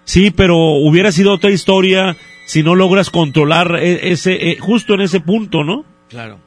[0.04, 2.16] Sí, pero hubiera sido otra historia
[2.46, 5.84] si no logras controlar e- ese, eh, justo en ese punto, ¿no?
[6.10, 6.38] Claro.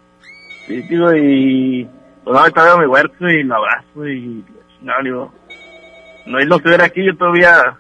[0.67, 1.87] Sí, digo, y
[2.29, 4.45] pues no, ahorita veo mi huerto y lo abrazo y
[4.83, 5.33] no, digo,
[6.27, 7.75] no es lo que hubiera aquí, yo todavía,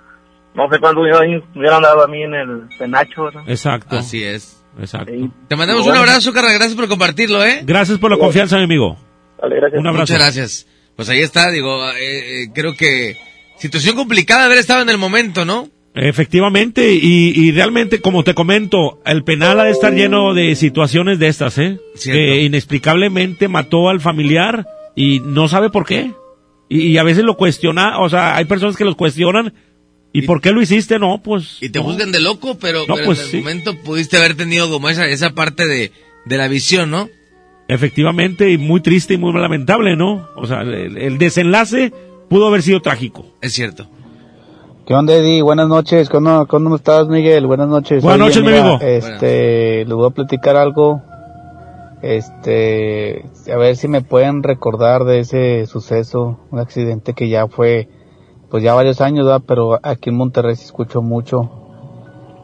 [0.55, 3.43] no sé cuántos años me hubieran dado a mí en el penacho, ¿verdad?
[3.45, 3.97] Exacto.
[3.97, 4.65] Así es.
[4.79, 5.11] Exacto.
[5.47, 6.55] Te mandamos un abrazo, carnal.
[6.55, 7.61] Gracias por compartirlo, ¿eh?
[7.63, 8.97] Gracias por la confianza, mi amigo.
[9.37, 10.13] Un abrazo.
[10.13, 10.67] Muchas gracias.
[10.95, 13.17] Pues ahí está, digo, eh, eh, creo que
[13.55, 15.69] situación complicada haber estado en el momento, ¿no?
[16.01, 21.19] Efectivamente, y, y realmente, como te comento, el penal ha de estar lleno de situaciones
[21.19, 21.77] de estas, ¿eh?
[21.95, 22.17] Cierto.
[22.17, 24.65] Que inexplicablemente mató al familiar
[24.95, 26.13] y no sabe por qué.
[26.69, 29.53] Y, y a veces lo cuestiona, o sea, hay personas que los cuestionan.
[30.13, 30.97] ¿Y, por qué lo hiciste?
[30.99, 31.57] No, pues.
[31.61, 31.85] Y te no.
[31.85, 33.37] juzgan de loco, pero, No, pero pues en el sí.
[33.37, 35.91] momento pudiste haber tenido como esa, esa parte de,
[36.25, 37.09] de la visión, ¿no?
[37.67, 40.27] Efectivamente, y muy triste y muy lamentable, ¿no?
[40.35, 41.93] O sea, el, el desenlace
[42.29, 43.27] pudo haber sido trágico.
[43.41, 43.87] Es cierto.
[44.89, 45.43] ¿Qué onda, Eddie?
[45.43, 46.09] Buenas noches.
[46.09, 47.45] ¿Cómo, cómo estás, Miguel?
[47.45, 48.01] Buenas noches.
[48.01, 48.79] Buenas noches, mi amigo.
[48.81, 51.03] Este, les voy a platicar algo.
[52.01, 57.87] Este, a ver si me pueden recordar de ese suceso, un accidente que ya fue,
[58.49, 59.43] pues ya varios años, ¿verdad?
[59.45, 61.51] Pero aquí en Monterrey se escuchó mucho.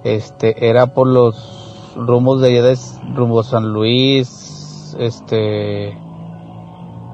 [0.03, 2.77] Este, era por los rumos de allá de
[3.15, 5.97] rumbo San Luis, este,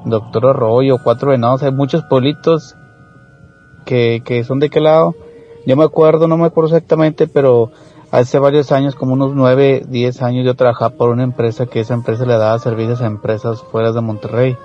[0.04, 2.76] Doctor Arroyo, Cuatro Venados, hay muchos pueblitos
[3.84, 5.14] que, que son de qué lado.
[5.66, 7.70] Yo me acuerdo, no me acuerdo exactamente, pero
[8.10, 11.94] hace varios años, como unos nueve, diez años, yo trabajaba por una empresa que esa
[11.94, 14.56] empresa le daba servicios a empresas fuera de Monterrey.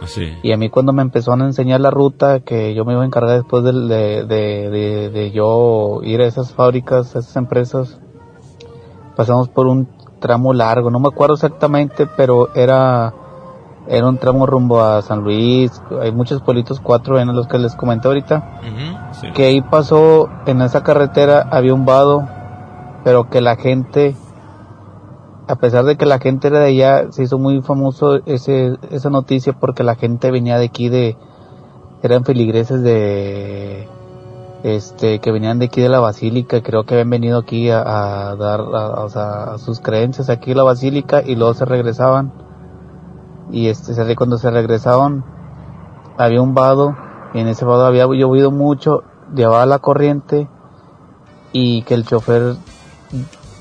[0.00, 0.32] Así.
[0.42, 3.06] Y a mí cuando me empezaron a enseñar la ruta, que yo me iba a
[3.06, 7.98] encargar después de, de, de, de- de yo ir a esas fábricas, a esas empresas,
[9.16, 9.88] pasamos por un
[10.20, 13.12] tramo largo, no me acuerdo exactamente, pero era,
[13.88, 17.74] era un tramo rumbo a San Luis, hay muchos pueblitos, cuatro en los que les
[17.76, 18.60] comenté ahorita,
[19.34, 22.28] que ahí pasó, en esa carretera había un vado,
[23.04, 24.16] pero que la gente,
[25.46, 29.10] a pesar de que la gente era de allá, se hizo muy famoso ese, esa
[29.10, 31.16] noticia porque la gente venía de aquí de,
[32.02, 33.88] eran feligreses de,
[34.64, 37.82] este, que venían de aquí de la basílica, creo que habían venido aquí a,
[38.30, 41.64] a dar, a, o sea, a sus creencias aquí a la basílica y luego se
[41.64, 42.32] regresaban.
[43.50, 45.24] Y este, se- cuando se regresaban,
[46.18, 46.96] había un vado,
[47.34, 49.02] y en ese vado había llovido mucho,
[49.34, 50.48] llevaba la corriente,
[51.52, 52.56] y que el chofer,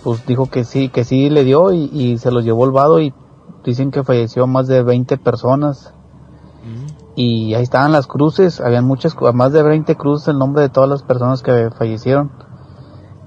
[0.03, 2.99] pues dijo que sí, que sí le dio, y, y se lo llevó el vado,
[2.99, 3.13] y
[3.63, 5.93] dicen que falleció más de 20 personas.
[7.15, 10.89] Y ahí estaban las cruces, habían muchas, más de 20 cruces el nombre de todas
[10.89, 12.31] las personas que fallecieron.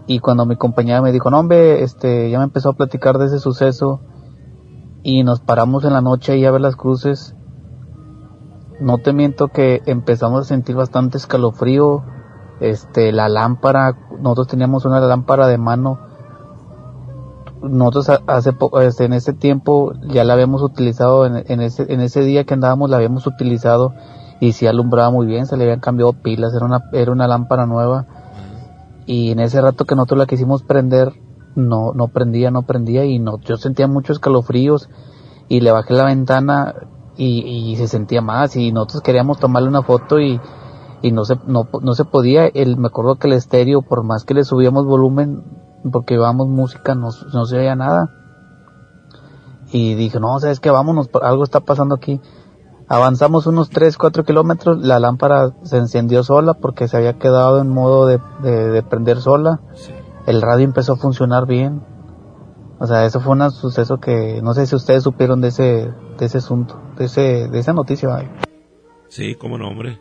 [0.06, 3.26] Y cuando mi compañera me dijo, no hombre, este, ya me empezó a platicar de
[3.26, 4.00] ese suceso
[5.02, 7.34] y nos paramos en la noche ahí a ver las cruces.
[8.80, 12.02] No te miento que empezamos a sentir bastante escalofrío,
[12.60, 15.98] este, la lámpara, nosotros teníamos una lámpara de mano.
[17.62, 21.92] Nosotros ha- hace poco, este, en ese tiempo ya la habíamos utilizado, en, en ese,
[21.92, 23.94] en ese día que andábamos la habíamos utilizado
[24.40, 27.66] y sí alumbraba muy bien, se le habían cambiado pilas, era una, era una lámpara
[27.66, 28.06] nueva
[29.06, 31.12] y en ese rato que nosotros la quisimos prender
[31.58, 34.88] no no prendía no prendía y no yo sentía muchos escalofríos
[35.48, 36.74] y le bajé la ventana
[37.16, 40.40] y, y se sentía más y nosotros queríamos tomarle una foto y,
[41.02, 42.46] y no se no, no se podía.
[42.46, 45.42] El me acuerdo que el estéreo por más que le subíamos volumen
[45.90, 48.10] porque llevábamos música no, no se oía nada.
[49.72, 52.20] Y dije no sabes que vámonos algo está pasando aquí
[52.90, 57.68] Avanzamos unos 3, 4 kilómetros, la lámpara se encendió sola porque se había quedado en
[57.68, 59.60] modo de, de, de prender sola.
[60.28, 61.80] El radio empezó a funcionar bien.
[62.78, 65.88] O sea, eso fue un suceso que no sé si ustedes supieron de ese,
[66.18, 68.10] de ese asunto, de ese, de esa noticia.
[68.10, 68.28] vaya.
[69.08, 69.98] Sí, cómo no, hombre.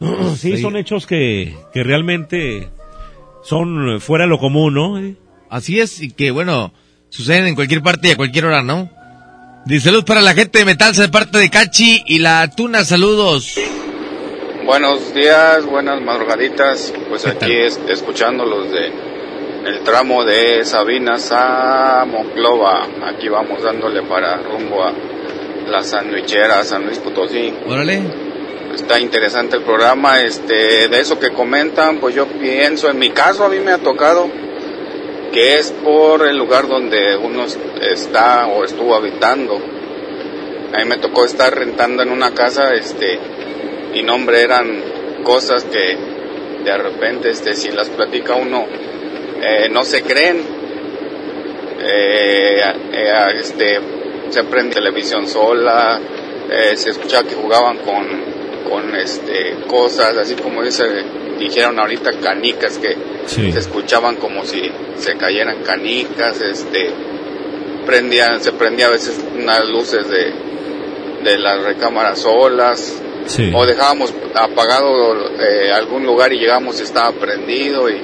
[0.34, 2.70] Sí, son hechos que, que realmente
[3.44, 5.00] son fuera de lo común, ¿no?
[5.48, 6.72] Así es, y que bueno,
[7.08, 8.90] suceden en cualquier parte y a cualquier hora, ¿no?
[9.64, 13.60] Dice salud para la gente de Metal, de parte de Cachi y la Tuna, saludos.
[14.66, 16.92] Buenos días, buenas madrugaditas.
[17.08, 19.11] Pues aquí es, escuchándolos de
[19.64, 22.86] el tramo de Sabinas a Monclova.
[23.06, 24.92] Aquí vamos dándole para rumbo a
[25.68, 27.54] la sandwichera San Luis Potosí.
[27.66, 28.02] Órale.
[28.74, 30.20] Está interesante el programa.
[30.22, 33.78] Este, de eso que comentan, pues yo pienso, en mi caso a mí me ha
[33.78, 34.28] tocado
[35.32, 37.46] que es por el lugar donde uno
[37.80, 39.58] está o estuvo habitando.
[40.74, 43.18] A mí me tocó estar rentando en una casa, este,
[43.94, 44.82] y no hombre, eran
[45.22, 45.96] cosas que
[46.64, 48.66] de repente, este, si las platica uno,
[49.42, 50.62] eh, no se creen.
[51.84, 52.60] Eh,
[52.92, 53.80] eh, este,
[54.30, 56.00] se prende televisión sola,
[56.50, 58.06] eh, se escuchaba que jugaban con,
[58.70, 60.84] con este, cosas, así como dice,
[61.38, 62.96] dijeron ahorita canicas que
[63.26, 63.52] Sí.
[63.52, 66.90] se escuchaban como si se cayeran canicas, este,
[67.86, 70.32] prendían, se prendía a veces unas luces de,
[71.22, 73.52] de las recámaras solas, Sí.
[73.54, 78.00] o dejábamos apagado eh, algún lugar y llegamos y estaba prendido y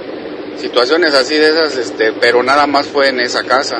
[0.60, 3.78] situaciones así de esas, este, pero nada más fue en esa casa.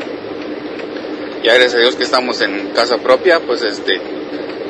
[1.43, 4.01] Ya gracias a Dios que estamos en casa propia, pues este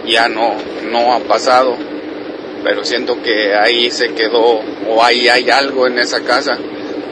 [0.06, 0.56] ya no,
[0.90, 1.76] no ha pasado.
[2.64, 6.58] Pero siento que ahí se quedó o ahí hay algo en esa casa,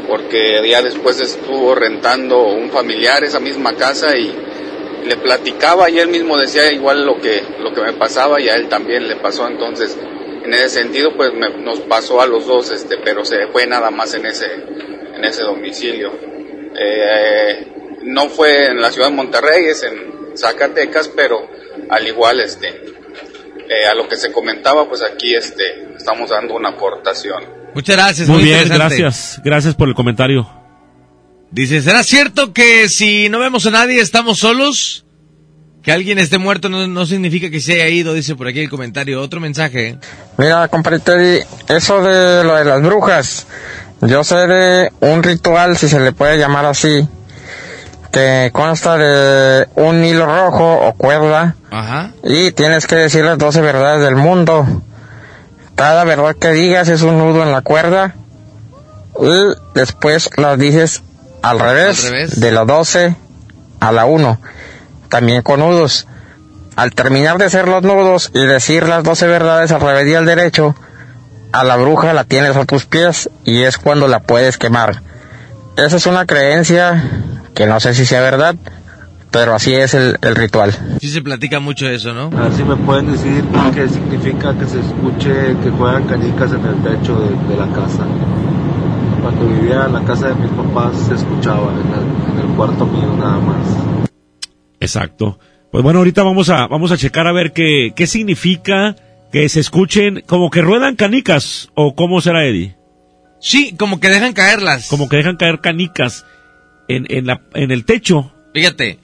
[0.09, 4.35] porque ya después estuvo rentando un familiar esa misma casa y
[5.05, 8.57] le platicaba y él mismo decía igual lo que, lo que me pasaba y a
[8.57, 9.47] él también le pasó.
[9.47, 9.97] Entonces,
[10.47, 13.91] en ese sentido, pues me- nos pasó a los dos, este, pero se fue nada
[13.91, 14.47] más en ese,
[15.15, 16.13] en ese domicilio.
[16.79, 17.67] Eh,
[18.03, 21.49] no fue en la ciudad de Monterrey, es en Zacatecas, pero
[21.91, 26.71] al igual, este, eh, a lo que se comentaba, pues aquí, este, estamos dando una
[26.71, 27.45] aportación.
[27.75, 28.29] Muchas gracias.
[28.29, 28.97] Muy bien, interesante.
[29.03, 29.41] gracias.
[29.45, 30.49] Gracias por el comentario.
[31.51, 35.06] Dice, ¿será cierto que si no vemos a nadie estamos solos?
[35.87, 38.69] Que alguien esté muerto no, no significa que se haya ido, dice por aquí el
[38.69, 39.23] comentario.
[39.23, 39.97] Otro mensaje.
[40.37, 43.47] Mira, compadre Teddy, eso de lo de las brujas,
[44.01, 47.07] yo sé de un ritual, si se le puede llamar así,
[48.11, 52.11] que consta de un hilo rojo o cuerda Ajá.
[52.25, 54.67] y tienes que decir las 12 verdades del mundo.
[55.77, 58.17] Cada verdad que digas es un nudo en la cuerda
[59.21, 61.03] y después las dices
[61.43, 62.41] al revés, Al revés.
[62.41, 63.15] de la 12
[63.79, 64.41] a la 1,
[65.09, 66.07] también con nudos.
[66.77, 70.27] Al terminar de hacer los nudos y decir las 12 verdades al revés y al
[70.27, 70.75] derecho,
[71.53, 75.03] a la bruja la tienes a tus pies y es cuando la puedes quemar.
[75.77, 77.03] Esa es una creencia
[77.55, 78.57] que no sé si sea verdad,
[79.31, 80.73] pero así es el, el ritual.
[81.01, 82.31] Sí se platica mucho eso, ¿no?
[82.39, 86.65] A ver si me pueden decir qué significa que se escuche que juegan canicas en
[86.65, 88.05] el techo de, de la casa.
[89.23, 92.87] Cuando vivía en la casa de mis papás se escuchaba en el, en el cuarto
[92.87, 93.96] mío nada más.
[94.87, 95.39] Exacto.
[95.71, 98.97] Pues bueno, ahorita vamos a, vamos a checar a ver qué, qué significa
[99.33, 102.77] que se escuchen, como que ruedan canicas, o cómo será, Eddie.
[103.41, 104.89] Sí, como que dejan caerlas.
[104.89, 106.25] Como que dejan caer canicas
[106.89, 108.33] en, en, la, en el techo.
[108.55, 108.99] Fíjate,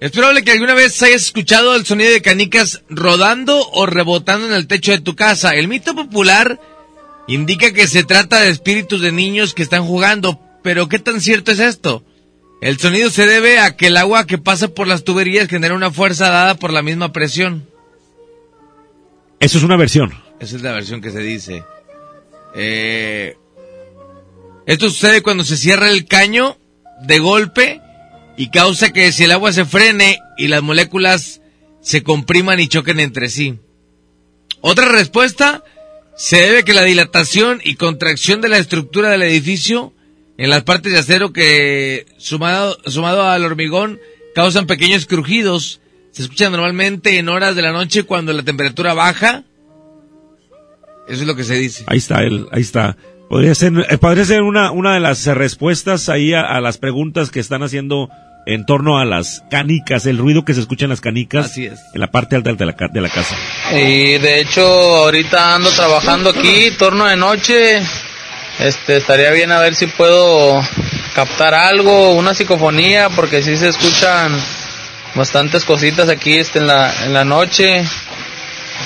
[0.00, 4.52] es probable que alguna vez hayas escuchado el sonido de canicas rodando o rebotando en
[4.52, 5.54] el techo de tu casa.
[5.54, 6.60] El mito popular
[7.26, 11.52] indica que se trata de espíritus de niños que están jugando, pero ¿qué tan cierto
[11.52, 12.04] es esto?
[12.62, 15.90] El sonido se debe a que el agua que pasa por las tuberías genera una
[15.90, 17.68] fuerza dada por la misma presión.
[19.40, 20.14] Eso es una versión.
[20.38, 21.64] Esa es la versión que se dice.
[22.54, 23.36] Eh,
[24.64, 26.56] esto sucede cuando se cierra el caño
[27.00, 27.80] de golpe
[28.36, 31.40] y causa que si el agua se frene y las moléculas
[31.80, 33.58] se compriman y choquen entre sí.
[34.60, 35.64] Otra respuesta
[36.16, 39.92] se debe a que la dilatación y contracción de la estructura del edificio
[40.42, 44.00] en las partes de acero que sumado, sumado al hormigón
[44.34, 45.80] causan pequeños crujidos.
[46.10, 49.44] Se escuchan normalmente en horas de la noche cuando la temperatura baja.
[51.08, 51.84] Eso es lo que se dice.
[51.86, 52.96] Ahí está, él, ahí está.
[53.28, 57.30] Podría ser, eh, podría ser una, una de las respuestas ahí a, a las preguntas
[57.30, 58.08] que están haciendo
[58.44, 61.78] en torno a las canicas, el ruido que se escucha en las canicas Así es.
[61.94, 63.36] en la parte alta de la, ca- de la casa.
[63.72, 67.80] Y de hecho, ahorita ando trabajando aquí, turno de noche.
[68.58, 70.62] Este, estaría bien a ver si puedo
[71.14, 74.38] captar algo, una psicofonía, porque sí se escuchan
[75.14, 77.84] bastantes cositas aquí este, en, la, en la noche.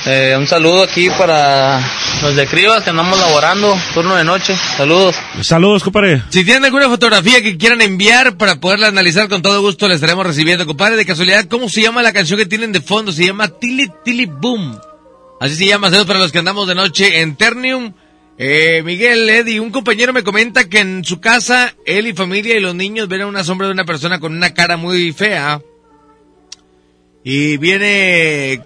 [0.05, 1.81] Eh, un saludo aquí para
[2.23, 4.55] los de Cribas que andamos laborando, turno de noche.
[4.77, 5.17] Saludos.
[5.41, 6.23] Saludos, compadre.
[6.29, 10.27] Si tienen alguna fotografía que quieran enviar para poderla analizar con todo gusto, la estaremos
[10.27, 10.97] recibiendo, compadre.
[10.97, 13.11] De casualidad, ¿cómo se llama la canción que tienen de fondo?
[13.11, 14.79] Se llama Tilly Tilly Boom.
[15.41, 17.93] Así se llama, saludos para los que andamos de noche en Ternium.
[18.39, 22.61] Eh, Miguel, Eddie, un compañero me comenta que en su casa, él y familia y
[22.61, 25.63] los niños ven a una sombra de una persona con una cara muy fea.
[27.25, 28.61] Y viene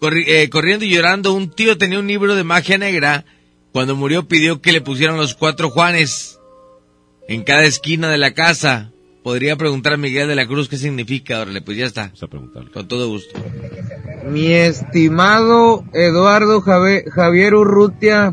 [0.00, 1.34] corri- eh, corriendo y llorando.
[1.34, 3.24] Un tío tenía un libro de magia negra.
[3.72, 6.38] Cuando murió pidió que le pusieran los cuatro Juanes
[7.28, 8.90] en cada esquina de la casa.
[9.22, 11.40] Podría preguntar a Miguel de la Cruz qué significa.
[11.40, 12.10] Órale, pues ya está.
[12.72, 13.38] Con todo gusto.
[14.28, 18.32] Mi estimado Eduardo Jave- Javier Urrutia,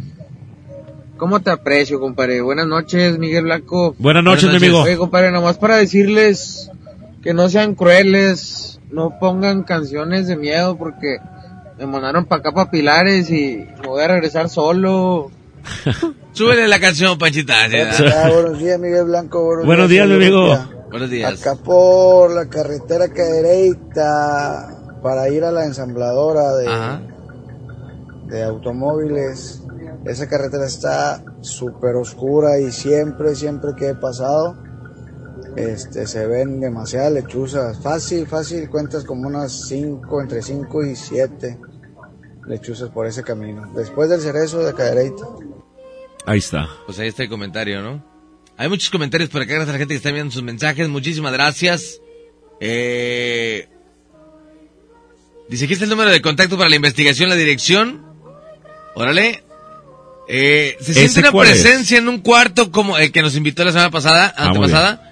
[1.18, 2.42] ¿cómo te aprecio, compadre?
[2.42, 3.96] Buenas noches, Miguel Blanco.
[4.00, 4.82] Buenas noches, mi amigo.
[4.82, 6.72] Oye, compadre, nomás para decirles
[7.22, 11.18] que no sean crueles, no pongan canciones de miedo porque
[11.78, 15.32] me mandaron para acá para Pilares y me voy a regresar solo.
[16.32, 17.56] Súbele la canción, Panchita.
[18.32, 19.44] buenos días, Miguel Blanco.
[19.44, 20.58] Buenos, Buenos días, mi amigo.
[20.90, 21.42] Buenos días.
[21.42, 24.70] Acá por la carretera Cadereyta
[25.02, 27.02] para ir a la ensambladora de, Ajá.
[28.28, 29.64] de automóviles.
[30.08, 34.58] Esa carretera está súper oscura y siempre, siempre que he pasado,
[35.58, 37.82] este, se ven demasiadas lechuzas.
[37.82, 41.60] Fácil, fácil, cuentas como unas 5, entre 5 y 7
[42.48, 43.70] lechuzas por ese camino.
[43.76, 45.26] Después del cerezo de Cadereyta.
[46.26, 46.70] Ahí está.
[46.86, 48.04] Pues ahí está el comentario, ¿no?
[48.56, 50.88] Hay muchos comentarios por acá, gracias a la gente que está enviando sus mensajes.
[50.88, 52.02] Muchísimas gracias.
[52.60, 53.68] Eh,
[55.50, 58.06] dice, aquí está el número de contacto para la investigación, la dirección.
[58.96, 59.47] Órale.
[60.30, 61.52] Eh, se ¿Ese siente una es?
[61.52, 65.04] presencia en un cuarto como el que nos invitó la semana pasada, Ah, antepasada.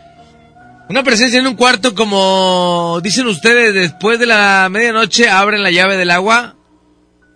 [0.90, 5.98] Una presencia en un cuarto como dicen ustedes, después de la medianoche abren la llave
[5.98, 6.56] del agua,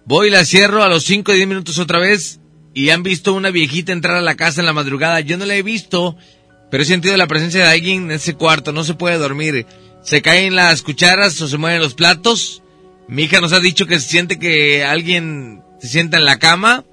[0.06, 2.40] voy y la cierro a los 5 o 10 minutos otra vez
[2.76, 5.20] y han visto una viejita entrar a la casa en la madrugada.
[5.22, 6.16] Yo no la he visto,
[6.70, 9.66] pero he sentido la presencia de alguien en ese cuarto, no se puede dormir.
[10.04, 12.62] Se caen las cucharas o se mueven los platos.
[13.08, 16.86] Mi hija nos ha dicho que se siente que alguien se sienta en la cama.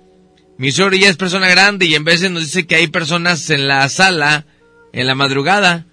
[0.59, 3.69] Mi suegro ya es persona grande y en veces nos dice que hay personas en
[3.69, 4.47] la sala
[4.93, 5.87] en la madrugada.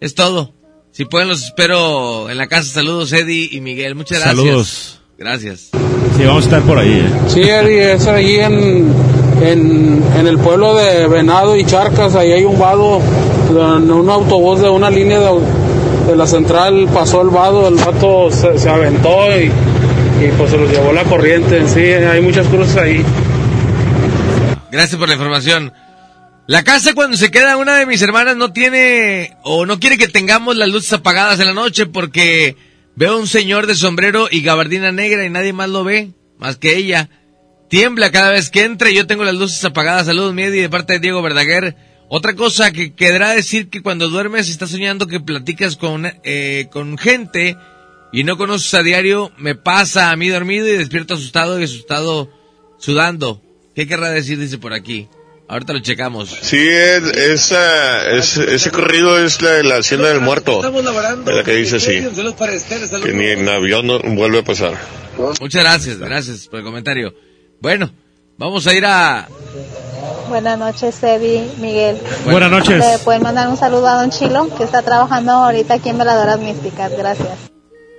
[0.00, 0.52] Es todo.
[0.90, 2.74] Si pueden, los espero en la casa.
[2.74, 3.94] Saludos, Eddie y Miguel.
[3.94, 4.36] Muchas gracias.
[4.36, 5.00] Saludos.
[5.16, 5.70] Gracias.
[6.16, 7.10] Sí, vamos a estar por ahí, ¿eh?
[7.28, 8.92] Sí, Eddie, es ahí en,
[9.40, 13.00] en, en el pueblo de Venado y Charcas, ahí hay un vado,
[13.50, 15.30] donde un autobús de una línea de,
[16.08, 20.58] de la central pasó el vado, el vato se, se aventó y, y pues se
[20.58, 21.66] los llevó la corriente.
[21.68, 23.02] Sí, hay muchas cruces ahí.
[24.72, 25.70] Gracias por la información.
[26.46, 30.08] La casa cuando se queda una de mis hermanas no tiene o no quiere que
[30.08, 32.56] tengamos las luces apagadas en la noche porque
[32.96, 36.78] veo un señor de sombrero y gabardina negra y nadie más lo ve, más que
[36.78, 37.10] ella.
[37.68, 40.06] Tiembla cada vez que entra y yo tengo las luces apagadas.
[40.06, 41.76] Saludos, Miedi, de parte de Diego Verdaguer.
[42.08, 46.96] Otra cosa que quedará decir que cuando duermes estás soñando que platicas con, eh, con
[46.96, 47.58] gente
[48.10, 52.30] y no conoces a diario, me pasa a mí dormido y despierto asustado y asustado
[52.78, 53.42] sudando.
[53.74, 54.38] ¿Qué querrá decir?
[54.38, 55.08] Dice por aquí.
[55.48, 56.30] Ahorita lo checamos.
[56.30, 60.60] Sí, es, esa- es- ese corrido es la de la Hacienda del Muerto.
[60.64, 62.00] Es la que dice así.
[63.02, 64.74] Que ni en avión no vuelve a pasar.
[65.40, 67.14] Muchas gracias, gracias por el comentario.
[67.60, 67.90] Bueno,
[68.38, 69.28] vamos a ir a...
[70.28, 71.98] Buenas noches, Eddie, Miguel.
[72.24, 72.78] Buenas noches.
[72.78, 76.38] Le pueden mandar un saludo a Don Chilo, que está trabajando ahorita aquí en Veladoras
[76.38, 76.92] Místicas.
[76.96, 77.51] Gracias.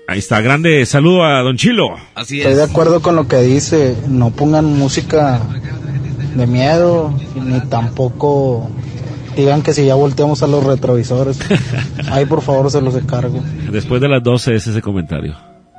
[0.08, 1.96] Ahí está, grande saludo a Don Chilo.
[2.16, 5.42] Así Estoy de acuerdo con lo que dice, no pongan música
[6.36, 8.70] de miedo, ni tampoco
[9.36, 11.40] digan que si ya volteamos a los retrovisores.
[12.12, 13.42] Ahí por favor se los encargo.
[13.72, 15.36] Después de las 12 es ese comentario.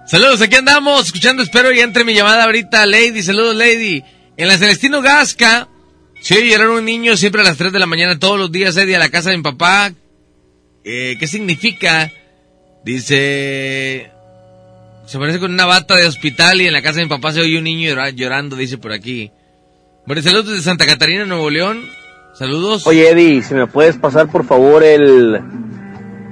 [0.06, 4.02] Saludos, aquí andamos, escuchando, espero y entre mi llamada ahorita, Lady, saludos, Lady.
[4.36, 5.68] En la Celestino Gasca,
[6.20, 8.96] sí, llorar un niño siempre a las 3 de la mañana todos los días, Eddie,
[8.96, 9.92] a la casa de mi papá.
[10.82, 12.10] Eh, ¿Qué significa?
[12.84, 14.13] Dice...
[15.06, 17.40] Se parece con una bata de hospital y en la casa de mi papá se
[17.40, 19.30] oye un niño llora- llorando, dice por aquí.
[20.06, 21.82] Bueno, saludos desde Santa Catarina, Nuevo León.
[22.34, 22.86] Saludos.
[22.86, 25.32] Oye, Eddie, si me puedes pasar por favor el,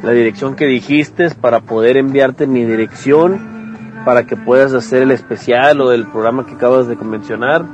[0.03, 5.81] la dirección que dijiste para poder enviarte mi dirección para que puedas hacer el especial
[5.81, 7.65] o el programa que acabas de mencionar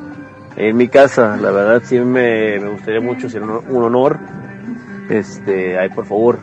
[0.57, 1.39] en mi casa.
[1.41, 4.19] La verdad sí me, me gustaría mucho, sería un, un honor.
[5.09, 6.41] Este, ahí por favor,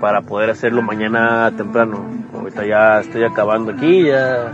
[0.00, 2.00] para poder hacerlo mañana temprano.
[2.34, 4.50] Ahorita ya estoy acabando aquí, ya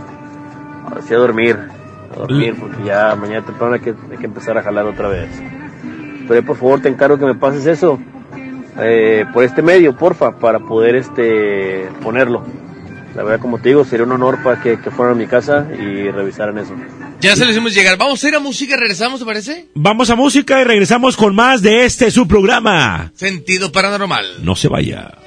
[0.83, 1.57] ahora sí a dormir,
[2.13, 5.29] a dormir porque ya mañana temprano hay que, hay que empezar a jalar otra vez.
[6.27, 7.97] Pero por favor te encargo que me pases eso
[8.79, 12.43] eh, por este medio, porfa, para poder este ponerlo.
[13.15, 15.65] La verdad, como te digo, sería un honor para que, que fueran a mi casa
[15.73, 16.75] y revisaran eso.
[17.19, 17.97] Ya se lo hicimos llegar.
[17.97, 19.65] Vamos a ir a música, regresamos, ¿te parece?
[19.73, 23.11] Vamos a música y regresamos con más de este su programa.
[23.15, 24.43] Sentido paranormal.
[24.43, 25.17] No se vaya.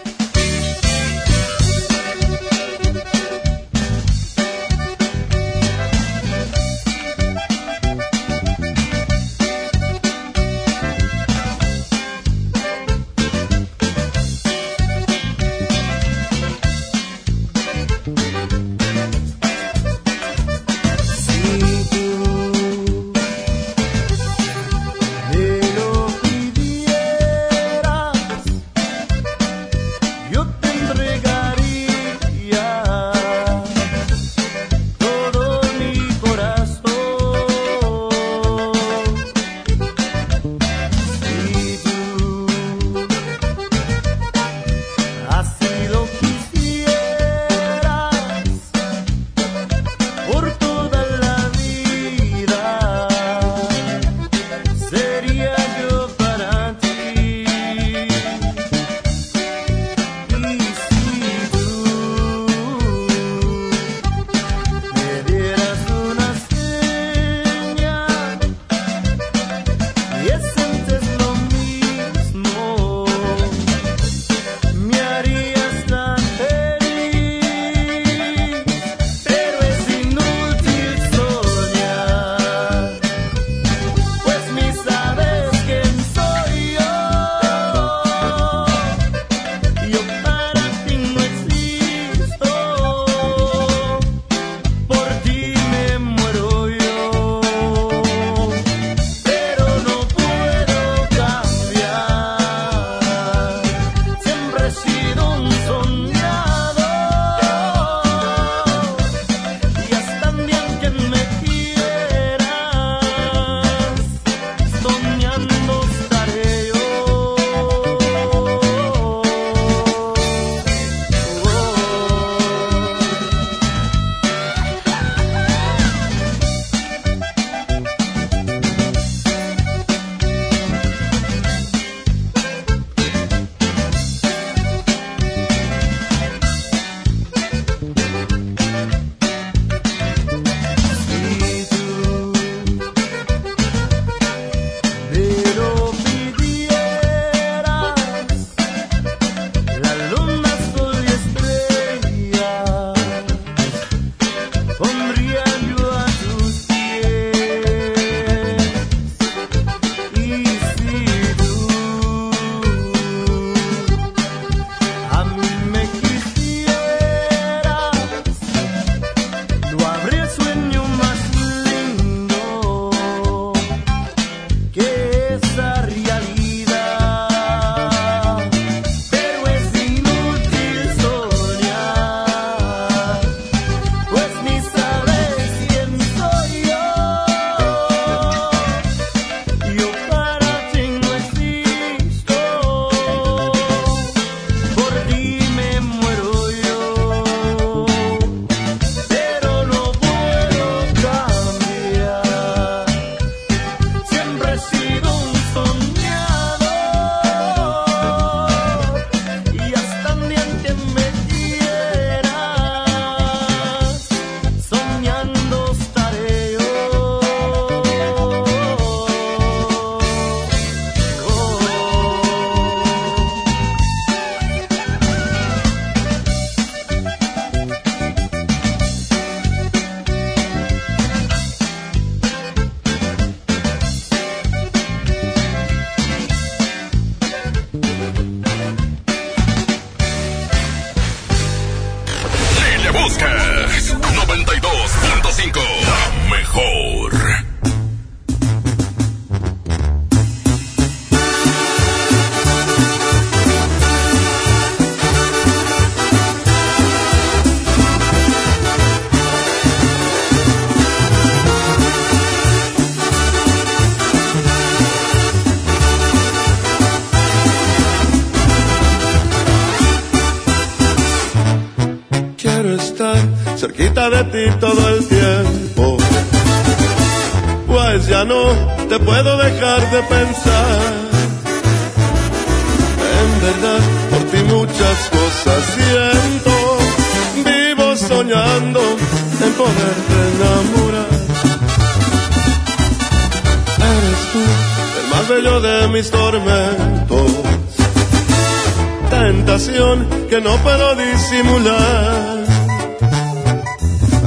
[300.31, 302.45] Que no puedo disimular.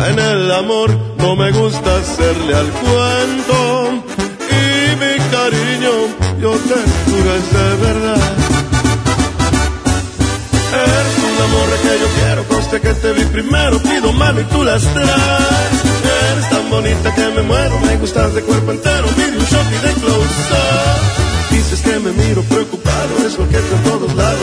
[0.10, 4.04] En el amor no me gusta hacerle al cuento.
[4.52, 5.94] Y mi cariño,
[6.42, 6.76] yo te
[7.06, 8.22] juro es de verdad.
[10.74, 14.62] Eres un amor que yo quiero, conste que te vi primero, pido mano y tú
[14.62, 15.78] las traes.
[16.34, 19.88] Eres tan bonita que me muero, me gustas de cuerpo entero, video un shot y
[19.88, 21.54] de close up.
[21.56, 23.93] Dices que me miro preocupado, es lo que en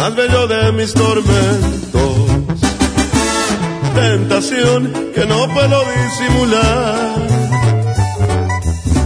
[0.00, 2.12] Más bello de mis tormentos.
[3.94, 7.16] Tentación que no puedo disimular.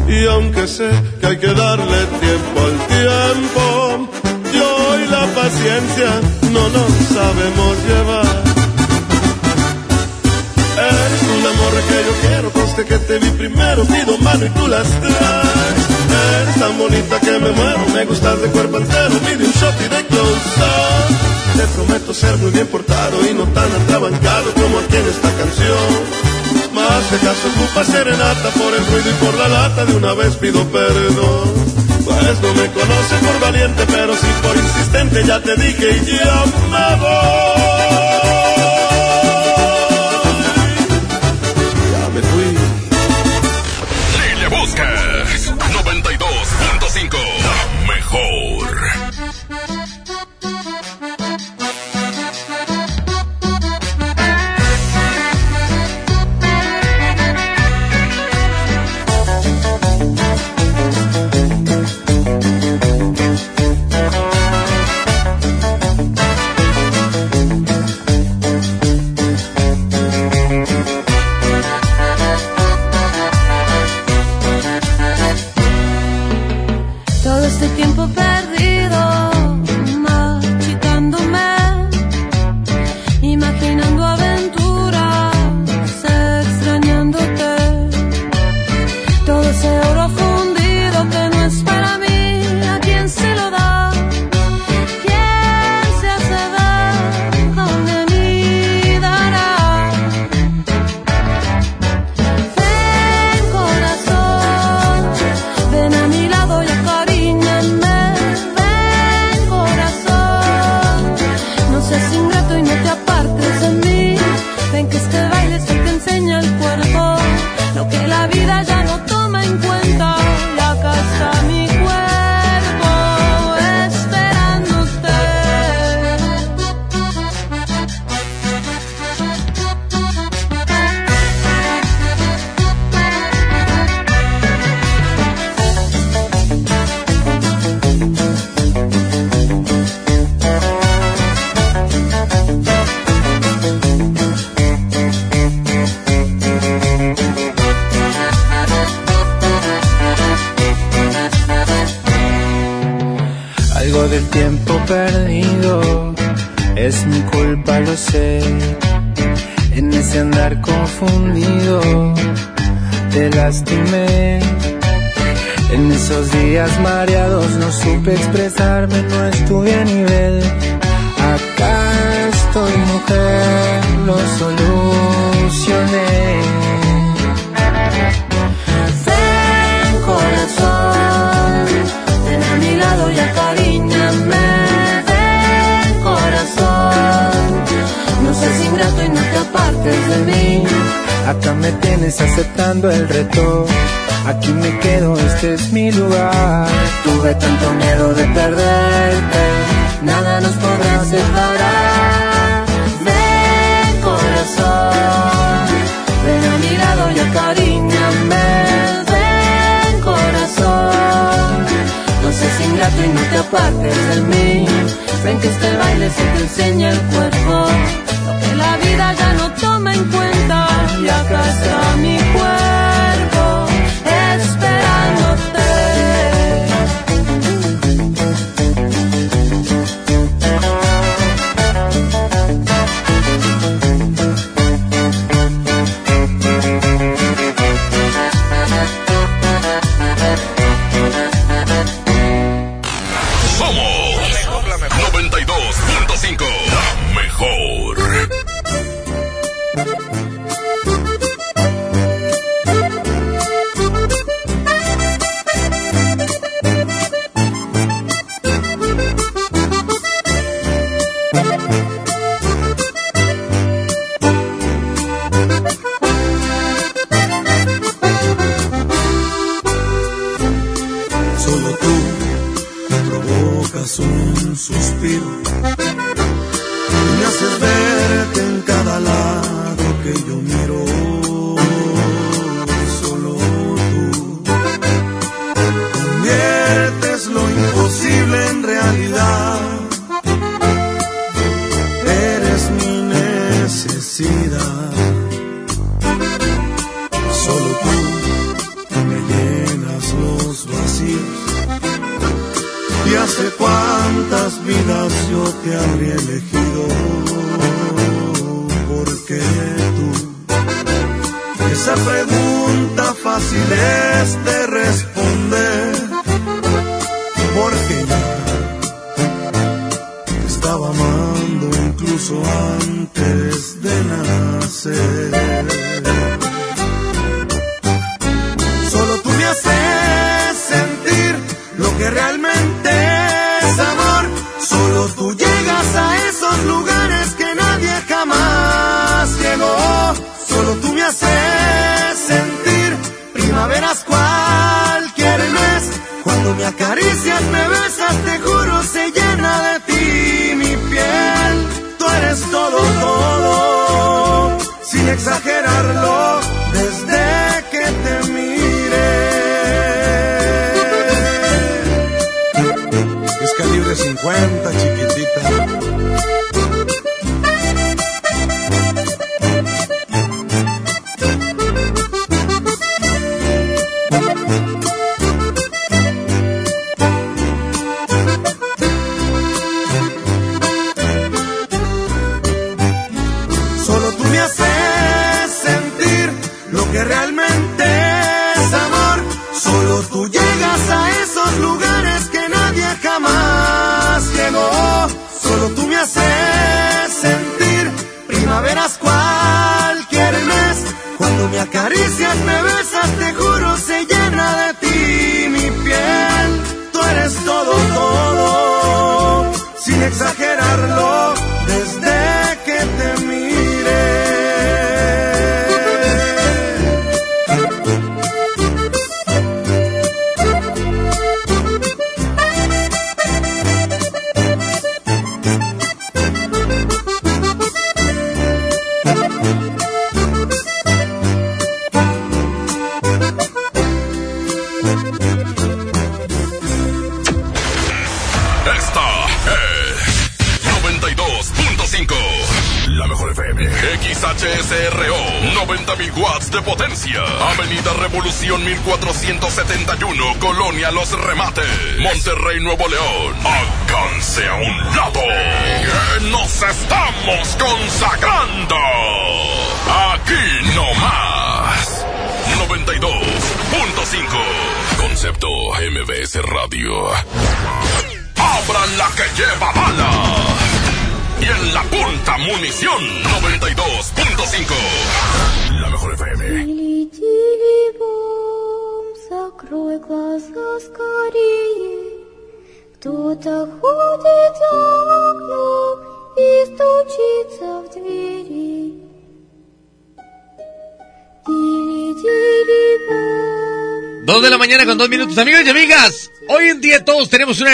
[0.06, 0.90] Y aunque sé
[1.20, 4.08] que hay que darle tiempo al tiempo,
[4.56, 4.70] yo
[5.02, 6.10] y la paciencia
[6.54, 8.44] no nos sabemos llevar.
[11.24, 14.66] Tú la morra que yo quiero, conste que te vi primero, pido mano y tú
[14.66, 15.84] las traes.
[16.42, 19.88] Eres tan bonita que me muero, me gustas de cuerpo entero, pide un shot y
[19.88, 21.56] de close up.
[21.56, 25.88] Te prometo ser muy bien portado y no tan atrabancado como aquí en esta canción.
[26.74, 30.34] Más si acaso ocupa serenata por el ruido y por la lata, de una vez
[30.36, 31.54] pido perdón.
[32.04, 36.44] Pues no me conoce por valiente, pero sí por insistente, ya te dije y ya
[36.70, 37.93] me voy.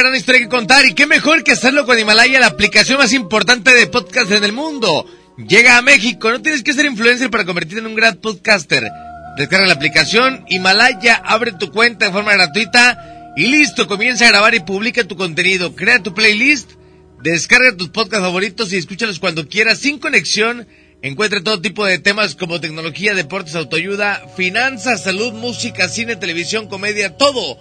[0.02, 3.74] Gran historia que contar y qué mejor que hacerlo con Himalaya, la aplicación más importante
[3.74, 5.06] de podcast en el mundo.
[5.36, 8.84] Llega a México, no tienes que ser influencer para convertirte en un gran podcaster.
[9.36, 14.54] Descarga la aplicación Himalaya, abre tu cuenta de forma gratuita y listo, comienza a grabar
[14.54, 15.74] y publica tu contenido.
[15.74, 16.72] Crea tu playlist,
[17.22, 20.66] descarga tus podcasts favoritos y escúchalos cuando quieras sin conexión.
[21.02, 27.16] Encuentra todo tipo de temas como tecnología, deportes, autoayuda, finanzas, salud, música, cine, televisión, comedia,
[27.16, 27.58] todo.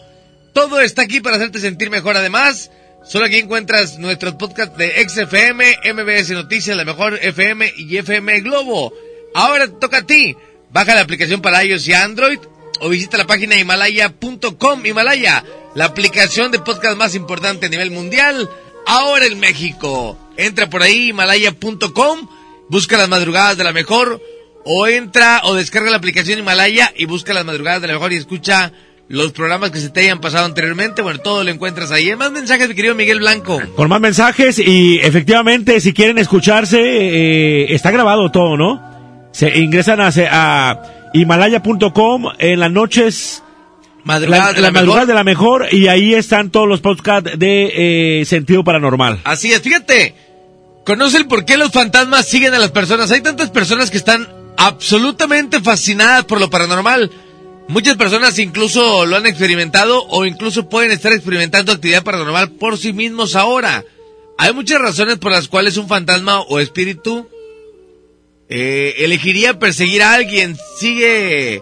[0.60, 2.18] Todo está aquí para hacerte sentir mejor.
[2.18, 2.69] Además,
[3.06, 8.94] solo aquí encuentras nuestros podcasts de XFM, MBS Noticias, La Mejor FM y FM Globo.
[9.34, 10.36] Ahora te toca a ti.
[10.69, 12.40] Baja la aplicación para iOS y Android
[12.81, 14.86] o visita la página himalaya.com.
[14.86, 15.45] Himalaya,
[15.76, 18.49] la aplicación de podcast más importante a nivel mundial,
[18.86, 20.19] ahora en México.
[20.36, 22.27] Entra por ahí, himalaya.com,
[22.68, 24.22] busca las madrugadas de la mejor
[24.65, 28.18] o entra o descarga la aplicación Himalaya y busca las madrugadas de la mejor y
[28.18, 28.73] escucha
[29.10, 31.02] los programas que se te hayan pasado anteriormente.
[31.02, 32.15] Bueno, todo lo encuentras ahí.
[32.15, 33.60] Más mensajes, mi querido Miguel Blanco.
[33.76, 39.30] Con más mensajes y efectivamente, si quieren escucharse, eh, está grabado todo, ¿no?
[39.31, 40.81] Se ingresan a, a
[41.14, 43.44] himalaya.com en las noches.
[44.03, 45.07] Madrugadas de la la madrugada mejor.
[45.07, 49.19] de la mejor y ahí están todos los podcasts de eh, sentido paranormal.
[49.23, 50.15] Así es, fíjate.
[50.86, 53.11] Conoce el por qué los fantasmas siguen a las personas.
[53.11, 54.27] Hay tantas personas que están
[54.57, 57.11] absolutamente fascinadas por lo paranormal.
[57.69, 62.93] Muchas personas incluso lo han experimentado o incluso pueden estar experimentando actividad paranormal por sí
[62.93, 63.85] mismos ahora.
[64.39, 67.29] Hay muchas razones por las cuales un fantasma o espíritu
[68.49, 70.57] eh, elegiría perseguir a alguien.
[70.79, 71.61] Sigue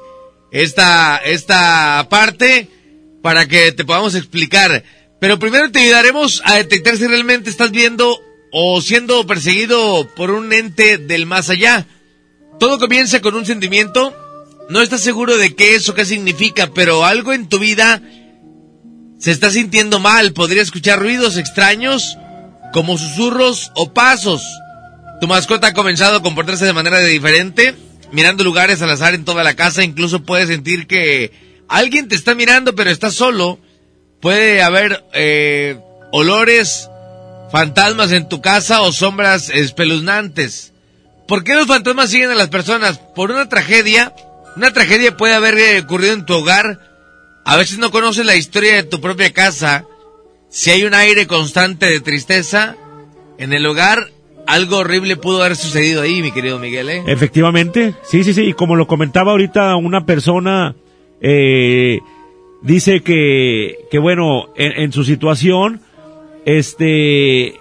[0.50, 2.70] esta, esta parte
[3.22, 4.86] para que te podamos explicar.
[5.20, 8.18] Pero primero te ayudaremos a detectar si realmente estás viendo
[8.54, 11.86] o siendo perseguido por un ente del más allá.
[12.62, 14.16] Todo comienza con un sentimiento.
[14.70, 18.02] No estás seguro de qué es o qué significa, pero algo en tu vida
[19.20, 20.34] se está sintiendo mal.
[20.34, 22.18] Podría escuchar ruidos extraños
[22.74, 24.44] como susurros o pasos.
[25.22, 27.76] Tu mascota ha comenzado a comportarse de manera diferente,
[28.12, 29.84] mirando lugares al azar en toda la casa.
[29.84, 31.32] Incluso puedes sentir que
[31.70, 33.60] alguien te está mirando, pero estás solo.
[34.22, 35.80] Puede haber eh,
[36.12, 36.90] olores,
[37.52, 40.74] fantasmas en tu casa o sombras espeluznantes.
[41.28, 43.00] ¿Por qué los fantasmas siguen a las personas?
[43.16, 44.14] Por una tragedia.
[44.58, 46.80] Una tragedia puede haber eh, ocurrido en tu hogar.
[47.46, 49.86] A veces no conoces la historia de tu propia casa.
[50.50, 52.76] Si hay un aire constante de tristeza
[53.38, 54.10] en el hogar,
[54.48, 56.90] algo horrible pudo haber sucedido ahí, mi querido Miguel.
[56.90, 57.04] ¿eh?
[57.06, 58.46] Efectivamente, sí, sí, sí.
[58.46, 60.76] Y como lo comentaba ahorita una persona,
[61.22, 62.00] eh,
[62.64, 65.82] dice que, que bueno, en, en su situación,
[66.46, 67.60] este,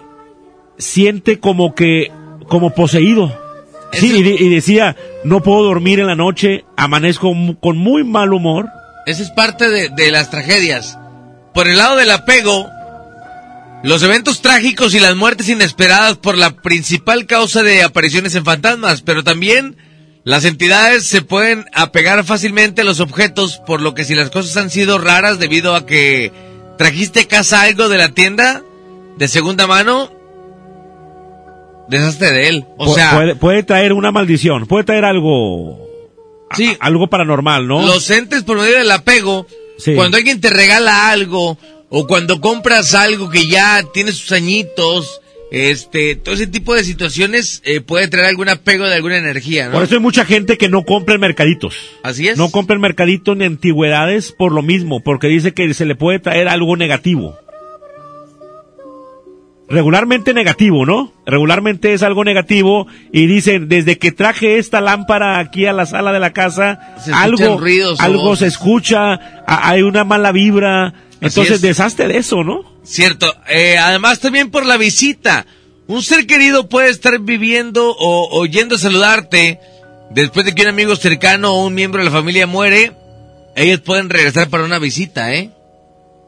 [0.79, 2.11] siente como que,
[2.47, 3.46] como poseído.
[3.93, 7.31] Sí, y, de- y decía, no puedo dormir en la noche, amanezco
[7.61, 8.67] con muy mal humor.
[9.05, 10.97] Esa es parte de, de las tragedias.
[11.53, 12.67] Por el lado del apego,
[13.83, 19.01] los eventos trágicos y las muertes inesperadas por la principal causa de apariciones en fantasmas,
[19.01, 19.77] pero también
[20.23, 24.57] las entidades se pueden apegar fácilmente a los objetos, por lo que si las cosas
[24.57, 26.31] han sido raras debido a que
[26.77, 28.61] trajiste a casa algo de la tienda
[29.17, 30.11] de segunda mano,
[31.89, 32.65] deshazte de él.
[32.77, 35.79] O Pu- sea, puede, puede traer una maldición, puede traer algo,
[36.49, 37.85] a- algo paranormal, ¿no?
[37.85, 39.47] Los entes por medio del apego,
[39.77, 39.93] Sí.
[39.95, 41.57] cuando alguien te regala algo
[41.89, 47.61] o cuando compras algo que ya tiene sus añitos, este, todo ese tipo de situaciones
[47.63, 49.71] eh, puede traer algún apego de alguna energía, ¿no?
[49.73, 51.73] Por eso hay mucha gente que no compra en mercaditos.
[52.03, 52.37] Así es.
[52.37, 56.19] No compra en mercaditos ni antigüedades por lo mismo, porque dice que se le puede
[56.19, 57.37] traer algo negativo.
[59.69, 61.11] Regularmente negativo, ¿no?
[61.25, 66.13] Regularmente es algo negativo y dicen, desde que traje esta lámpara aquí a la sala
[66.13, 71.61] de la casa, Se algo, ruidos algo se escucha, hay una mala vibra, entonces es.
[71.61, 72.61] deshazte de eso, ¿no?
[72.83, 73.33] Cierto.
[73.49, 75.45] Eh, además también por la visita.
[75.87, 79.59] Un ser querido puede estar viviendo o, o yendo a saludarte
[80.11, 82.93] después de que un amigo cercano o un miembro de la familia muere.
[83.57, 85.51] Ellos pueden regresar para una visita, ¿eh?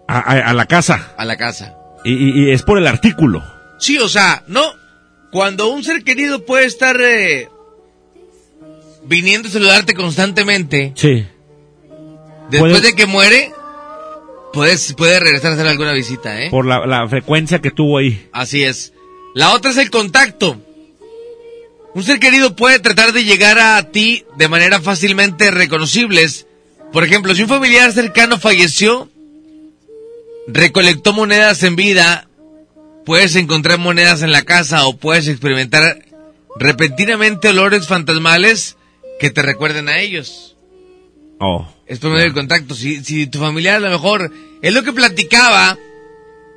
[0.09, 1.13] A, a- a la casa.
[1.17, 1.75] A la casa.
[2.03, 3.43] Y, y- y es por el artículo.
[3.79, 4.73] Sí, o sea, no.
[5.31, 7.49] Cuando un ser querido puede estar eh,
[9.05, 11.25] viniendo a saludarte constantemente, Sí.
[12.49, 13.51] después Puede- de que muere,
[14.53, 16.49] puedes, puede regresar a hacer alguna visita, ¿eh?
[16.49, 18.27] Por la, la frecuencia que tuvo ahí.
[18.31, 18.93] Así es.
[19.35, 20.59] La otra es el contacto.
[21.95, 26.45] Un ser querido puede tratar de llegar a ti de manera fácilmente reconocibles.
[26.93, 29.09] Por ejemplo, si un familiar cercano falleció,
[30.53, 32.27] recolectó monedas en vida,
[33.05, 35.99] puedes encontrar monedas en la casa o puedes experimentar
[36.57, 38.77] repentinamente olores fantasmales
[39.19, 40.55] que te recuerden a ellos.
[41.39, 41.67] Oh.
[41.87, 42.75] Es por medio del contacto.
[42.75, 44.31] Si, si tu familiar a lo mejor...
[44.61, 45.77] Es lo que platicaba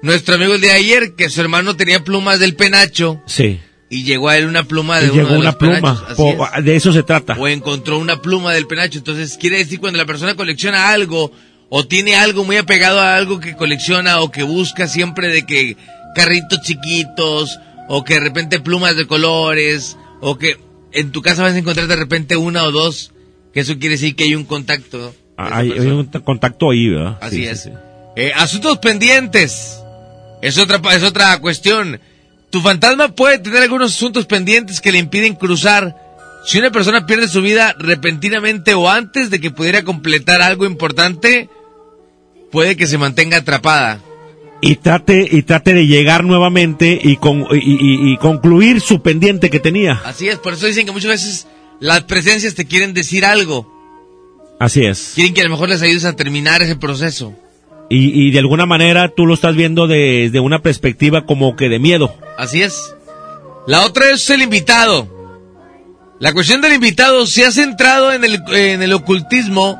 [0.02, 3.60] nuestro amigo el día de ayer, que su hermano tenía plumas del penacho Sí.
[3.88, 6.04] y llegó a él una pluma de Y uno llegó de una los pluma.
[6.08, 6.64] Así Po- es.
[6.64, 7.36] de eso se trata.
[7.38, 8.98] O encontró una pluma del penacho.
[8.98, 11.30] Entonces, quiere decir cuando la persona colecciona algo
[11.74, 15.78] o tiene algo muy apegado a algo que colecciona o que busca siempre de que
[16.14, 17.58] carritos chiquitos
[17.88, 20.58] o que de repente plumas de colores o que
[20.92, 23.12] en tu casa vas a encontrar de repente una o dos,
[23.54, 25.14] que eso quiere decir que hay un contacto.
[25.38, 27.16] esa Hay, un contacto ahí, ¿verdad?
[27.22, 27.62] Así Sí, es.
[27.62, 27.76] sí, sí.
[28.16, 29.78] Eh, asuntos pendientes.
[30.42, 31.98] Es otra, es otra cuestión.
[32.50, 35.96] Tu fantasma puede tener algunos asuntos pendientes que le impiden cruzar.
[36.44, 41.48] Si una persona pierde su vida repentinamente o antes de que pudiera completar algo importante,
[42.52, 43.98] puede que se mantenga atrapada.
[44.60, 49.50] Y trate, y trate de llegar nuevamente y, con, y, y- y concluir su pendiente
[49.50, 50.00] que tenía.
[50.04, 51.46] Así es, por eso dicen que muchas veces
[51.80, 53.66] las presencias te quieren decir algo.
[54.60, 55.12] Así es.
[55.16, 57.34] Quieren que a lo mejor les ayudes a terminar ese proceso.
[57.90, 61.80] Y, y de alguna manera tú lo estás viendo desde una perspectiva como que de
[61.80, 62.14] miedo.
[62.38, 62.94] Así es.
[63.66, 65.08] La otra es el invitado.
[66.20, 69.76] La cuestión del invitado, si has entrado en el, en el ocultismo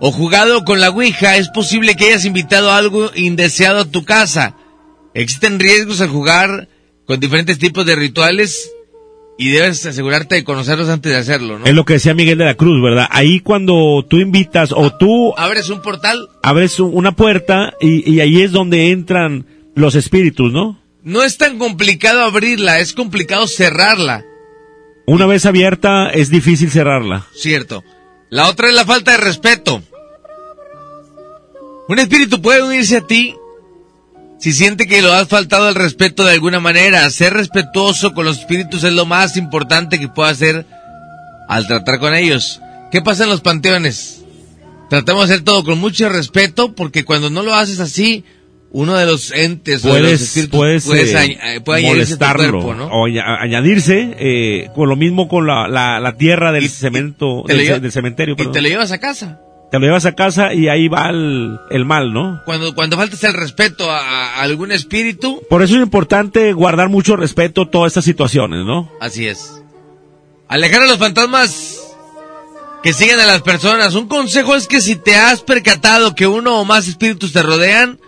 [0.00, 4.56] o jugado con la Ouija, es posible que hayas invitado algo indeseado a tu casa.
[5.14, 6.68] Existen riesgos al jugar
[7.06, 8.70] con diferentes tipos de rituales
[9.38, 11.66] y debes asegurarte de conocerlos antes de hacerlo, ¿no?
[11.66, 13.06] Es lo que decía Miguel de la Cruz, ¿verdad?
[13.10, 18.42] Ahí cuando tú invitas o tú Abres un portal, abres una puerta y, y ahí
[18.42, 20.78] es donde entran los espíritus, ¿no?
[21.06, 24.24] no es tan complicado abrirla, es complicado cerrarla.
[25.06, 27.28] Una vez abierta es difícil cerrarla.
[27.32, 27.84] Cierto.
[28.30, 29.82] La otra es la falta de respeto.
[31.88, 33.34] Un espíritu puede unirse a ti
[34.38, 37.08] si siente que lo has faltado el respeto de alguna manera.
[37.10, 40.66] Ser respetuoso con los espíritus es lo más importante que puedo hacer
[41.48, 42.60] al tratar con ellos.
[42.90, 44.24] ¿Qué pasa en los panteones?
[44.90, 48.24] Tratamos de hacer todo con mucho respeto porque cuando no lo haces así,
[48.72, 52.14] uno de los entes o de los Puedes, espíritus puedes puedes eh, eh, puede añadirse
[52.16, 52.86] molestarlo cuerpo, ¿no?
[52.88, 57.60] o aña- añadirse eh, con lo mismo con la, la, la tierra del cemento del,
[57.60, 58.34] lleva- del cementerio.
[58.34, 58.52] Y perdón.
[58.52, 59.40] te lo llevas a casa.
[59.70, 62.40] Te lo llevas a casa y ahí va el, el mal, ¿no?
[62.44, 63.98] Cuando, cuando faltas el respeto a,
[64.36, 68.90] a algún espíritu, Por eso es importante guardar mucho respeto a todas estas situaciones, ¿no?
[69.00, 69.60] Así es.
[70.48, 71.80] Alejar a los fantasmas
[72.84, 73.94] que siguen a las personas.
[73.94, 77.98] Un consejo es que si te has percatado que uno o más espíritus te rodean,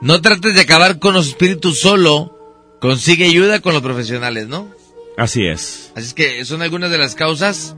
[0.00, 2.32] no trates de acabar con los espíritus solo.
[2.80, 4.68] Consigue ayuda con los profesionales, ¿no?
[5.16, 5.92] Así es.
[5.94, 7.74] Así es que son algunas de las causas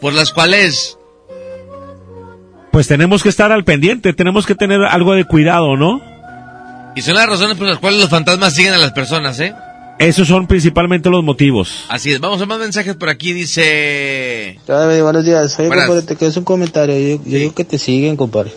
[0.00, 0.98] por las cuales
[2.72, 6.00] Pues tenemos que estar al pendiente, tenemos que tener algo de cuidado, ¿no?
[6.96, 9.54] y son las razones por las cuales los fantasmas siguen a las personas, ¿eh?
[10.00, 11.84] Esos son principalmente los motivos.
[11.88, 12.20] Así es.
[12.20, 13.32] Vamos a más mensajes por aquí.
[13.34, 14.58] Dice.
[14.66, 15.58] Buenos días.
[15.58, 16.98] Oye, compadre, te quedas un comentario.
[16.98, 18.50] Yo, yo digo que te siguen, compadre.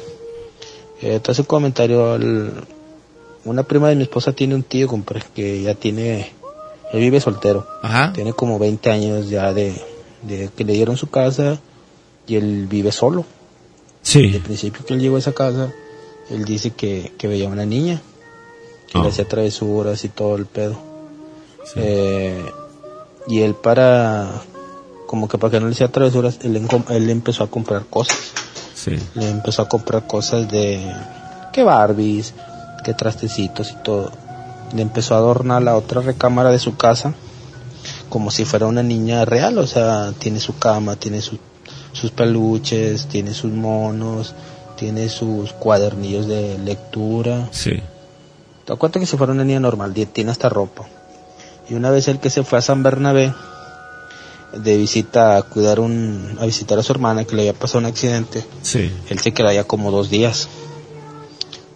[1.04, 2.14] Eh, te hace un comentario.
[2.14, 2.54] al-
[3.46, 6.32] Una prima de mi esposa tiene un tío, compadre, que ya tiene...
[6.94, 7.68] Él vive soltero.
[7.82, 8.14] Ajá.
[8.14, 9.74] Tiene como 20 años ya de,
[10.22, 11.60] de que le dieron su casa
[12.28, 13.26] y él vive solo.
[14.02, 14.22] Sí.
[14.24, 15.74] Desde el principio que él llegó a esa casa,
[16.30, 18.02] él dice que, que veía una niña,
[18.92, 19.02] que Ah.
[19.04, 20.78] le hacía travesuras y todo el pedo.
[21.76, 22.44] Eh,
[23.28, 24.30] y él para,
[25.08, 28.18] como que para que no le hacía travesuras, él, él empezó a comprar cosas.
[28.84, 28.98] Sí.
[29.16, 30.82] Le empezó a comprar cosas de,
[31.52, 32.34] que Barbies,
[32.84, 34.12] que trastecitos y todo.
[34.76, 37.14] Le empezó a adornar la otra recámara de su casa
[38.10, 41.40] como si fuera una niña real, o sea, tiene su cama, tiene su-
[41.94, 44.36] sus peluches, tiene sus monos,
[44.78, 47.48] tiene sus cuadernillos de lectura.
[47.52, 47.82] Sí.
[48.66, 50.84] Te cuenta que si fuera una niña normal, tiene hasta ropa.
[51.70, 53.34] Y una vez el que se fue a San Bernabé
[54.56, 57.86] de visita a cuidar un, a visitar a su hermana que le había pasado un
[57.86, 58.92] accidente, Sí.
[59.10, 60.48] él se quedó allá como dos días.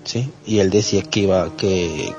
[0.03, 0.31] ¿Sí?
[0.45, 2.13] Y él decía que iba, que,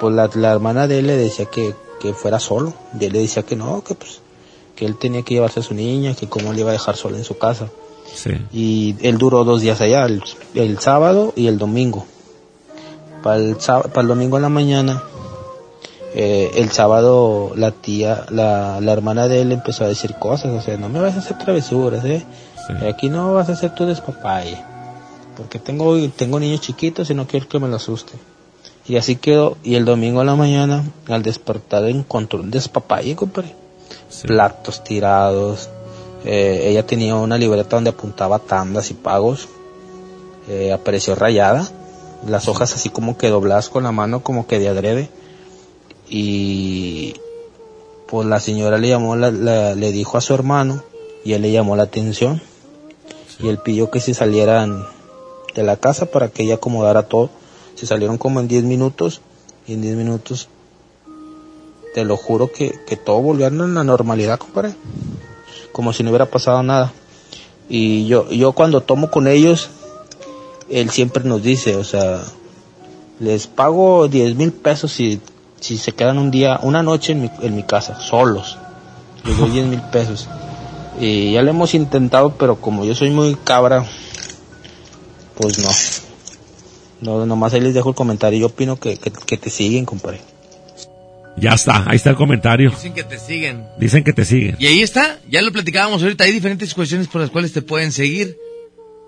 [0.00, 2.74] pues la, la hermana de él le decía que, que fuera solo.
[2.98, 4.20] Y él le decía que no, que pues,
[4.76, 7.16] que él tenía que llevarse a su niña, que cómo le iba a dejar sola
[7.18, 7.68] en su casa.
[8.14, 8.30] Sí.
[8.52, 10.22] Y él duró dos días allá, el,
[10.54, 12.06] el sábado y el domingo.
[13.22, 15.02] Para el, para el domingo en la mañana,
[16.14, 20.60] eh, el sábado la tía, la, la hermana de él empezó a decir cosas, o
[20.60, 22.24] sea, no me vas a hacer travesuras, eh.
[22.88, 24.56] Aquí no vas a hacer tu despapalle.
[25.36, 28.12] Porque tengo, tengo niños chiquitos y no quiero que me lo asuste.
[28.86, 33.54] Y así quedó, y el domingo en la mañana, al despertar encontró un despapalle, compadre.
[34.26, 35.70] Platos tirados,
[36.24, 39.48] eh, ella tenía una libreta donde apuntaba tandas y pagos.
[40.48, 41.68] Eh, apareció rayada.
[42.26, 45.08] Las hojas así como que dobladas con la mano, como que de adrede.
[46.08, 47.14] Y
[48.08, 50.82] pues la señora le llamó, la- la- le dijo a su hermano
[51.24, 52.40] y él le llamó la atención.
[53.40, 54.86] y él pidió que se salieran
[55.56, 57.28] de la casa para que ella acomodara todo.
[57.74, 59.20] Se salieron como en 10 minutos
[59.66, 60.48] y en 10 minutos
[61.94, 64.74] te lo juro que, que todo volvió a la normalidad, compadre.
[65.72, 66.92] Como si no hubiera pasado nada.
[67.68, 69.70] Y yo, yo cuando tomo con ellos,
[70.70, 72.22] él siempre nos dice, o sea,
[73.18, 75.20] les pago 10 mil pesos si,
[75.62, 78.58] si se quedan un día, una noche en mi, en mi casa, solos.
[79.24, 80.28] Les doy 10 mil pesos.
[81.00, 83.86] Y ya lo hemos intentado, pero como yo soy muy cabra,
[85.36, 85.70] pues no.
[87.00, 88.40] No, nomás ahí les dejo el comentario.
[88.40, 90.20] Yo opino que, que, que te siguen, compadre.
[91.36, 92.70] Ya está, ahí está el comentario.
[92.70, 93.66] Dicen que te siguen.
[93.78, 94.56] Dicen que te siguen.
[94.58, 97.92] Y ahí está, ya lo platicábamos ahorita, hay diferentes cuestiones por las cuales te pueden
[97.92, 98.36] seguir.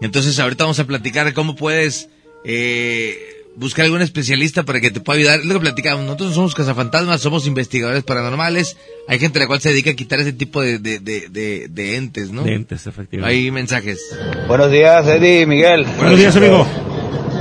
[0.01, 2.09] Entonces ahorita vamos a platicar de cómo puedes
[2.45, 5.41] eh, buscar algún especialista para que te pueda ayudar.
[5.41, 8.77] Es lo que platicamos, nosotros no somos cazafantasmas, somos investigadores paranormales.
[9.09, 11.69] Hay gente a la cual se dedica a quitar ese tipo de, de, de, de,
[11.71, 12.43] de entes, ¿no?
[12.43, 13.37] De entes, efectivamente.
[13.39, 14.01] Hay mensajes.
[14.49, 15.87] Buenos días, Eddie y Miguel.
[15.99, 16.67] Buenos días, amigo.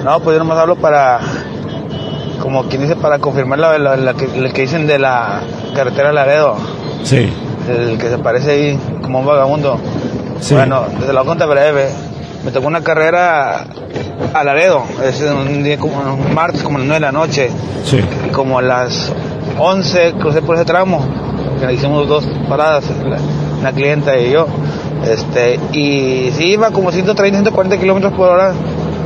[0.04, 1.20] No, pues yo nomás hablo para,
[2.42, 5.42] como quien dice, para confirmar la, la- la que, lo que dicen de la
[5.76, 6.58] carretera Laredo.
[7.04, 7.30] Sí.
[7.70, 9.80] El que se parece ahí como un vagabundo.
[10.42, 10.54] Sí.
[10.56, 11.88] Bueno, desde la cuenta breve.
[12.44, 13.66] Me tocó una carrera
[14.34, 14.84] a Laredo.
[15.04, 17.50] Es un día como un martes, como a las 9 de la noche.
[17.86, 18.00] Sí.
[18.28, 19.12] Y como a las
[19.58, 21.06] 11 crucé por ese tramo.
[21.60, 23.18] Que hicimos dos paradas, la,
[23.60, 24.48] una clienta y yo.
[25.06, 28.54] Este, y sí iba como 130, 140 kilómetros por hora.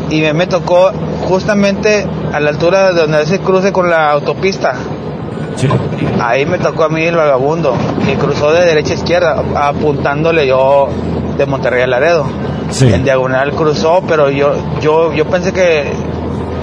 [0.09, 0.91] Y me, me tocó
[1.27, 4.73] justamente a la altura de donde se cruce con la autopista.
[6.19, 7.76] Ahí me tocó a mí el vagabundo.
[8.11, 10.88] Y cruzó de derecha a izquierda, apuntándole yo
[11.38, 12.26] de Monterrey a Laredo.
[12.81, 15.91] En diagonal cruzó, pero yo, yo, yo pensé que,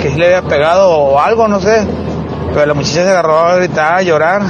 [0.01, 1.87] que sí le había pegado o algo, no sé.
[2.53, 4.43] Pero la muchacha se agarró a gritar, a llorar.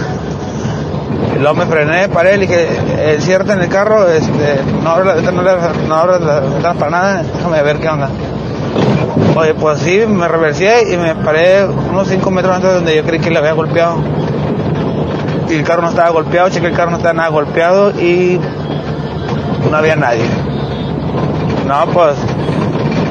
[1.35, 2.69] Y luego me frené, paré, le dije,
[2.99, 7.23] eh, ciérrate en el carro, este, no abres la no no la ventana para nada,
[7.23, 8.09] déjame ver qué onda.
[9.37, 13.03] Oye, pues sí, me reversé y me paré unos 5 metros antes de donde yo
[13.05, 13.97] creí que le había golpeado.
[15.49, 18.41] Y el carro no estaba golpeado, chequé el carro no estaba nada golpeado y
[19.71, 20.25] no había nadie.
[21.67, 22.17] No, pues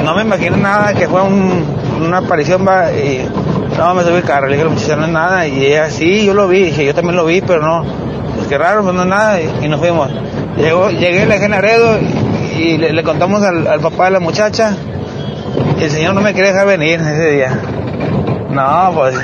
[0.04, 1.66] no me imagino nada que fue un-
[2.06, 3.28] una aparición va y
[3.78, 6.34] no me subí al carro, le dije muchacha no es nada y ella sí, yo
[6.34, 7.84] lo vi, dije yo también lo vi, pero no,
[8.36, 10.10] pues qué raro, pues no es nada y, y nos fuimos.
[10.58, 14.12] Llegó, llegué, le dejé en Laredo y, y le, le contamos al, al papá de
[14.12, 14.76] la muchacha
[15.80, 17.60] y el señor no me quería dejar venir ese día.
[18.52, 19.16] No, pues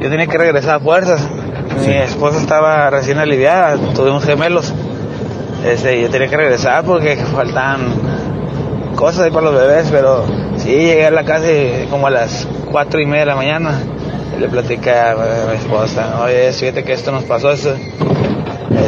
[0.00, 1.20] yo tenía que regresar a fuerzas.
[1.86, 4.72] Mi esposa estaba recién aliviada, tuvimos gemelos.
[5.66, 7.80] Este, yo tenía que regresar porque faltaban
[8.98, 10.24] cosas ahí para los bebés, pero
[10.56, 11.46] sí, llegué a la casa
[11.88, 13.78] como a las cuatro y media de la mañana.
[14.36, 15.14] Y le platicé a
[15.50, 17.74] mi esposa, oye, fíjate que esto nos pasó, eso.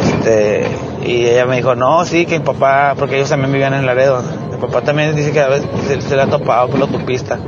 [0.03, 0.67] Este,
[1.07, 4.21] y ella me dijo, no, sí, que mi papá, porque ellos también vivían en Laredo.
[4.51, 7.39] Mi papá también dice que a veces se, se le ha topado por la autopista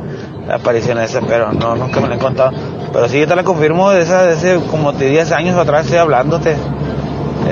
[0.47, 2.51] la aparición esa, pero no, nunca me la he contado.
[2.93, 5.85] Pero sí, yo te la confirmo de esa, de ese, como de 10 años atrás
[5.85, 6.57] estoy hablándote.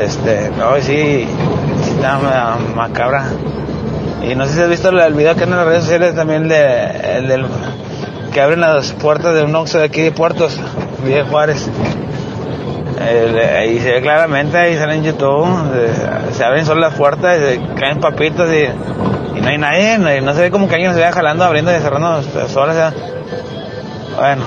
[0.01, 1.27] Este, no, sí,
[1.85, 3.27] sí está ma- macabra.
[4.23, 7.17] Y no sé si has visto el, video que en las redes sociales también de,
[7.17, 7.47] el del,
[8.33, 10.59] que abren las puertas de un Oxxo de aquí de Puertos,
[11.05, 11.69] Villa Juárez.
[13.01, 15.49] El- ahí se ve claramente, ahí sale en YouTube,
[16.37, 20.21] se abren solo las puertas, y se caen papitos y, y no hay nadie, no,
[20.21, 22.77] no se ve como que alguien se vaya jalando, abriendo y cerrando solas.
[22.77, 22.95] ya.
[24.17, 24.43] Bueno.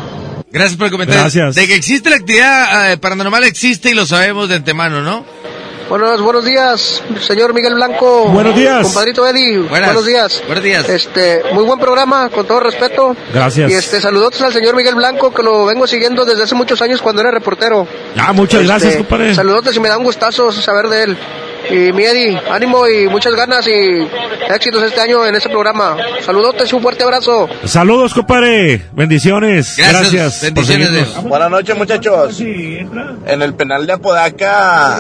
[0.51, 1.23] Gracias por el comentario.
[1.23, 1.55] Gracias.
[1.55, 5.25] De que existe la actividad eh, paranormal, existe y lo sabemos de antemano, ¿no?
[5.93, 8.25] Buenos, buenos días, señor Miguel Blanco.
[8.29, 8.81] Buenos días.
[8.81, 9.59] Compadrito Eddie.
[9.59, 9.89] Buenas.
[9.89, 10.43] Buenos días.
[10.47, 10.89] Buenos días.
[10.89, 13.15] Este, muy buen programa, con todo respeto.
[13.31, 13.71] Gracias.
[13.71, 16.99] Y este, saludos al señor Miguel Blanco, que lo vengo siguiendo desde hace muchos años
[16.99, 17.87] cuando era reportero.
[18.17, 19.35] Ah, muchas Este, gracias, compadre.
[19.35, 21.17] Saludos y me da un gustazo saber de él.
[21.69, 24.07] Y mi Eddie, ánimo y muchas ganas y
[24.49, 25.95] éxitos este año en este programa.
[26.21, 27.47] Saludotes y un fuerte abrazo.
[27.65, 28.83] Saludos, compadre.
[28.93, 29.75] Bendiciones.
[29.77, 30.43] Gracias.
[30.55, 31.23] por seguirnos.
[31.23, 32.39] Buenas noches, muchachos.
[32.41, 34.99] En el penal de Apodaca,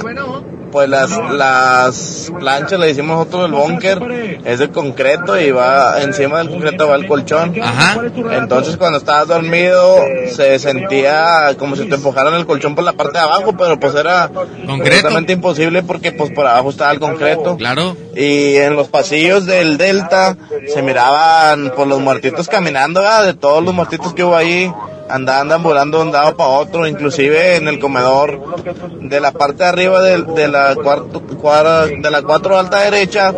[0.73, 6.39] pues las, las planchas le hicimos nosotros el búnker, es de concreto y va encima
[6.39, 7.53] del concreto va el colchón.
[8.31, 9.99] Entonces cuando estabas dormido
[10.31, 13.93] se sentía como si te empujaran el colchón por la parte de abajo, pero pues
[13.93, 14.31] era
[14.65, 17.55] completamente imposible porque pues por abajo estaba el concreto.
[17.55, 17.95] Claro.
[18.15, 20.35] Y en los pasillos del Delta
[20.73, 23.25] se miraban por los muertitos caminando, ¿verdad?
[23.25, 24.73] de todos los muertitos que hubo ahí.
[25.09, 28.39] Andaban ambulando de un lado para otro, inclusive en el comedor
[29.01, 33.33] de la parte de arriba del- de, la cuarto, cuadra- de la cuatro alta derecha,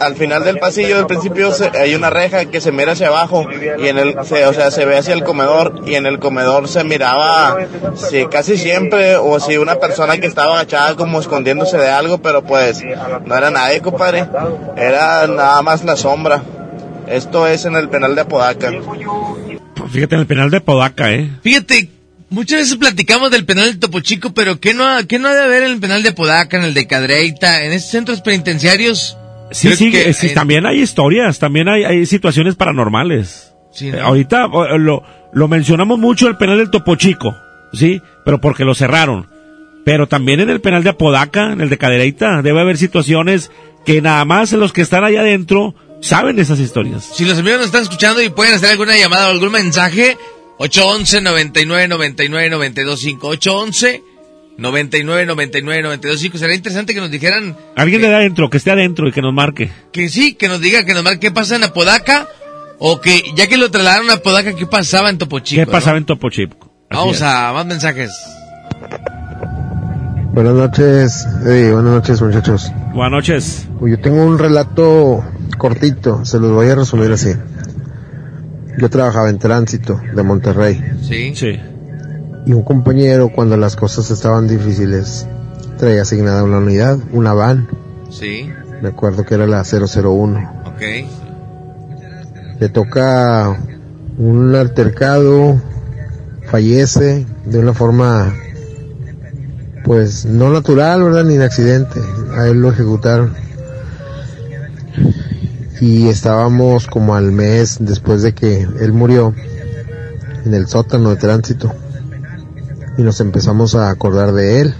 [0.00, 3.46] al final del pasillo del principio se- hay una reja que se mira hacia abajo
[3.78, 6.68] y en el, se- o sea, se ve hacia el comedor y en el comedor
[6.68, 7.56] se miraba
[7.94, 12.42] si casi siempre o si una persona que estaba agachada como escondiéndose de algo, pero
[12.42, 12.82] pues
[13.24, 14.26] no era nadie, compadre,
[14.76, 16.42] era nada más la sombra.
[17.06, 18.70] Esto es en el penal de Apodaca.
[19.90, 21.30] Fíjate en el penal de Podaca, ¿eh?
[21.42, 21.88] Fíjate,
[22.30, 25.34] muchas veces platicamos del penal de Topo Chico, pero ¿qué no, ha- qué no ha
[25.34, 29.16] de haber en el penal de Podaca, en el de Cadreita, en esos centros penitenciarios?
[29.50, 33.52] Sí, sí, que eh, sí, en- también hay historias, también hay, hay situaciones paranormales.
[33.72, 34.02] Sí, Eh, ¿no?
[34.06, 35.02] ahorita eh, lo,
[35.32, 37.34] lo mencionamos mucho el penal del Topo Chico,
[37.72, 38.02] ¿sí?
[38.24, 39.26] Pero porque lo cerraron.
[39.84, 43.50] Pero también en el penal de Apodaca, en el de Cadereyta, debe haber situaciones
[43.86, 47.04] que nada más los que están allá adentro saben de esas historias.
[47.14, 50.16] Si los amigos nos están escuchando y pueden hacer alguna llamada o algún mensaje,
[50.58, 54.02] 811 99 99 925 811
[54.58, 59.12] 99 99 925 Sería interesante que nos dijeran Alguien de adentro, que esté adentro y
[59.12, 59.70] que nos marque.
[59.92, 62.28] que sí, que nos diga, que nos marque qué pasa en Apodaca
[62.80, 65.60] o que ya que lo trasladaron a Apodaca, qué pasaba en Topo Chico.
[65.60, 65.72] ¿Qué ¿no?
[65.72, 66.56] pasaba en Topo Chico?
[66.90, 67.22] Así Vamos es.
[67.22, 68.10] a más mensajes.
[70.38, 72.70] Buenas noches, eh, buenas noches muchachos.
[72.94, 73.68] Buenas noches.
[73.84, 75.24] Yo tengo un relato
[75.58, 77.30] cortito, se los voy a resumir así.
[78.78, 81.34] Yo trabajaba en tránsito de Monterrey Sí.
[81.34, 81.58] Sí.
[82.46, 85.26] y un compañero cuando las cosas estaban difíciles
[85.76, 87.66] traía asignada una unidad, una van,
[88.08, 88.48] Sí.
[88.80, 90.38] me acuerdo que era la 001.
[90.66, 90.82] Ok.
[92.60, 93.56] Le toca
[94.18, 95.60] un altercado,
[96.48, 98.32] fallece de una forma
[99.88, 101.24] pues no natural, ¿verdad?
[101.24, 101.98] Ni de accidente.
[102.36, 103.32] A él lo ejecutaron.
[105.80, 109.34] Y estábamos como al mes después de que él murió
[110.44, 111.74] en el sótano de tránsito.
[112.98, 114.74] Y nos empezamos a acordar de él.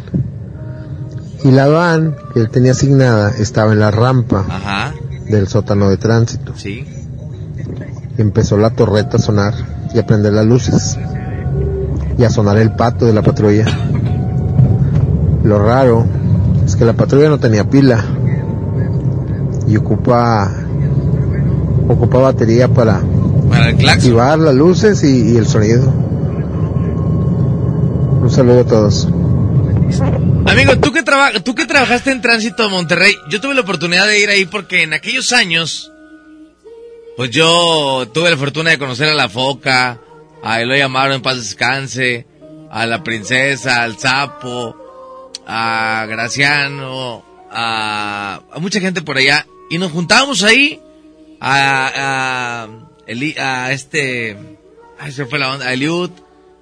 [1.42, 4.92] Y la van que él tenía asignada estaba en la rampa Ajá.
[5.26, 6.52] del sótano de tránsito.
[6.54, 6.86] Sí.
[8.18, 9.54] Empezó la torreta a sonar
[9.94, 10.98] y a prender las luces.
[12.18, 13.64] Y a sonar el pato de la patrulla.
[15.48, 16.04] Lo raro
[16.66, 18.04] es que la patrulla no tenía pila.
[19.66, 20.50] Y ocupa
[21.88, 23.00] ocupa batería para
[23.48, 23.98] Para el claxon.
[23.98, 25.90] activar las luces y, y el sonido.
[28.20, 29.08] Un saludo a todos.
[30.46, 34.06] Amigo, ¿tú que, traba- tú que trabajaste en tránsito de Monterrey, yo tuve la oportunidad
[34.06, 35.92] de ir ahí porque en aquellos años,
[37.16, 39.98] pues yo tuve la fortuna de conocer a la foca,
[40.42, 42.26] a Eloy Amaro en paz descanse,
[42.70, 44.76] a la princesa, al sapo,
[45.50, 50.80] a Graciano, a, a mucha gente por allá, y nos juntábamos ahí
[51.40, 52.68] a, a,
[53.06, 54.36] Eli- a este,
[54.98, 56.10] ay, se fue la onda, a Eliud,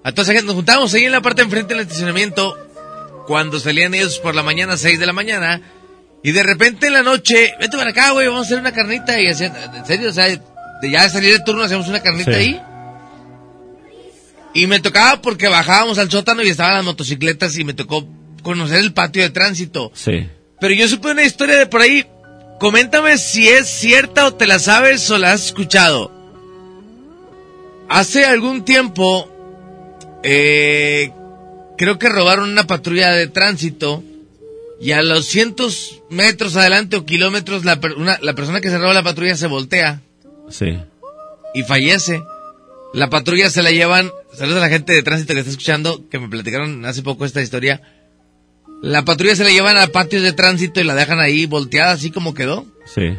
[0.04, 2.56] a toda esa gente, nos juntábamos ahí en la parte de enfrente del estacionamiento,
[3.26, 5.60] cuando salían ellos por la mañana, 6 de la mañana,
[6.22, 9.20] y de repente en la noche, vete para acá, güey, vamos a hacer una carnita,
[9.20, 12.38] y hacían, en serio, o sea, de ya salir de turno hacíamos una carnita Sí.
[12.38, 12.60] ahí,
[14.54, 18.06] y me tocaba porque bajábamos al sótano y estaban las motocicletas y me tocó
[18.47, 19.90] conocer el patio de tránsito.
[19.93, 20.28] Sí.
[20.60, 22.06] Pero yo supe una historia de por ahí.
[22.60, 26.12] Coméntame si es cierta o te la sabes o la has escuchado.
[27.89, 29.28] Hace algún tiempo,
[30.23, 31.10] eh,
[31.77, 34.02] creo que robaron una patrulla de tránsito
[34.81, 38.78] y a los cientos metros adelante o kilómetros la, per- una- la persona que se
[38.78, 40.01] roba la patrulla se voltea
[40.51, 40.78] Sí.
[41.55, 42.23] y fallece.
[42.94, 46.18] La patrulla se la llevan, saludos a la gente de tránsito que está escuchando, que
[46.18, 47.82] me platicaron hace poco esta historia.
[48.86, 52.10] La patrulla se la llevan a patios de tránsito y la dejan ahí volteada así
[52.10, 52.64] como quedó.
[52.84, 53.16] Sí.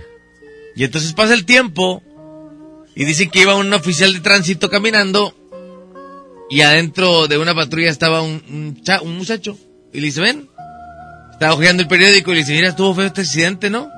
[0.76, 2.02] Y entonces pasa el tiempo
[2.96, 5.34] y dicen que iba un oficial de tránsito caminando
[6.50, 9.58] y adentro de una patrulla estaba un, un, cha- un muchacho.
[9.92, 10.48] Y le dice, ven,
[11.34, 13.90] estaba hojeando el periódico y le dice, mira, estuvo feo este accidente, ¿no?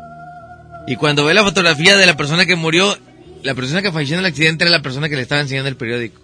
[0.87, 2.97] Y cuando ve la fotografía de la persona que murió,
[3.43, 5.75] la persona que falleció en el accidente era la persona que le estaba enseñando el
[5.75, 6.19] periódico.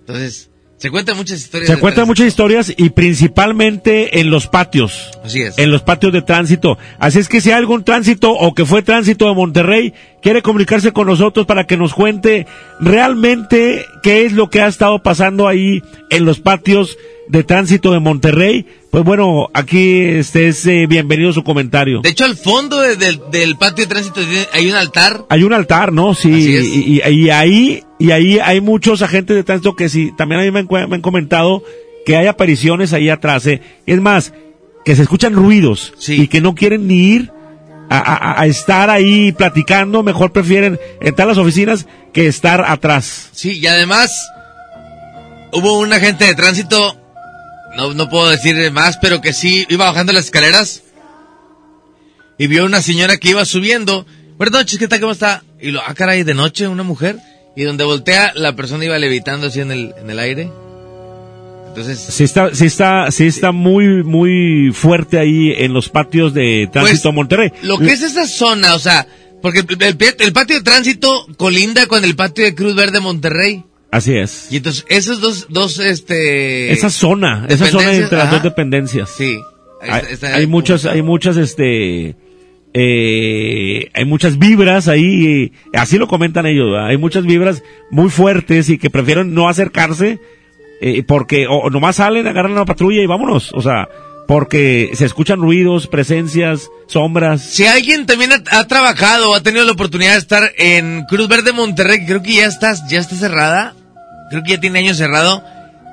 [0.00, 1.70] Entonces, se cuentan muchas historias.
[1.70, 5.10] Se cuentan muchas historias y principalmente en los patios.
[5.24, 5.56] Así es.
[5.58, 6.78] En los patios de tránsito.
[6.98, 10.92] Así es que si hay algún tránsito o que fue tránsito de Monterrey, quiere comunicarse
[10.92, 12.46] con nosotros para que nos cuente
[12.80, 16.98] realmente qué es lo que ha estado pasando ahí en los patios
[17.28, 22.00] de tránsito de Monterrey, pues bueno, aquí este es eh, bienvenido su comentario.
[22.00, 24.20] De hecho, al fondo de- del- del patio de tránsito
[24.52, 25.24] hay un altar.
[25.30, 26.14] Hay un altar, ¿no?
[26.14, 30.40] Sí, y, y- y ahí y ahí hay muchos agentes de tránsito que sí, también
[30.40, 31.64] a mí me han, cue- me han comentado
[32.06, 33.44] que hay apariciones ahí atrás.
[33.48, 33.60] ¿eh?
[33.84, 34.32] Es más,
[34.84, 37.32] que se escuchan ruidos y que no quieren ni ir
[37.90, 43.30] a, a- a estar ahí platicando, mejor prefieren entrar a las oficinas que estar atrás.
[43.32, 44.12] Sí, y además
[45.52, 46.96] hubo un agente de tránsito,
[47.76, 50.82] no, no puedo decir más, pero que sí iba bajando las escaleras
[52.38, 54.06] y vio una señora que iba subiendo.
[54.36, 55.00] Buenas noches, ¿qué tal?
[55.00, 55.44] ¿Cómo está?
[55.60, 57.18] Y lo, ah, caray, de noche, una mujer.
[57.56, 60.50] Y donde voltea, la persona iba levitando así en el, en el aire.
[61.68, 66.68] Entonces, Sí está, sí está, sí está muy, muy fuerte ahí en los patios de
[66.72, 67.52] tránsito Monterrey.
[67.62, 69.06] lo que es esa zona, o sea,
[69.42, 73.64] porque el, el- el patio de tránsito colinda con el patio de Cruz Verde Monterrey.
[73.94, 74.48] Así es.
[74.50, 76.72] Y entonces, esos dos, dos, este...
[76.72, 78.34] esa zona, esa zona entre las ajá.
[78.34, 79.08] dos dependencias.
[79.08, 79.38] Sí.
[79.80, 82.16] Hay, está- muchas, hay muchas, este,
[82.72, 86.88] eh, hay muchas vibras ahí, así lo comentan ellos, ¿verdad?
[86.88, 87.62] hay muchas vibras
[87.92, 90.18] muy fuertes y que prefieren no acercarse,
[90.80, 93.88] eh, porque o, nomás salen, agarran la patrulla y vámonos, o sea,
[94.26, 97.44] porque se escuchan ruidos, presencias, sombras.
[97.44, 101.28] Si alguien también ha, ha trabajado o ha tenido la oportunidad de estar en Cruz
[101.28, 103.76] Verde Monterrey, creo que ya está, ya está cerrada,
[104.34, 105.44] creo que ya tiene años cerrado.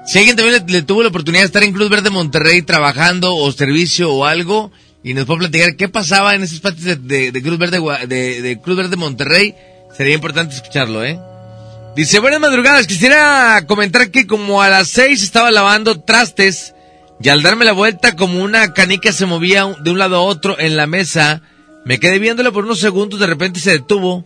[0.06, 3.52] Si alguien también le, tuvo la oportunidad de estar en Cruz Verde Monterrey trabajando o
[3.52, 4.72] servicio o algo,
[5.04, 8.96] y nos puede platicar qué pasaba en esos patios de, Cruz Verde de, Cruz Verde
[8.96, 9.54] Monterrey,
[9.96, 11.20] sería importante escucharlo, ¿eh?
[11.96, 16.74] Dice, buenas madrugadas, quisiera comentar que como a las seis estaba lavando trastes
[17.22, 20.58] y al darme la vuelta como una canica se movía de un lado a otro
[20.58, 21.44] en la mesa,
[21.86, 24.26] me quedé viéndola por unos segundos, de repente se detuvo.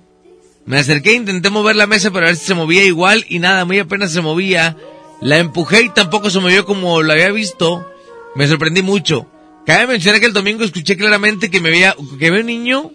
[0.66, 3.78] Me acerqué, intenté mover la mesa para ver si se movía igual y nada, muy
[3.78, 4.76] apenas se movía.
[5.22, 7.88] La empujé y tampoco se movió como lo había visto.
[8.36, 9.28] Me sorprendí mucho.
[9.66, 12.92] Cabe mencionar que el domingo escuché claramente que me veía, que había un niño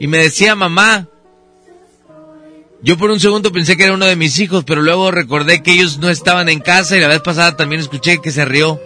[0.00, 1.08] y me decía mamá.
[2.82, 5.72] Yo por un segundo pensé que era uno de mis hijos, pero luego recordé que
[5.72, 8.80] ellos no estaban en casa y la vez pasada también escuché que se rió.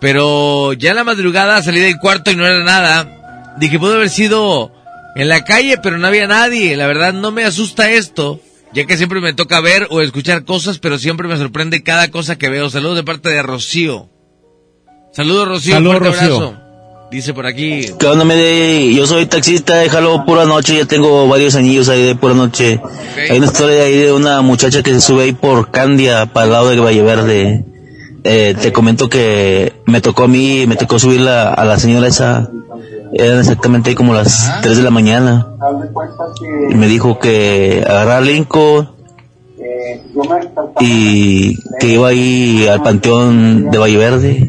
[0.00, 3.54] Pero ya en la madrugada salí del cuarto y no era nada.
[3.58, 4.73] Dije, pudo haber sido
[5.14, 6.76] en la calle, pero no había nadie.
[6.76, 8.40] La verdad no me asusta esto,
[8.72, 12.36] ya que siempre me toca ver o escuchar cosas, pero siempre me sorprende cada cosa
[12.36, 12.70] que veo.
[12.70, 14.08] Saludos de parte de Rocío.
[15.12, 16.20] Saludos Rocío, Saludos, Rocío.
[16.20, 16.60] abrazo.
[17.10, 17.86] Dice por aquí.
[18.00, 18.92] ¿Qué onda, Mede?
[18.92, 22.80] Yo soy taxista, déjalo pura noche, ya tengo varios añillos ahí de pura noche.
[23.30, 26.52] Hay una historia ahí de una muchacha que se sube ahí por Candia, para el
[26.52, 27.64] lado de Valle Verde.
[28.26, 32.50] Eh, te comento que me tocó a mí, me tocó subirla a la señora esa,
[33.12, 35.48] eran exactamente ahí como las 3 de la mañana.
[36.70, 38.88] Y me dijo que agarrara Lincoln
[40.80, 44.48] y que iba ahí al panteón de Valle Verde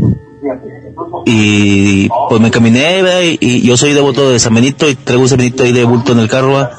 [1.25, 5.29] y pues me caminé y, y yo soy devoto de San Benito y traigo un
[5.29, 6.69] San Benito ahí de bulto en el carro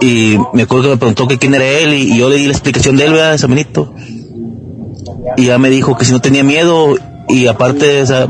[0.00, 2.46] y me acuerdo que me preguntó que quién era él y, y yo le di
[2.46, 3.32] la explicación de él ¿verdad?
[3.32, 3.92] de San Benito
[5.36, 6.96] y ya me dijo que si no tenía miedo
[7.28, 8.26] y aparte o sea,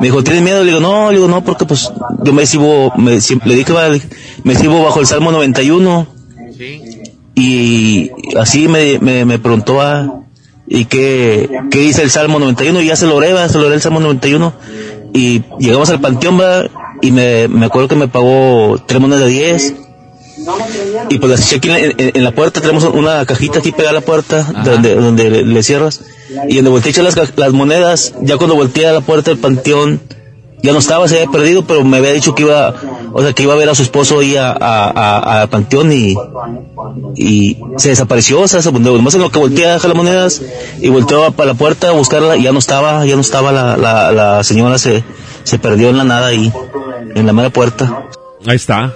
[0.00, 0.60] me dijo ¿tienes miedo?
[0.64, 1.92] le digo no, le digo no porque pues
[2.24, 3.72] yo me sirvo me, siempre- le dije
[4.44, 6.06] me sirvo bajo el Salmo 91
[7.34, 10.22] y así me, me, me preguntó ah,
[10.66, 13.74] y qué, qué dice el Salmo 91 y ya se lo oré, se lo oré
[13.76, 14.52] el Salmo 91
[15.14, 16.40] y llegamos al panteón
[17.02, 19.74] y me, me acuerdo que me pagó tres monedas de 10
[21.08, 24.00] y pues las aquí en, en- en la puerta tenemos una cajita aquí pegada a
[24.00, 26.00] la puerta donde, donde le, le cierras
[26.48, 29.38] y donde volteé a echar las, las monedas ya cuando volteé a la puerta del
[29.40, 30.00] panteón
[30.62, 32.74] ya no estaba, se había perdido, pero me había dicho que iba,
[33.14, 35.90] o sea, que iba a ver a su esposo ahí a, a, a- al panteón
[35.90, 36.14] y,
[37.16, 40.42] y se desapareció, o sea, se, nomás en lo que volteé a dejar las monedas
[40.82, 43.78] y volteó para la puerta a buscarla y ya no estaba, ya no estaba la,
[43.78, 45.02] la, la señora, se,
[45.44, 46.52] se perdió en la nada ahí,
[47.14, 48.04] en la mera puerta.
[48.46, 48.92] Ahí está.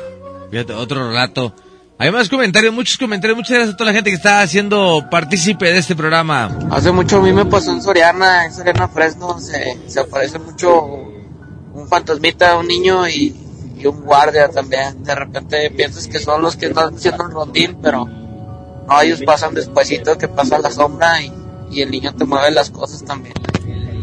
[0.54, 1.52] Fíjate, otro relato.
[1.98, 3.36] Hay más comentarios, muchos comentarios.
[3.36, 6.56] Muchas gracias a toda la gente que está haciendo partícipe de este programa.
[6.70, 11.88] Hace mucho a mí me pasó en Soriana, en Soriana Fresno, se, aparece mucho un
[11.88, 13.34] fantasmita, un niño y,
[13.84, 15.02] un guardia también.
[15.02, 19.54] De repente piensas que son los que están haciendo el rondín, pero no, ellos pasan
[19.54, 21.20] despuesito que pasa la sombra
[21.68, 23.34] y el niño te mueve las cosas también.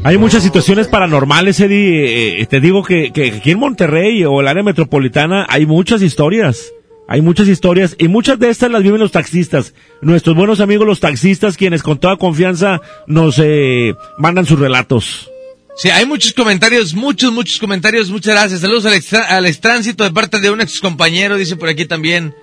[0.03, 2.41] Hay muchas situaciones paranormales, Eddie.
[2.41, 6.73] Eh, te digo que, que aquí en Monterrey o el área metropolitana hay muchas historias.
[7.07, 9.75] Hay muchas historias y muchas de estas las viven los taxistas.
[10.01, 15.29] Nuestros buenos amigos los taxistas quienes con toda confianza nos eh, mandan sus relatos.
[15.75, 18.09] Sí, hay muchos comentarios, muchos, muchos comentarios.
[18.09, 18.61] Muchas gracias.
[18.61, 22.33] Saludos al, al extránsito de parte de un ex compañero, dice por aquí también.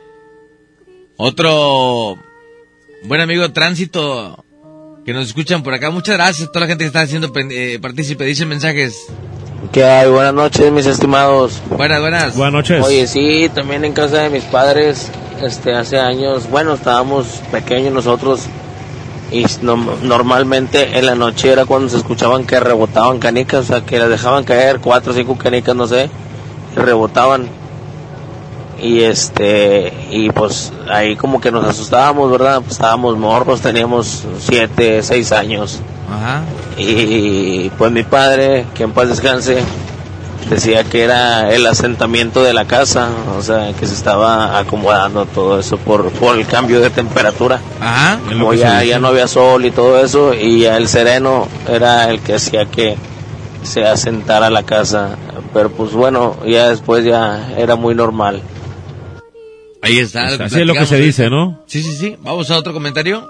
[1.17, 2.19] Otro
[3.05, 4.45] buen amigo de tránsito
[5.09, 5.91] que nos escuchan por acá.
[5.91, 8.27] Muchas gracias a toda la gente que está haciendo eh, partícipe.
[8.27, 9.07] Dicen mensajes.
[9.73, 10.11] ¿Qué hay?
[10.11, 11.63] Buenas noches, mis estimados.
[11.71, 12.37] Buenas, buenas.
[12.37, 12.85] Buenas noches.
[12.85, 15.11] Oye, sí, también en casa de mis padres,
[15.43, 18.43] este, hace años, bueno, estábamos pequeños nosotros
[19.33, 23.87] y no- normalmente en la noche era cuando se escuchaban que rebotaban canicas, o sea,
[23.87, 26.11] que las dejaban caer, cuatro o cinco canicas, no sé.
[26.77, 27.49] rebotaban
[28.81, 35.03] y este y pues ahí como que nos asustábamos verdad pues estábamos morros teníamos siete
[35.03, 35.81] seis años.
[36.11, 36.43] Ajá.
[36.79, 39.63] y pues mi padre que en paz descanse
[40.49, 45.59] decía que era el asentamiento de la casa o sea que se estaba acomodando todo
[45.59, 47.61] eso por por el cambio de temperatura.
[47.81, 48.19] Ajá.
[48.29, 52.21] como ya, ya no había sol y todo eso y ya el sereno era el
[52.21, 52.97] que hacía que
[53.63, 55.17] se asentara la casa.
[55.53, 58.43] Pero pues bueno ya después ya era muy normal
[59.83, 60.27] Ahí está.
[60.27, 61.63] Así lo es lo que se dice, ¿no?
[61.67, 62.17] Sí, sí, sí.
[62.23, 63.29] Vamos a otro comentario.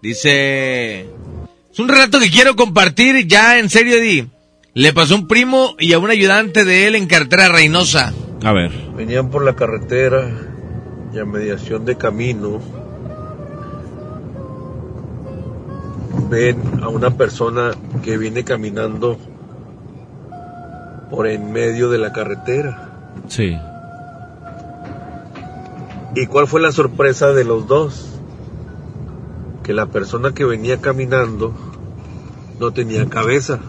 [0.00, 1.06] Dice...
[1.72, 4.26] Es un relato que quiero compartir ya en serio, Eddie.
[4.74, 8.12] Le pasó a un primo y a un ayudante de él en carretera Reynosa.
[8.42, 8.70] A ver.
[8.96, 10.30] Venían por la carretera
[11.14, 12.60] y a mediación de camino
[16.28, 17.72] ven a una persona
[18.02, 19.18] que viene caminando
[21.10, 23.12] por en medio de la carretera.
[23.28, 23.56] Sí.
[26.14, 28.18] ¿Y cuál fue la sorpresa de los dos?
[29.62, 31.52] Que la persona que venía caminando
[32.60, 33.60] no tenía cabeza.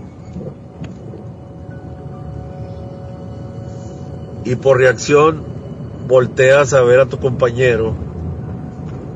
[4.43, 5.43] Y por reacción
[6.07, 7.95] volteas a ver a tu compañero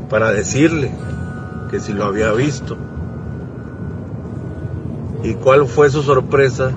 [0.10, 0.92] para decirle
[1.70, 2.78] que si lo había visto.
[5.24, 6.72] ¿Y cuál fue su sorpresa?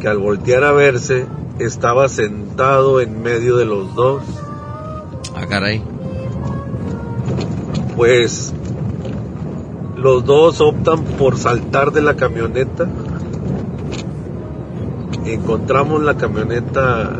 [0.00, 1.26] Que al voltear a verse
[1.58, 4.22] estaba sentado en medio de los dos.
[5.42, 5.82] Ah, caray.
[7.96, 8.54] Pues
[9.96, 12.88] los dos optan por saltar de la camioneta.
[15.24, 17.10] Encontramos la camioneta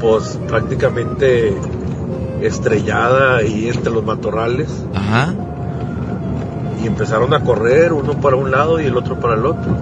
[0.00, 1.54] pues prácticamente
[2.40, 4.68] estrellada ahí entre los matorrales.
[4.94, 5.34] Ajá.
[6.82, 9.76] Y empezaron a correr uno para un lado y el otro para el otro.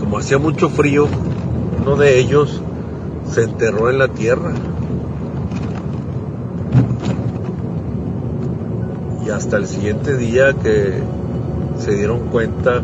[0.00, 1.08] Como hacía mucho frío,
[1.82, 2.62] uno de ellos
[3.30, 4.52] se enterró en la tierra.
[9.24, 11.02] Y hasta el siguiente día que
[11.78, 12.82] se dieron cuenta,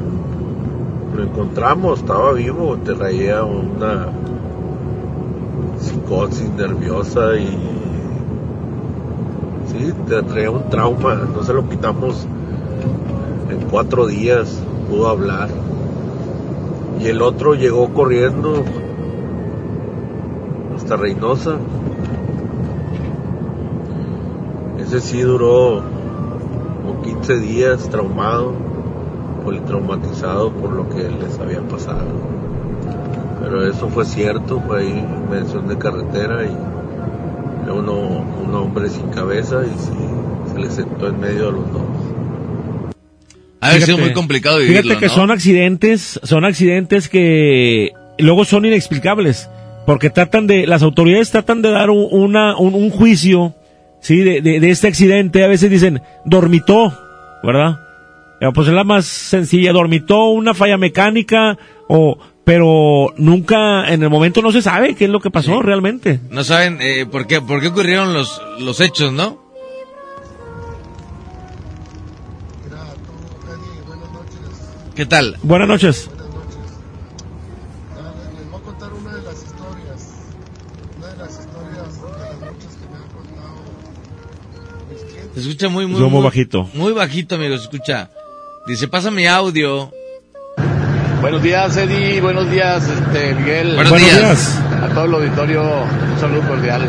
[1.14, 4.08] lo encontramos, estaba vivo, te traía una
[5.78, 7.58] psicosis nerviosa y
[9.70, 12.26] sí, te traía un trauma, no se lo quitamos
[13.50, 15.50] en cuatro días, pudo hablar.
[17.00, 18.62] Y el otro llegó corriendo
[20.76, 21.56] hasta Reynosa.
[24.78, 25.99] Ese sí duró
[27.31, 28.52] 15 días traumado,
[29.44, 32.09] politraumatizado por lo que les había pasado.
[33.40, 39.09] Pero eso fue cierto, fue ahí mención de carretera y era uno, un hombre sin
[39.11, 41.82] cabeza y sí, se le sentó en medio de los dos.
[43.61, 45.15] Ha sido muy complicado vivirlo, Fíjate que ¿no?
[45.15, 49.48] son accidentes, son accidentes que luego son inexplicables,
[49.86, 53.55] porque tratan de, las autoridades tratan de dar un, una, un, un juicio,
[54.01, 56.93] sí, de, de, de este accidente, a veces dicen, dormitó,
[57.42, 57.80] ¿verdad?
[58.54, 61.58] Pues es la más sencilla, dormitó una falla mecánica,
[61.88, 66.20] o, pero nunca, en el momento no se sabe qué es lo que pasó realmente.
[66.30, 69.38] No saben eh, por qué por qué ocurrieron los, los hechos, ¿no?
[74.96, 75.36] ¿Qué tal?
[75.42, 76.10] Buenas noches.
[85.40, 86.68] Se escucha muy, muy, muy bajito.
[86.74, 88.10] Muy bajito, amigo, se escucha.
[88.66, 89.90] Dice, pasa mi audio.
[91.22, 92.20] Buenos días, Eddie.
[92.20, 93.74] Buenos días, este, Miguel.
[93.74, 94.20] Buenos Buenos días.
[94.20, 94.62] días.
[94.82, 96.82] A todo el auditorio, un saludo cordial.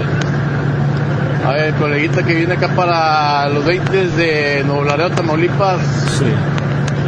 [1.45, 5.81] A ver, coleguita que viene acá para los 20 de Nuevo Laredo, Tamaulipas.
[6.19, 6.25] Sí.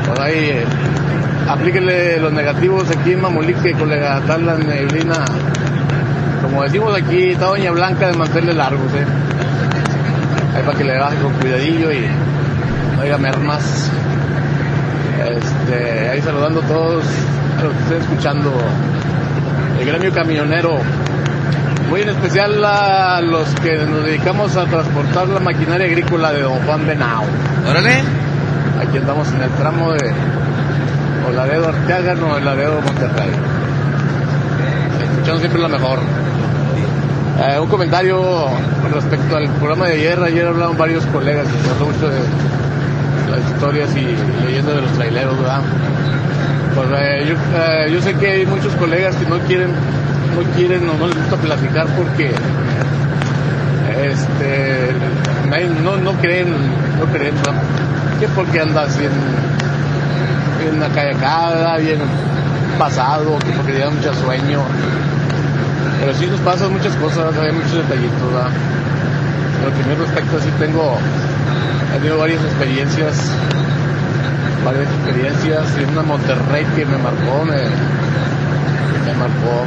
[0.08, 0.66] Por ahí, eh,
[1.50, 4.19] aplíquele los negativos aquí en Mamulique, colega.
[4.19, 5.26] Está la neblina.
[6.42, 9.06] Como decimos aquí, está Doña Blanca de mantenerle largos, eh.
[10.56, 12.07] Ahí para que le baje con cuidadillo y
[12.95, 13.90] no haya mermas.
[15.19, 17.03] Este, ahí saludando a todos
[17.59, 18.51] a los que estén escuchando
[19.80, 20.80] el gremio camionero.
[21.90, 26.59] Muy en especial a los que nos dedicamos a transportar la maquinaria agrícola de Don
[26.65, 27.23] Juan Benao.
[27.69, 28.03] Órale.
[28.82, 30.11] Aquí andamos en el tramo de
[31.27, 33.32] Olaredo Arteaga, no Olaredo Monterrey.
[35.01, 35.99] Escuchando siempre la mejor.
[37.40, 38.45] Eh, un comentario
[38.94, 40.22] respecto al programa de ayer.
[40.22, 42.20] Ayer hablaron varios colegas se habló mucho de
[43.32, 45.62] las historias y leyendas de los traileros, ¿verdad?
[46.76, 50.88] Pues, eh, yo, eh, yo sé que hay muchos colegas que no quieren, no quieren
[50.90, 52.32] o no les gusta platicar porque
[54.12, 54.94] este
[55.84, 56.50] no, no creen,
[57.00, 57.62] no creen, ¿verdad?
[58.20, 59.12] que porque andas bien,
[60.60, 61.80] bien ¿verdad?
[61.80, 62.00] bien
[62.78, 64.62] pasado, que porque tenía mucho sueño.
[66.00, 68.52] Pero sí nos pasan muchas cosas, hay muchos detallitos, ¿verdad?
[69.58, 70.98] En lo que me respecta, sí tengo,
[71.94, 73.16] he tenido varias experiencias,
[74.66, 77.62] varias experiencias, y una Monterrey que me marcó, me,
[79.06, 79.66] me marcó.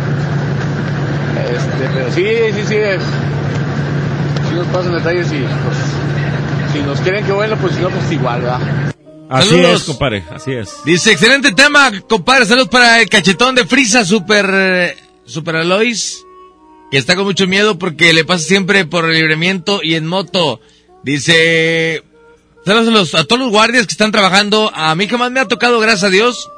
[1.50, 2.76] Este, pero sí, sí, sí,
[4.48, 8.10] sí nos pasan detalles y pues, si nos quieren que bueno, pues si no, pues
[8.10, 8.60] igual, ¿verdad?
[9.28, 9.80] Así Saludos.
[9.80, 10.76] es, compadre, así es.
[10.84, 12.46] Dice, excelente tema, compadre.
[12.46, 14.96] Saludos para el cachetón de Frisa, Super, eh,
[15.26, 16.24] Super Alois,
[16.90, 20.60] que está con mucho miedo porque le pasa siempre por el libramiento y en moto.
[21.02, 22.02] Dice,
[22.64, 24.70] saludos a, los- a todos los guardias que están trabajando.
[24.74, 26.48] A mí jamás me ha tocado, gracias a Dios.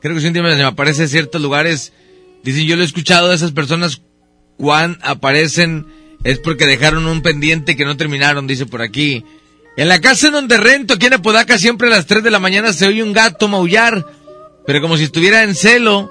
[0.00, 1.92] Creo que sí, un me aparece en ciertos lugares.
[2.42, 4.02] Dicen, yo lo he escuchado de esas personas,
[4.56, 5.86] cuando aparecen
[6.24, 9.24] es porque dejaron un pendiente que no terminaron, dice por aquí.
[9.76, 12.38] En la casa en donde rento, aquí en Apodaca, siempre a las 3 de la
[12.38, 14.06] mañana se oye un gato maullar,
[14.66, 16.10] pero como si estuviera en celo.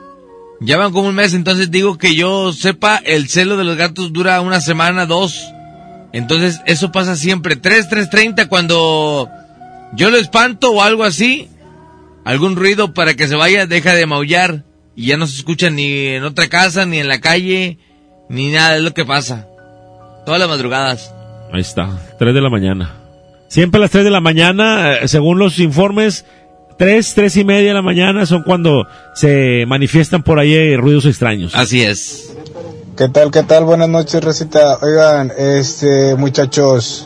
[0.64, 4.14] Ya van como un mes, entonces digo que yo sepa, el celo de los gatos
[4.14, 5.52] dura una semana, dos.
[6.14, 9.28] Entonces eso pasa siempre, 3, 3.30 cuando
[9.94, 11.50] yo lo espanto o algo así,
[12.26, 14.64] algún ruido para que se vaya, deja de maullar
[14.96, 17.80] y ya no se escucha ni en otra casa, ni en la calle,
[18.30, 19.48] ni nada, es lo que pasa.
[20.28, 21.12] Todas las madrugadas.
[21.52, 22.98] Ahí está, 3 de la mañana.
[23.48, 26.24] Siempre a las 3 de la mañana, eh, según los informes,
[26.82, 31.06] 3, 3 y media de la mañana son cuando se manifiestan por ahí eh, ruidos
[31.06, 31.54] extraños.
[31.54, 32.34] Así es.
[32.98, 33.66] ¿Qué tal, qué tal?
[33.66, 34.80] Buenas noches, Recita.
[34.82, 37.06] Oigan, este, muchachos,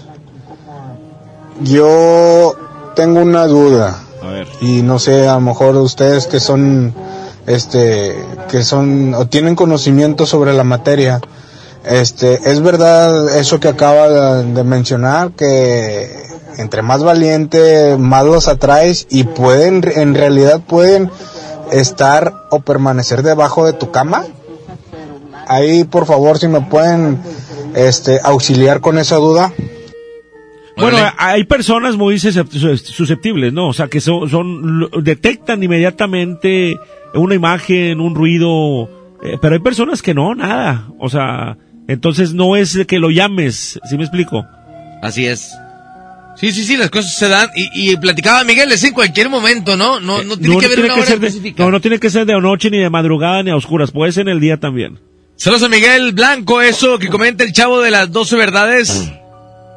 [1.61, 2.55] yo
[2.95, 4.01] tengo una duda.
[4.23, 4.47] A ver.
[4.61, 6.93] Y no sé, a lo mejor ustedes que son,
[7.45, 8.15] este,
[8.49, 11.19] que son, o tienen conocimiento sobre la materia,
[11.83, 15.31] este, ¿es verdad eso que acaba de mencionar?
[15.31, 16.25] Que
[16.58, 21.09] entre más valiente, más los atraes y pueden, en realidad pueden
[21.72, 24.24] estar o permanecer debajo de tu cama?
[25.48, 27.19] Ahí, por favor, si me pueden,
[27.75, 29.51] este, auxiliar con esa duda.
[30.77, 33.69] Bueno, hay personas muy suscept- susceptibles, ¿no?
[33.69, 36.75] O sea, que son, son lo- detectan inmediatamente
[37.14, 38.90] una imagen, un ruido,
[39.24, 40.88] eh, pero hay personas que no, nada.
[41.00, 44.43] O sea, entonces no es que lo llames, ¿sí me explico?
[45.01, 45.56] Así es.
[46.35, 47.49] Sí, sí, sí, las cosas se dan.
[47.55, 49.99] Y, y platicaba Miguel, es en cualquier momento, ¿no?
[49.99, 51.64] No, no tiene no, que no haber una hora ser de, específica.
[51.64, 54.23] no, no tiene que ser de noche, ni de madrugada, ni a oscuras, puede ser
[54.23, 54.99] en el día también.
[55.38, 59.11] Saludos a Miguel Blanco, eso que comenta el chavo de las 12 verdades.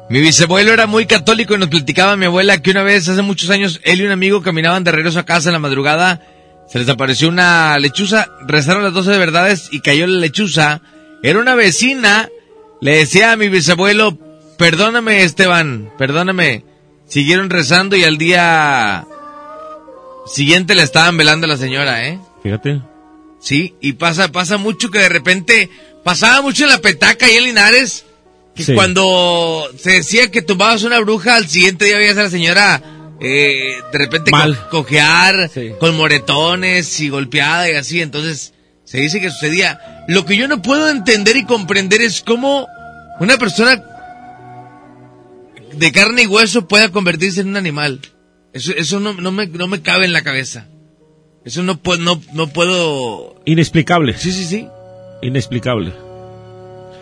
[0.09, 3.49] Mi bisabuelo era muy católico y nos platicaba mi abuela que una vez, hace muchos
[3.49, 6.21] años, él y un amigo caminaban de regreso a casa en la madrugada,
[6.67, 10.81] se les apareció una lechuza, rezaron las 12 verdades y cayó la lechuza.
[11.23, 12.29] Era una vecina,
[12.79, 14.17] le decía a mi bisabuelo,
[14.59, 16.63] perdóname Esteban, perdóname.
[17.07, 19.07] Siguieron rezando y al día
[20.27, 22.19] siguiente le estaban velando a la señora, ¿eh?
[22.43, 22.81] Fíjate.
[23.41, 25.69] Sí, y pasa, pasa mucho que de repente,
[26.03, 28.05] pasaba mucho en la petaca y en Linares,
[28.53, 28.73] que Sí.
[28.75, 32.81] cuando se decía que tumbabas una bruja, al siguiente día veías a la señora
[33.21, 34.55] eh, de repente Mal.
[34.69, 38.53] co- cojear, con moretones y golpeada y así, entonces
[38.85, 40.05] se dice que sucedía.
[40.07, 42.67] Lo que yo no puedo entender y comprender es cómo
[43.19, 43.83] una persona
[45.79, 48.01] de carne y hueso pueda convertirse en un animal.
[48.53, 50.67] Eso, eso no, no, me, no me cabe en la cabeza.
[51.45, 53.41] Eso no, puedo no, no puedo...
[53.45, 54.17] Inexplicable.
[54.17, 54.67] Sí, sí, sí.
[55.21, 55.93] Inexplicable.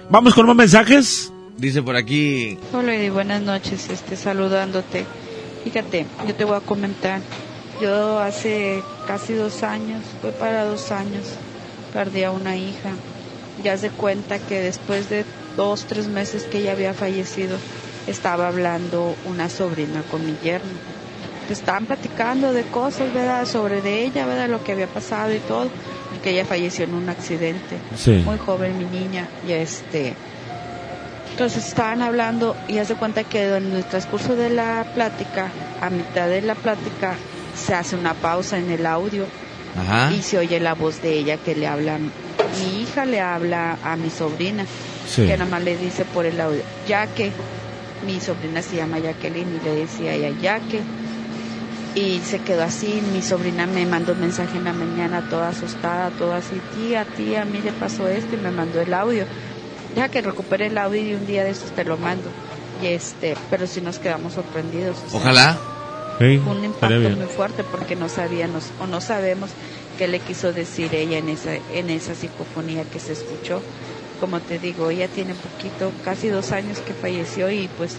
[0.09, 1.33] Vamos con más mensajes.
[1.57, 2.57] Dice por aquí...
[2.71, 5.05] Hola Eddie, buenas noches, este, saludándote.
[5.63, 7.21] Fíjate, yo te voy a comentar.
[7.81, 11.25] Yo hace casi dos años, fue para dos años,
[11.93, 12.91] perdí a una hija.
[13.63, 15.25] Ya se cuenta que después de
[15.55, 17.57] dos, tres meses que ella había fallecido,
[18.07, 20.71] estaba hablando una sobrina con mi yerno.
[21.49, 23.45] Estaban platicando de cosas, ¿verdad?
[23.45, 24.49] Sobre de ella, ¿verdad?
[24.49, 25.69] Lo que había pasado y todo.
[26.23, 27.77] Que ella falleció en un accidente.
[27.95, 28.21] Sí.
[28.25, 29.27] Muy joven mi niña.
[29.47, 30.13] Y este,
[31.31, 35.49] entonces estaban hablando y hace cuenta que en el transcurso de la plática,
[35.81, 37.13] a mitad de la plática,
[37.55, 39.25] se hace una pausa en el audio
[39.79, 40.11] Ajá.
[40.11, 43.95] y se oye la voz de ella que le habla, mi hija le habla a
[43.95, 44.65] mi sobrina,
[45.07, 45.25] Sí.
[45.27, 47.31] que nada más le dice por el audio, ya que
[48.05, 50.81] mi sobrina se llama Jacqueline y le decía a ella, ya que
[51.97, 56.11] y se quedó así, mi sobrina me mandó un mensaje en la mañana toda asustada,
[56.11, 59.25] toda así, tía, tía, a mí le pasó esto y me mandó el audio.
[59.95, 62.29] Deja que recupere el audio y un día de estos te lo mando.
[62.83, 64.97] Y este, pero sí nos quedamos sorprendidos.
[65.07, 65.57] o sea, Ojalá.
[66.19, 69.49] Sí, fue un impacto muy fuerte porque no sabíamos o no sabemos
[69.97, 73.61] qué le quiso decir ella en esa en esa psicofonía que se escuchó.
[74.19, 77.97] Como te digo, ella tiene poquito, casi dos años que falleció y pues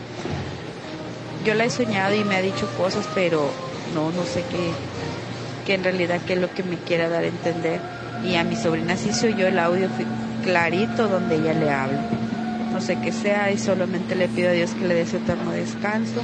[1.44, 3.50] yo la he soñado y me ha dicho cosas, pero
[3.94, 4.70] no, no sé qué,
[5.64, 7.80] que en realidad qué es lo que me quiera dar a entender.
[8.24, 9.88] Y a mi sobrina sí se oyó el audio
[10.42, 12.00] clarito donde ella le habla.
[12.72, 15.52] No sé qué sea y solamente le pido a Dios que le dé su eterno
[15.52, 16.22] descanso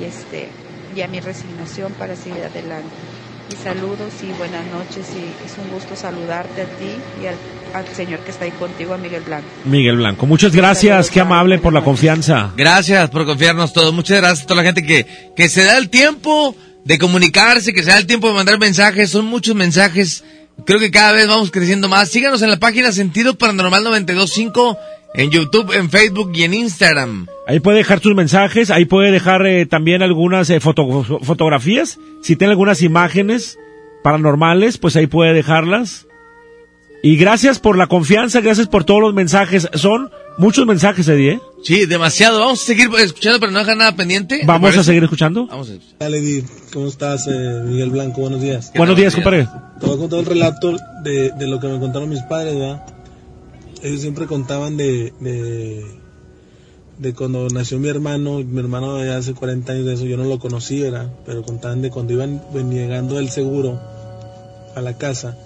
[0.00, 0.48] y este
[0.94, 3.11] y a mi resignación para seguir adelante.
[3.52, 6.88] Y saludos y buenas noches y es un gusto saludarte a ti
[7.22, 7.34] y al,
[7.74, 9.46] al señor que está ahí contigo, a Miguel Blanco.
[9.66, 12.52] Miguel Blanco, muchas gracias, qué amable por la confianza.
[12.56, 13.92] Gracias por confiarnos todos.
[13.92, 15.06] Muchas gracias a toda la gente que,
[15.36, 19.10] que se da el tiempo de comunicarse, que se da el tiempo de mandar mensajes.
[19.10, 20.24] Son muchos mensajes.
[20.64, 22.08] Creo que cada vez vamos creciendo más.
[22.08, 24.78] Síganos en la página Sentido Paranormal 925
[25.14, 27.26] en YouTube, en Facebook y en Instagram.
[27.46, 31.98] Ahí puede dejar sus mensajes, ahí puede dejar eh, también algunas eh, foto- fo- fotografías.
[32.22, 33.58] Si tiene algunas imágenes
[34.02, 36.06] paranormales, pues ahí puede dejarlas.
[37.04, 39.68] Y gracias por la confianza, gracias por todos los mensajes.
[39.74, 41.32] Son muchos mensajes, Eddie.
[41.32, 41.40] ¿eh?
[41.64, 42.38] Sí, demasiado.
[42.38, 44.38] Vamos a seguir escuchando, pero no dejar nada pendiente.
[44.38, 45.48] ¿te Vamos a seguir escuchando.
[45.48, 46.44] Vamos a Hola, Eddie.
[46.72, 48.20] ¿Cómo estás, eh, Miguel Blanco?
[48.20, 48.70] Buenos días.
[48.76, 49.48] Buenos días, compadre.
[49.80, 52.86] Te voy a contar un relato de, de lo que me contaron mis padres, ¿verdad?
[53.82, 55.84] Ellos siempre contaban de, de,
[56.98, 58.38] de cuando nació mi hermano.
[58.44, 61.10] Mi hermano ya hace 40 años de eso, yo no lo conocí, ¿verdad?
[61.26, 63.80] Pero contaban de cuando iban llegando el seguro
[64.76, 65.36] a la casa,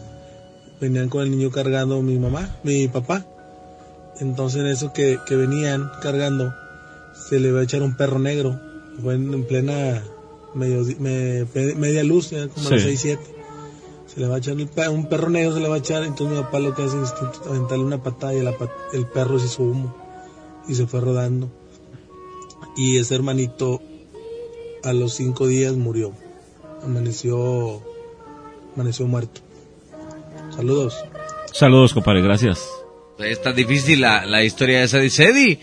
[0.80, 3.24] venían con el niño cargando mi mamá, mi papá.
[4.20, 6.54] Entonces en eso que, que venían cargando,
[7.28, 8.60] se le va a echar un perro negro.
[9.02, 10.02] Fue en, en plena
[10.54, 12.88] medio, me- pe- media luz, como a las Sí.
[12.96, 13.22] 6, 7.
[14.16, 16.02] Se le va a echar el un perro negro, se le va a echar.
[16.02, 19.04] Entonces mi papá lo que hace es instinto- aventarle una patada y la pat- el
[19.06, 19.94] perro se hizo humo
[20.66, 21.50] y se fue rodando.
[22.78, 23.82] Y ese hermanito
[24.82, 26.12] a los cinco días murió.
[26.82, 27.82] Amaneció,
[28.74, 29.42] amaneció muerto.
[30.54, 30.96] Saludos.
[31.52, 32.66] Saludos, compadre, gracias.
[33.18, 35.60] Está difícil la, la historia esa, dice Eddie.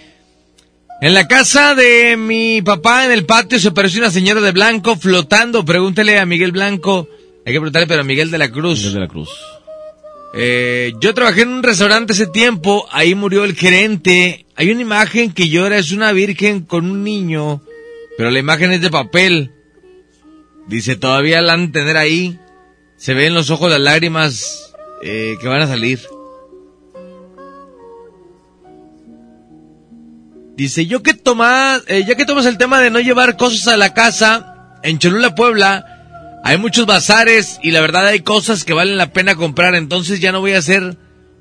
[1.02, 4.96] En la casa de mi papá, en el patio, se apareció una señora de blanco
[4.96, 5.66] flotando.
[5.66, 7.08] Pregúntele a Miguel Blanco.
[7.46, 8.80] Hay que preguntarle, pero a Miguel de la Cruz.
[8.80, 9.30] Miguel de la Cruz.
[10.36, 14.48] Eh, yo trabajé en un restaurante ese tiempo, ahí murió el gerente.
[14.56, 17.62] Hay una imagen que llora, es una virgen con un niño,
[18.18, 19.52] pero la imagen es de papel.
[20.68, 22.40] Dice, todavía la han de tener ahí.
[22.98, 24.74] Se ven los ojos las lágrimas
[25.04, 26.00] eh, que van a salir.
[30.56, 33.78] Dice, yo que tomas, eh, ya que tomas el tema de no llevar cosas a
[33.78, 35.93] la casa, en Cholula, Puebla,
[36.44, 40.32] hay muchos bazares y la verdad hay cosas que valen la pena comprar, entonces ya
[40.32, 40.98] no voy a hacer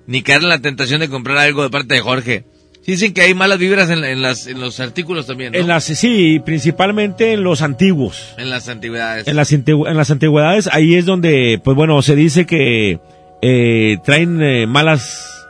[0.06, 2.44] ni caer en la tentación de comprar algo de parte de Jorge.
[2.84, 5.58] Sí dicen que hay malas vibras en, en las, en los artículos también, ¿no?
[5.58, 8.34] En las, sí, principalmente en los antiguos.
[8.38, 9.28] En las antigüedades.
[9.28, 12.98] En las, en las antigüedades, ahí es donde, pues bueno, se dice que
[13.40, 15.46] eh, traen eh, malas,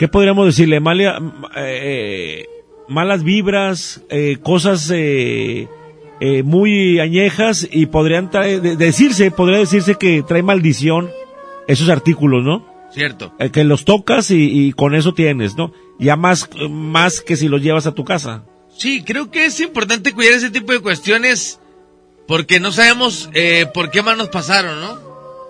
[0.00, 0.80] ¿qué podríamos decirle?
[0.80, 1.20] Malia-
[1.56, 2.46] eh,
[2.88, 5.68] malas vibras, eh, cosas eh,
[6.20, 11.10] eh, muy añejas y podrían traer- de- decirse, podría decirse que trae maldición
[11.66, 12.66] esos artículos, ¿no?
[12.92, 13.32] Cierto.
[13.38, 15.72] Eh, que los tocas y, y con eso tienes, ¿no?
[15.98, 18.42] Ya más, más que si los llevas a tu casa.
[18.76, 21.60] Sí, creo que es importante cuidar ese tipo de cuestiones
[22.26, 24.98] porque no sabemos eh, por qué más nos pasaron, ¿no?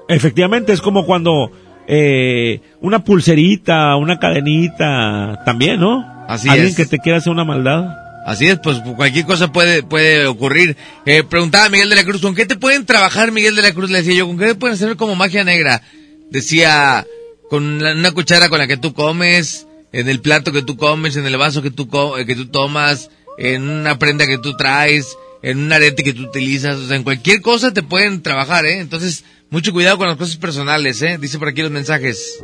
[0.09, 1.51] Efectivamente, es como cuando
[1.87, 6.05] eh, una pulserita, una cadenita, también, ¿no?
[6.29, 6.77] Así Alguien es.
[6.77, 7.85] que te quiera hacer una maldad.
[8.27, 10.77] Así es, pues cualquier cosa puede, puede ocurrir.
[11.07, 13.91] Eh, preguntaba Miguel de la Cruz, ¿con qué te pueden trabajar Miguel de la Cruz?
[13.91, 15.83] Le decía yo, ¿con qué te pueden hacer como magia negra?
[16.31, 17.07] Decía,
[17.49, 21.27] con una cuchara con la que tú comes, en el plato que tú comes, en
[21.27, 25.59] el vaso que tú, eh, que tú tomas, en una prenda que tú traes, en
[25.59, 28.79] un arete que tú utilizas, o sea, en cualquier cosa te pueden trabajar, ¿eh?
[28.79, 31.19] Entonces, mucho cuidado con las cosas personales, ¿eh?
[31.21, 32.39] Dice por aquí los mensajes.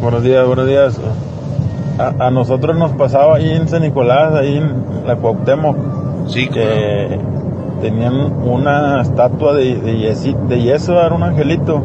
[0.00, 0.94] Buenos días, buenos días.
[2.02, 5.76] A, a nosotros nos pasaba ahí en San Nicolás, ahí en la Cuauhtémoc,
[6.28, 7.18] sí, que
[7.80, 11.84] tenían una estatua de, de, yesi- de yeso, era un angelito.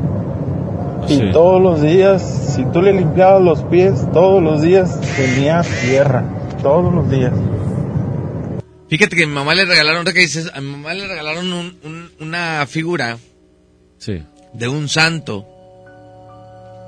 [1.08, 1.30] Y Sí.
[1.32, 6.24] todos los días, si tú le limpiabas los pies, todos los días tenía tierra,
[6.62, 7.32] todos los días.
[8.90, 11.78] Fíjate que a mi mamá le regalaron, que dices, a mi mamá le regalaron un-
[11.86, 13.18] un- una figura
[13.98, 14.24] Sí.
[14.54, 15.46] de un santo.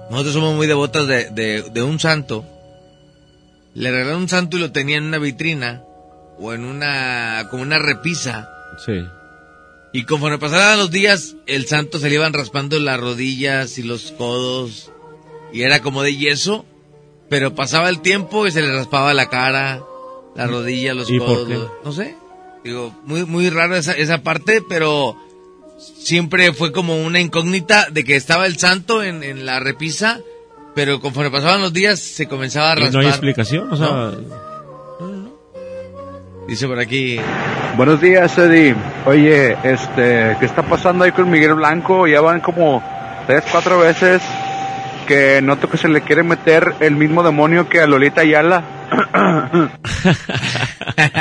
[0.09, 2.43] Nosotros somos muy devotas de, de, de un santo.
[3.73, 5.83] Le regalaron un santo y lo tenía en una vitrina
[6.39, 8.49] o en una, como una repisa.
[8.85, 9.03] Sí.
[9.91, 14.11] Y conforme pasaban los días, el santo se le iban raspando las rodillas y los
[14.11, 14.91] codos.
[15.51, 16.65] Y era como de yeso.
[17.29, 19.83] Pero pasaba el tiempo y se le raspaba la cara,
[20.35, 21.47] la rodilla, los ¿Y por codos.
[21.47, 21.59] qué?
[21.85, 22.15] No sé.
[22.63, 25.15] Digo, muy, muy raro esa, esa parte, pero
[25.77, 30.21] siempre fue como una incógnita de que estaba el santo en, en la repisa.
[30.79, 32.93] Pero conforme pasaban los días, se comenzaba a Y raspar.
[32.93, 34.11] no hay explicación, o sea,
[36.47, 37.19] Dice por aquí.
[37.75, 38.77] Buenos días, Eddie.
[39.05, 42.07] Oye, este, ¿qué está pasando ahí con Miguel Blanco?
[42.07, 42.81] Ya van como
[43.27, 44.21] tres, cuatro veces
[45.05, 48.63] que noto que se le quiere meter el mismo demonio que a Lolita Ayala.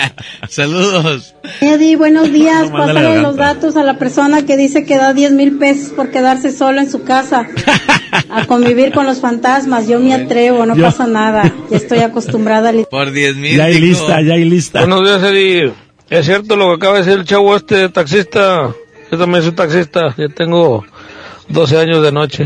[0.59, 1.35] Saludos.
[1.61, 2.71] Eddie, buenos días.
[2.71, 6.11] No, Pásale los datos a la persona que dice que da 10 mil pesos por
[6.11, 7.47] quedarse solo en su casa
[8.31, 9.87] a convivir con los fantasmas.
[9.89, 11.53] Yo me atrevo, no Yo- pasa nada.
[11.71, 13.57] Ya estoy acostumbrada al Por 10 mil.
[13.57, 14.81] Ya hay lista, ya hay lista.
[14.81, 15.73] Buenos días, Eddie.
[16.11, 18.75] Es cierto lo que acaba de decir el chavo este taxista.
[19.13, 20.15] Yo también soy taxista.
[20.17, 20.85] Yo tengo
[21.49, 22.45] 12 años de noche.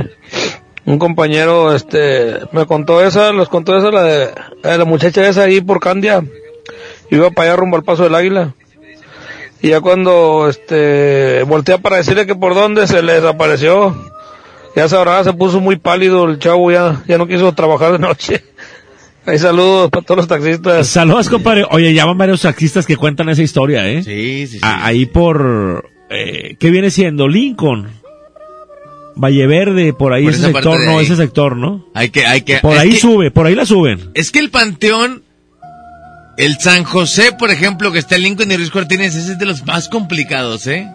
[0.84, 4.28] Un compañero, este, me contó esa, les contó esa, la de,
[4.64, 6.24] la de la muchacha esa ahí por Candia.
[7.16, 8.55] Iba para allá rumbo al Paso del Águila.
[9.60, 13.94] Y ya cuando, este, voltea para decirle que por dónde se le desapareció.
[14.74, 18.42] Ya sabrá, se puso muy pálido el chavo, ya, ya no quiso trabajar de noche.
[19.26, 20.89] Ahí saludos para todos los taxistas.
[20.89, 21.65] Saludos, compadre.
[21.70, 24.02] Oye, ya van varios taxistas que cuentan esa historia, ¿eh?
[24.02, 24.58] Sí, sí, sí.
[24.62, 27.28] A- ahí por, eh, ¿qué viene siendo?
[27.28, 27.89] Lincoln.
[29.15, 31.05] Valle Verde, por ahí Por ese sector, no, ahí.
[31.05, 31.86] ese sector, ¿no?
[31.94, 32.57] Hay que, hay que.
[32.57, 34.10] Por ahí que- sube, por ahí la suben.
[34.15, 35.23] Es que el Panteón,
[36.36, 39.47] el San José, por ejemplo, que está en Lincoln y Ruiz Cortines, ese es de
[39.47, 40.89] los más complicados, ¿eh?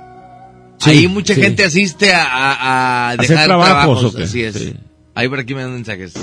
[0.80, 1.42] Sí, Ahí mucha sí.
[1.42, 4.24] gente asiste a, a- a ¿Hacer dejar trabajos trabajos, o qué?
[4.24, 4.56] así es.
[4.56, 4.74] Sí.
[5.16, 6.14] Ahí por aquí me dan mensajes.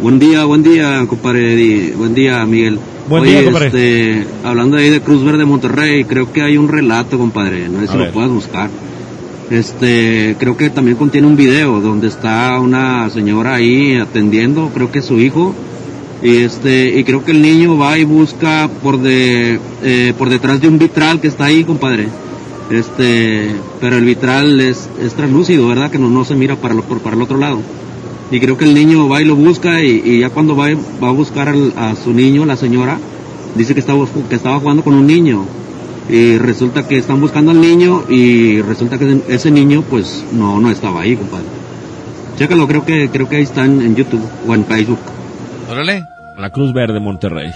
[0.00, 1.92] Buen día, buen día, compadre.
[1.96, 2.78] Buen día, Miguel.
[3.08, 3.66] Buen Oye, día, compadre.
[3.66, 7.68] Este, hablando ahí de Cruz Verde Monterrey, creo que hay un relato, compadre.
[7.68, 8.06] No sé A si ver.
[8.08, 8.70] lo puedas buscar.
[9.50, 14.98] Este, creo que también contiene un video donde está una señora ahí atendiendo, creo que
[15.00, 15.54] es su hijo.
[16.22, 20.60] Y este, y creo que el niño va y busca por de, eh, por detrás
[20.60, 22.08] de un vitral que está ahí, compadre.
[22.70, 25.90] Este, pero el vitral es, es translúcido, ¿verdad?
[25.90, 27.60] Que no, no se mira para, lo- por, para el otro lado.
[28.30, 30.68] Y creo que el niño va y lo busca y, y ya cuando va,
[31.02, 32.98] va a buscar al- a su niño, la señora,
[33.54, 35.44] dice que estaba, que estaba jugando con un niño.
[36.10, 40.70] Y resulta que están buscando al niño y resulta que ese niño pues no, no
[40.70, 41.44] estaba ahí, compadre.
[42.38, 44.98] Chécalo, creo que, creo que ahí está en, en YouTube o en Facebook.
[45.68, 46.04] Órale.
[46.38, 47.50] La Cruz Verde, Monterrey.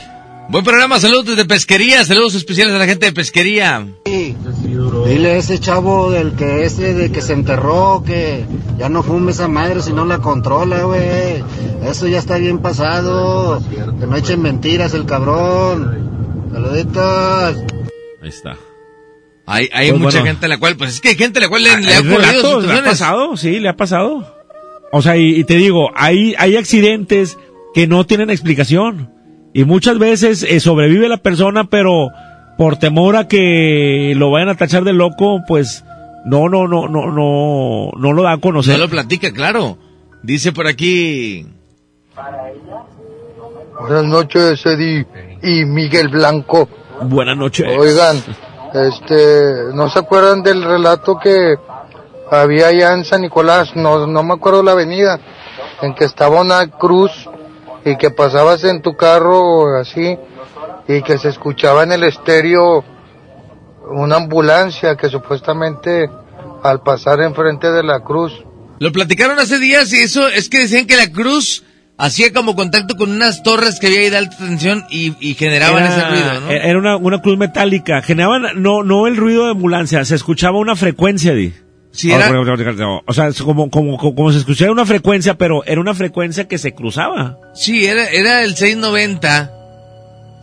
[0.49, 3.87] Buen programa, saludos desde pesquería, saludos especiales a la gente de pesquería.
[4.05, 8.45] Dile a ese chavo del que ese de que se enterró que
[8.77, 11.43] ya no fume esa madre si no la controla, güey.
[11.85, 13.63] Eso ya está bien pasado.
[14.01, 16.49] Que no echen mentiras el cabrón.
[16.53, 17.57] Saluditos.
[18.21, 18.57] Ahí está.
[19.47, 20.33] Hay, hay Pues mucha bueno.
[20.33, 22.01] gente a la cual, pues es que hay gente a la cual le, le ha
[22.01, 24.27] ocurrido le ha pasado, sí, le ha pasado.
[24.93, 27.39] O sea, y, y te digo, hay, hay accidentes
[27.75, 29.11] que no tienen explicación.
[29.55, 32.09] Y muchas veces eh, sobrevive la persona, pero
[32.57, 35.85] por temor a que lo vayan a tachar de loco, pues
[36.25, 38.79] no, no, no, no, no, no lo da a conocer.
[38.79, 39.77] No lo platica, claro.
[40.23, 41.47] Dice por aquí.
[43.81, 45.07] Buenas noches, Eddie
[45.43, 46.69] y Miguel Blanco.
[47.03, 47.67] Buenas noches.
[47.77, 48.23] Oigan,
[48.73, 51.57] este, ¿no se acuerdan del relato que
[52.31, 53.75] había allá en San Nicolás?
[53.75, 55.19] No, no me acuerdo la avenida,
[55.81, 57.29] en que estaba una cruz
[57.85, 60.17] y que pasabas en tu carro así
[60.89, 62.85] y que se escuchaba en el estéreo
[63.91, 66.09] una ambulancia que supuestamente
[66.63, 68.33] al pasar enfrente de la cruz
[68.79, 71.65] Lo platicaron hace días y eso es que decían que la cruz
[71.99, 75.85] hacía como contacto con unas torres que había ahí de alta tensión y, y generaban
[75.85, 76.51] Era- ese ruido, ¿no?
[76.51, 78.03] Era una, una cruz metálica.
[78.03, 81.53] Generaban, no, no el ruido de ambulancia, se escuchaba una frecuencia, Di.
[81.93, 82.31] Sí, era-
[83.07, 86.49] O sea, es como, como, como, como se escuchaba una frecuencia, pero era una frecuencia
[86.49, 87.39] que se cruzaba.
[87.55, 89.53] Sí, era, era el 690.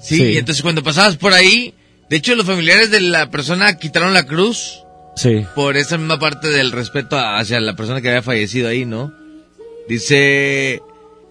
[0.02, 0.24] Sí, Sí.
[0.24, 1.74] y entonces cuando pasabas por ahí,
[2.10, 4.84] de hecho los familiares de la persona quitaron la cruz
[5.16, 5.44] Sí.
[5.56, 9.12] por esa misma parte del respeto hacia la persona que había fallecido ahí, ¿no?
[9.90, 10.82] Dice,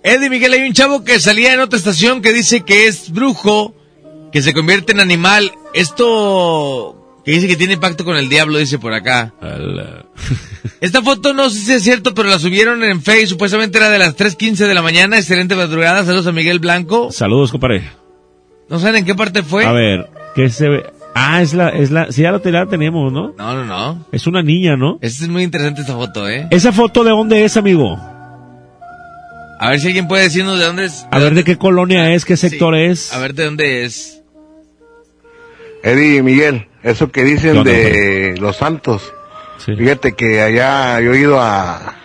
[0.02, 3.74] Eddie Miguel, hay un chavo que salía en otra estación que dice que es brujo,
[4.32, 5.52] que se convierte en animal.
[5.72, 6.97] Esto
[7.28, 9.34] que dice que tiene pacto con el diablo, dice por acá.
[10.81, 13.98] Esta foto no sé si es cierto, pero la subieron en Facebook, supuestamente era de
[13.98, 17.12] las 3.15 de la mañana, excelente madrugada, saludos a Miguel Blanco.
[17.12, 17.82] Saludos, compadre.
[18.70, 19.66] ¿No saben en qué parte fue?
[19.66, 20.86] A ver, ¿qué se ve?
[21.15, 23.34] Ah, es la, es la, sí, ya la, la tenemos, ¿no?
[23.36, 24.07] No, no, no.
[24.10, 24.98] Es una niña, ¿no?
[25.02, 26.47] Esta es muy interesante esta foto, ¿eh?
[26.50, 27.94] ¿Esa foto de dónde es, amigo?
[29.60, 31.07] A ver si alguien puede decirnos de dónde es.
[31.10, 33.12] A ver de qué colonia es, qué sector es.
[33.12, 34.23] A ver de dónde es.
[35.82, 39.12] Eddie Miguel, eso que ¿Qué dicen de los santos.
[39.58, 41.97] Fíjate que allá yo he ido a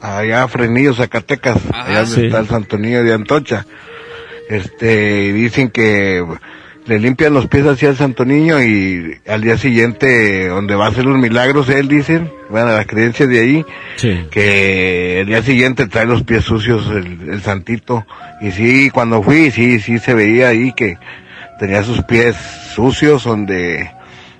[0.00, 2.26] allá a Frenillo, Zacatecas, allá donde sí.
[2.26, 3.66] está el Santo Niño de Antocha.
[4.48, 6.24] Este, dicen que
[6.86, 10.88] le limpian los pies hacia el Santo Niño y al día siguiente, donde va a
[10.90, 13.66] hacer los milagros, él dicen, bueno, las creencias de ahí,
[14.30, 18.06] que el día siguiente trae los pies sucios el, el santito.
[18.40, 20.96] Y sí, cuando fui, sí, sí se veía ahí que
[21.58, 22.36] tenía sus pies
[22.74, 23.90] sucios, donde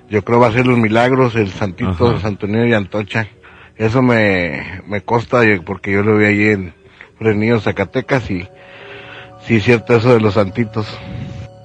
[0.09, 2.19] yo creo va a ser los milagros, el Santito, Ajá.
[2.21, 3.27] Santo Niño y Antocha.
[3.75, 6.73] Eso me, me consta eh, porque yo lo vi allí en
[7.19, 8.47] Fresnillo, Zacatecas y
[9.45, 10.87] sí es cierto eso de los santitos.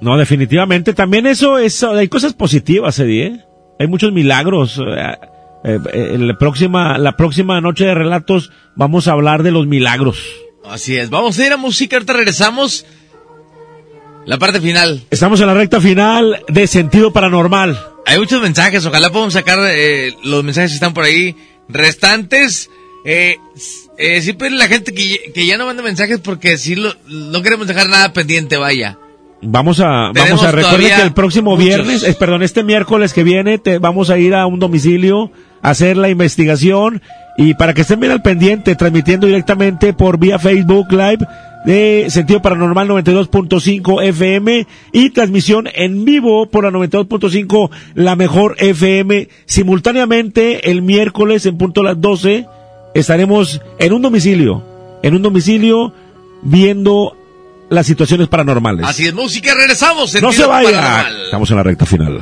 [0.00, 0.94] No, definitivamente.
[0.94, 3.40] También eso es, hay cosas positivas, Eddie, ¿eh?
[3.78, 4.78] Hay muchos milagros.
[4.78, 5.16] Eh,
[5.64, 10.18] eh, eh, la próxima, la próxima noche de relatos vamos a hablar de los milagros.
[10.64, 11.10] Así es.
[11.10, 12.84] Vamos a ir a música, ahorita regresamos.
[14.25, 15.02] La parte final.
[15.10, 17.78] Estamos en la recta final de Sentido Paranormal.
[18.07, 21.36] Hay muchos mensajes, ojalá podamos sacar eh, los mensajes que están por ahí
[21.68, 22.70] restantes.
[23.05, 23.36] Eh,
[23.99, 27.67] eh, siempre la gente que, que ya no manda mensajes porque sí lo, no queremos
[27.67, 28.97] dejar nada pendiente, vaya.
[29.44, 31.65] Vamos a, Tenemos vamos a, recuerden que el próximo muchos.
[31.65, 35.70] viernes, eh, perdón, este miércoles que viene, te, vamos a ir a un domicilio a
[35.70, 37.02] hacer la investigación
[37.36, 41.26] y para que estén bien al pendiente, transmitiendo directamente por vía Facebook Live
[41.65, 49.28] de Sentido Paranormal 92.5 FM y transmisión en vivo por la 92.5 La Mejor FM.
[49.47, 52.47] Simultáneamente el miércoles en punto a las 12
[52.94, 54.65] estaremos en un domicilio,
[55.02, 55.92] en un domicilio
[56.42, 57.16] viendo
[57.70, 58.86] las situaciones paranormales.
[58.86, 60.20] Así es, música, regresamos.
[60.20, 60.70] No se vaya.
[60.70, 61.24] Paranormal.
[61.24, 62.20] Estamos en la recta final.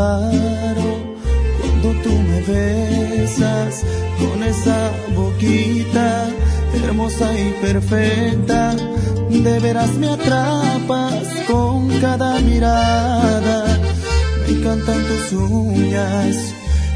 [0.00, 0.90] Comparo
[1.60, 3.84] cuando tú me besas
[4.18, 6.28] con esa boquita
[6.82, 8.74] hermosa y perfecta.
[9.30, 13.64] De veras me atrapas con cada mirada.
[14.40, 16.36] Me encantan tus uñas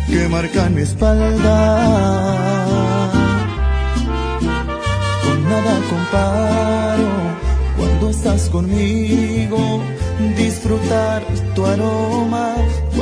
[0.09, 1.61] que marcan mi espalda.
[5.25, 7.11] Con nada comparo
[7.79, 9.81] cuando estás conmigo,
[10.37, 11.23] disfrutar
[11.55, 12.55] tu aroma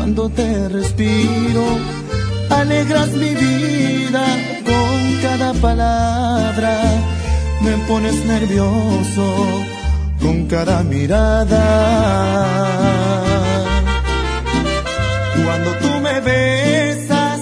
[0.02, 1.64] cuando te respiro.
[2.50, 4.24] Alegras mi vida
[4.64, 6.74] con cada palabra,
[7.60, 9.26] me pones nervioso
[10.20, 11.64] con cada mirada.
[15.44, 17.40] Cuando tú me besas,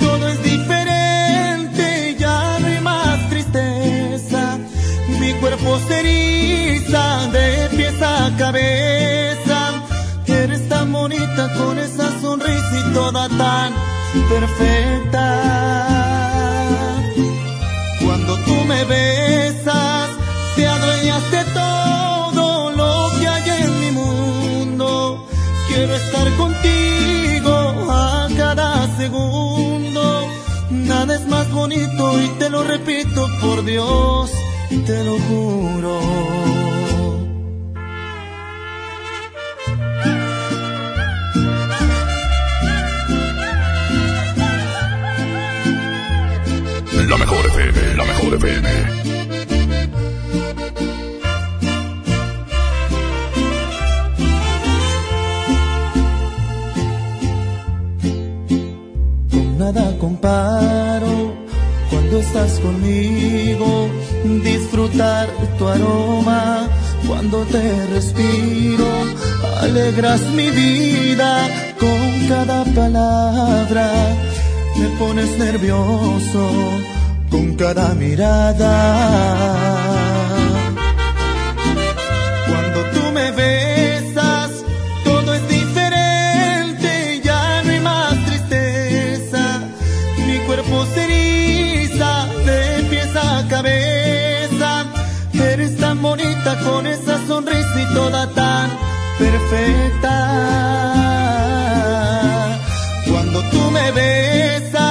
[0.00, 4.56] todo es diferente, ya no hay más tristeza.
[5.20, 8.97] Mi cuerpo se eriza de pies a cabeza.
[11.08, 13.72] Con esa sonrisa y toda tan
[14.28, 15.24] perfecta.
[18.04, 20.10] Cuando tú me besas,
[20.54, 25.26] te adueñas de todo lo que hay en mi mundo.
[25.68, 27.52] Quiero estar contigo
[27.90, 30.28] a cada segundo.
[30.70, 34.30] Nada es más bonito y te lo repito por Dios,
[34.68, 36.00] te lo juro.
[47.08, 48.68] La mejor FM, la mejor FM.
[59.30, 61.32] Con nada comparo
[61.88, 63.88] cuando estás conmigo,
[64.44, 66.68] disfrutar tu aroma
[67.06, 68.86] cuando te respiro,
[69.62, 71.48] alegras mi vida
[71.80, 73.90] con cada palabra,
[74.76, 76.50] me pones nervioso
[77.30, 78.74] con cada mirada.
[82.48, 84.50] Cuando tú me besas,
[85.04, 89.60] todo es diferente, ya no hay más tristeza.
[90.26, 94.86] Mi cuerpo se eriza de pies a cabeza.
[95.34, 98.70] Eres tan bonita con esa sonrisa y toda tan
[99.18, 100.14] perfecta.
[103.10, 104.87] Cuando tú me besas,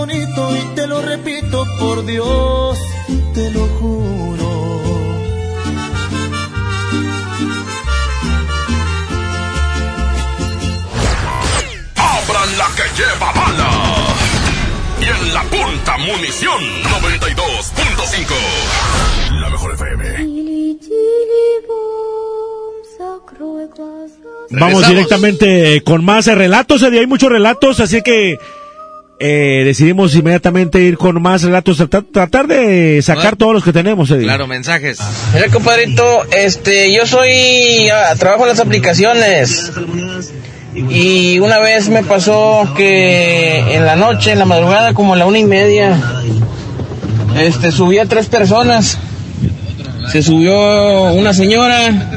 [0.00, 2.78] bonito y te lo repito por Dios,
[3.34, 4.48] te lo juro.
[11.96, 13.70] Abran la que lleva bala.
[15.00, 16.62] Y en la punta munición
[17.02, 18.34] 92.5.
[19.42, 20.00] La mejor FM.
[24.50, 26.82] Vamos directamente con más relatos.
[26.82, 28.38] Hay muchos relatos, así que
[29.22, 34.10] eh, decidimos inmediatamente ir con más relatos, tratar, tratar de sacar todos los que tenemos,
[34.10, 34.24] Eddie.
[34.24, 34.98] Claro, mensajes.
[35.34, 39.72] Mira, compadrito, este, yo soy, ah, trabajo en las aplicaciones.
[40.74, 45.26] Y una vez me pasó que en la noche, en la madrugada, como a la
[45.26, 46.00] una y media,
[47.36, 48.96] este, subí a tres personas.
[50.10, 52.10] Se subió una señora,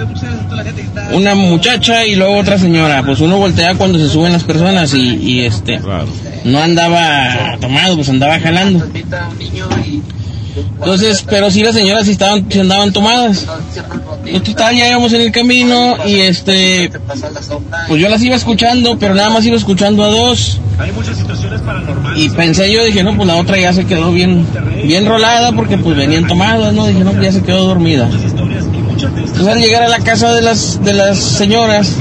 [1.11, 3.03] una muchacha y luego otra señora.
[3.03, 5.79] Pues uno voltea cuando se suben las personas y, y este,
[6.43, 8.85] no andaba tomado, pues andaba jalando.
[10.55, 13.45] Entonces, pero sí las señoras sí estaban, sí andaban tomadas.
[14.25, 16.91] Y total, ya íbamos en el camino y este,
[17.87, 20.59] pues yo las iba escuchando, pero nada más iba escuchando a dos.
[22.15, 24.45] Y pensé yo, dije, no, pues la otra ya se quedó bien,
[24.83, 26.87] bien rolada porque pues venían tomadas, ¿no?
[26.87, 28.09] Dije, no, pues ya se quedó dormida.
[28.97, 31.95] Entonces al llegar a la casa de las, de las señoras,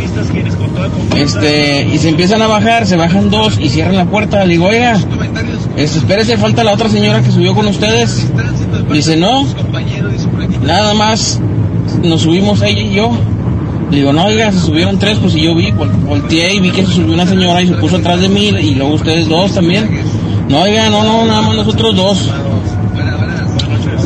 [1.16, 4.44] este, y se empiezan a bajar, se bajan dos y cierran la puerta.
[4.44, 4.96] Le digo, oiga,
[5.76, 8.26] este, espérese, falta la otra señora que subió con ustedes.
[8.92, 9.46] Dice, no,
[10.66, 11.40] nada más
[12.02, 13.10] nos subimos ella y yo.
[13.90, 16.70] Le digo, no, oiga, se subieron tres, pues y yo vi, vol- volteé y vi
[16.70, 19.52] que se subió una señora y se puso atrás de mí y luego ustedes dos
[19.52, 19.88] también.
[20.48, 22.30] No, oiga, no, no, nada más nosotros dos.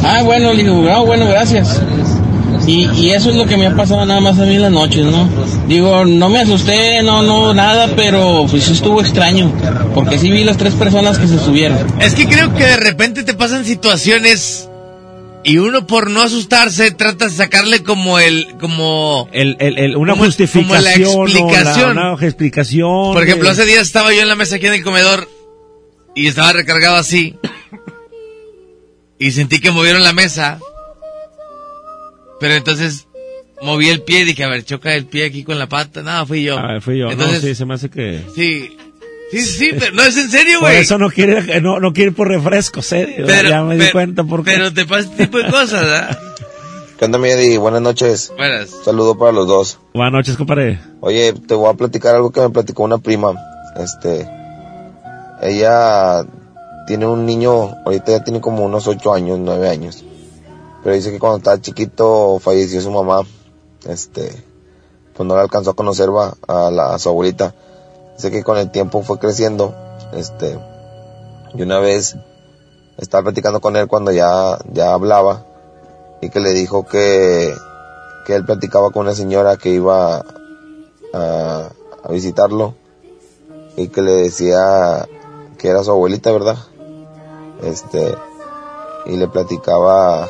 [0.03, 1.81] Ah, bueno, le digo, ah, bueno, gracias.
[2.67, 4.73] Y, y eso es lo que me ha pasado nada más a mí en las
[4.73, 5.29] noches, ¿no?
[5.69, 9.53] Digo, no me asusté, no, no, nada, pero pues sí estuvo extraño,
[9.95, 11.79] porque sí vi las tres personas que se subieron.
[12.01, 14.69] Es que creo que de repente te pasan situaciones
[15.45, 19.29] y uno por no asustarse trata de sacarle como el, como...
[19.33, 20.65] El, el, el- una Como- justificación.
[20.65, 21.91] como la explicación.
[21.91, 23.13] o la- una explicación.
[23.15, 25.29] Por ejemplo, de- hace días estaba yo en la mesa aquí en el comedor
[26.17, 27.37] y estaba recargado así
[29.21, 30.59] y sentí que movieron la mesa,
[32.41, 33.07] pero entonces
[33.63, 36.03] moví el pie y dije, a ver, choca el pie aquí con la pata.
[36.03, 36.59] No, fui yo.
[36.59, 37.11] Ah, fui yo.
[37.11, 38.23] Entonces, no, sí, se me hace que...
[38.35, 38.77] sí,
[39.31, 40.83] sí, sí, pero no es en serio, Por güey.
[40.83, 43.25] eso no quiere, no, no quiere ir por refresco, serio.
[43.27, 44.53] Pero- ya me di cuenta por qué.
[44.53, 46.19] Pero te pasa este tipo de cosas, ¿verdad?
[46.99, 47.59] ¿Qué onda, mi Eddie?
[47.59, 48.33] Buenas noches.
[48.39, 48.71] Buenas.
[48.85, 49.79] Saludo para los dos.
[49.93, 50.79] Buenas noches, compadre.
[51.01, 53.35] Oye, te voy a platicar algo que me platicó una prima.
[53.79, 54.27] Este,
[55.43, 56.25] ella
[56.87, 60.05] tiene un niño, ahorita ya tiene como unos ocho años, nueve años.
[60.87, 63.23] Pero dice que cuando estaba chiquito falleció su mamá.
[63.89, 64.31] Este,
[65.17, 66.09] pues no la alcanzó a conocer
[66.47, 67.57] a, la, su abuelita.
[68.15, 69.75] Dice que con el tiempo fue creciendo.
[70.13, 70.57] Este,
[71.55, 72.15] y una vez
[72.99, 75.45] estaba platicando con él cuando ya, ya hablaba
[76.23, 77.53] y que le dijo que,
[78.25, 80.25] que él platicaba con una señora que iba
[81.13, 81.69] a,
[82.05, 82.77] a visitarlo
[83.77, 85.09] y que le decía
[85.59, 86.59] que era su abuelita, ¿verdad?
[87.65, 88.15] Este,
[89.07, 90.29] y le platicaba,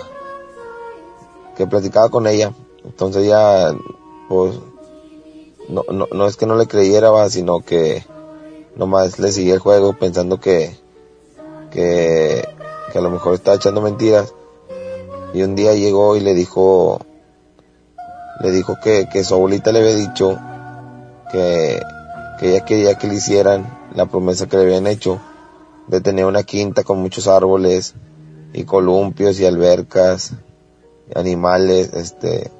[1.56, 2.52] que platicaba con ella.
[2.84, 3.74] Entonces ella,
[4.28, 4.58] pues,
[5.68, 8.04] no, no, no es que no le creyera, sino que
[8.76, 10.76] nomás le seguía el juego pensando que,
[11.70, 12.46] que,
[12.92, 14.32] que a lo mejor estaba echando mentiras.
[15.34, 17.00] Y un día llegó y le dijo,
[18.40, 20.38] le dijo que, que su abuelita le había dicho
[21.32, 21.80] que,
[22.38, 25.20] que ella quería que le hicieran la promesa que le habían hecho
[25.88, 27.94] de tener una quinta con muchos árboles
[28.52, 30.32] y columpios y albercas,
[31.14, 32.50] animales, este,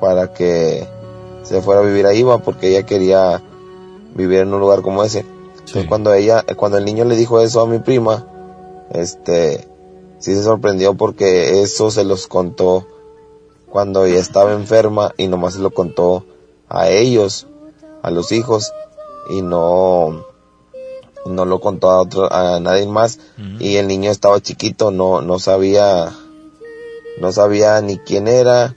[0.00, 0.86] para que
[1.42, 3.42] se fuera a vivir ahí, va, porque ella quería
[4.14, 5.24] vivir en un lugar como ese.
[5.58, 8.26] Entonces cuando ella, cuando el niño le dijo eso a mi prima,
[8.90, 9.68] este,
[10.18, 12.86] sí se sorprendió porque eso se los contó
[13.68, 16.24] cuando ella estaba enferma y nomás se lo contó
[16.68, 17.46] a ellos,
[18.02, 18.72] a los hijos,
[19.30, 20.24] y no,
[21.26, 23.18] no lo contó a otro, a nadie más,
[23.58, 26.12] y el niño estaba chiquito, no, no sabía,
[27.18, 28.74] no sabía ni quién era,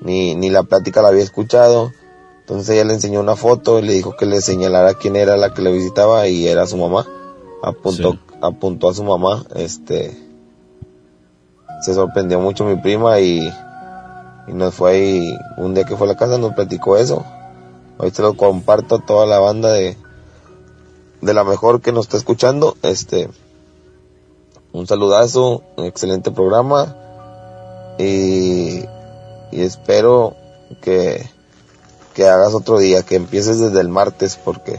[0.00, 1.92] ni, ni la plática la había escuchado,
[2.40, 5.54] entonces ella le enseñó una foto y le dijo que le señalara quién era la
[5.54, 7.06] que le visitaba y era su mamá,
[7.62, 10.16] apuntó, apuntó a su mamá, este,
[11.82, 13.40] se sorprendió mucho mi prima y,
[14.46, 17.24] y nos fue ahí, un día que fue a la casa nos platicó eso.
[18.00, 19.96] Hoy te lo comparto a toda la banda de,
[21.20, 22.76] de la mejor que nos está escuchando.
[22.82, 23.28] Este,
[24.72, 27.07] un saludazo, un excelente programa
[27.98, 28.84] y,
[29.52, 30.36] y espero
[30.80, 31.26] que,
[32.14, 34.78] que hagas otro día, que empieces desde el martes porque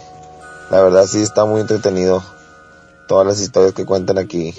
[0.72, 2.24] la verdad sí está muy entretenido
[3.08, 4.54] todas las historias que cuentan aquí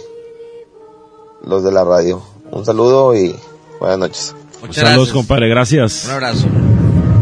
[1.45, 2.21] los de la radio.
[2.51, 3.35] Un saludo y
[3.79, 4.35] buenas noches.
[4.73, 6.05] Saludos, compadre, gracias.
[6.07, 6.47] Un abrazo.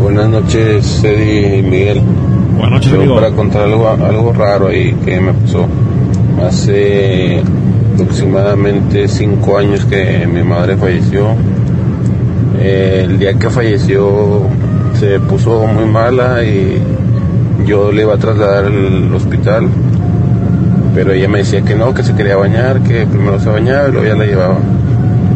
[0.01, 2.01] Buenas noches, Eddie y Miguel.
[2.53, 3.15] Buenas noches, Yo amigo.
[3.17, 5.67] para contar algo, algo raro ahí que me pasó.
[6.45, 7.43] Hace
[8.03, 11.29] aproximadamente cinco años que mi madre falleció.
[12.61, 14.43] El día que falleció
[14.99, 16.81] se puso muy mala y
[17.67, 19.69] yo le iba a trasladar al hospital
[20.95, 23.93] Pero ella me decía que no, que se quería bañar, que primero se bañaba y
[23.93, 24.57] luego ya la llevaba.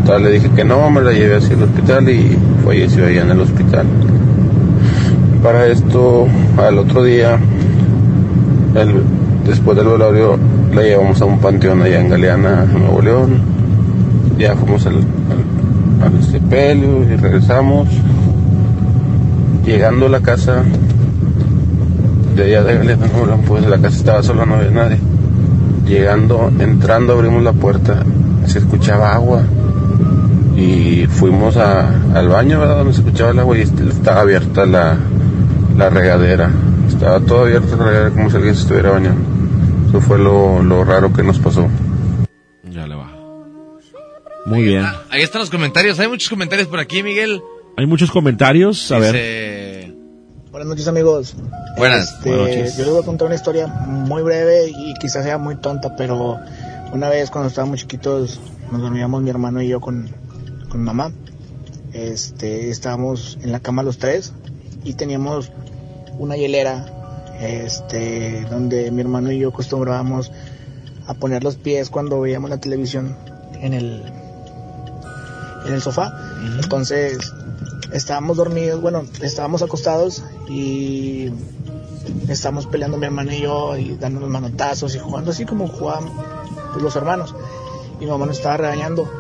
[0.01, 3.31] Entonces le dije que no, me la llevé hacia el hospital y falleció allá en
[3.31, 3.87] el hospital.
[5.43, 6.27] Para esto,
[6.57, 7.39] al otro día,
[8.75, 10.39] el- después del velorio,
[10.75, 13.31] la llevamos a un panteón allá en Galeana, Nuevo León.
[14.39, 14.97] Ya fuimos al,
[16.03, 17.89] al, sepelio y regresamos.
[19.65, 20.63] Llegando a la casa,
[22.35, 24.99] de allá de Galeana, Nuevo León, pues la casa estaba sola, no había nadie.
[25.87, 28.03] Llegando, entrando, abrimos la puerta,
[28.47, 29.43] se escuchaba agua.
[30.57, 32.79] Y fuimos a- al baño, ¿verdad?
[32.79, 34.97] Donde se escuchaba el agua y est- estaba abierta la,
[35.77, 36.51] la regadera.
[36.89, 39.21] Estaba todo abierto la regadera como si alguien se estuviera bañando.
[39.93, 41.69] Eso fue lo, lo raro que nos pasó.
[42.65, 43.13] Ya le va.
[44.47, 44.87] Muy bien.
[45.11, 46.01] Ahí están los comentarios.
[46.01, 47.43] Hay muchos comentarios por aquí, Miguel.
[47.77, 48.91] Hay muchos comentarios.
[48.91, 49.13] A ver.
[49.13, 49.95] Dice-
[50.51, 51.35] Buenas noches amigos.
[51.77, 52.11] Buenas.
[52.15, 52.77] Este, Buenas noches.
[52.79, 56.39] Yo les voy a contar una historia muy breve y quizás sea muy tonta, pero
[56.95, 58.41] una vez cuando estábamos chiquitos
[58.71, 60.09] nos dormíamos mi hermano y yo con,
[60.71, 61.13] con mamá.
[61.93, 64.33] Este, estábamos en la cama los tres
[64.85, 65.53] y teníamos
[66.19, 66.87] una hielera
[67.43, 70.31] este, donde mi hermano y yo acostumbrábamos
[71.07, 73.17] a poner los pies cuando veíamos la televisión
[73.61, 74.03] en el,
[75.67, 76.13] en el sofá.
[76.63, 77.19] Entonces
[77.93, 81.31] estábamos dormidos, bueno, estábamos acostados y
[82.29, 86.05] estábamos peleando mi hermano y yo y dándonos manotazos y jugando así como jugaban
[86.73, 87.35] pues, los hermanos.
[88.01, 89.11] Y mi mamá nos estaba regañando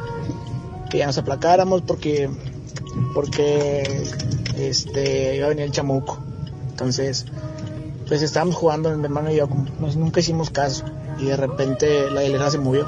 [0.90, 2.30] que ya nos aplacáramos porque
[3.14, 4.04] porque
[4.56, 6.18] este iba a venir el chamuco.
[6.70, 7.26] Entonces,
[8.08, 9.48] pues estábamos jugando mi hermano y yo,
[9.80, 10.84] nos- nunca hicimos caso
[11.18, 12.86] y de repente la hilera se movió.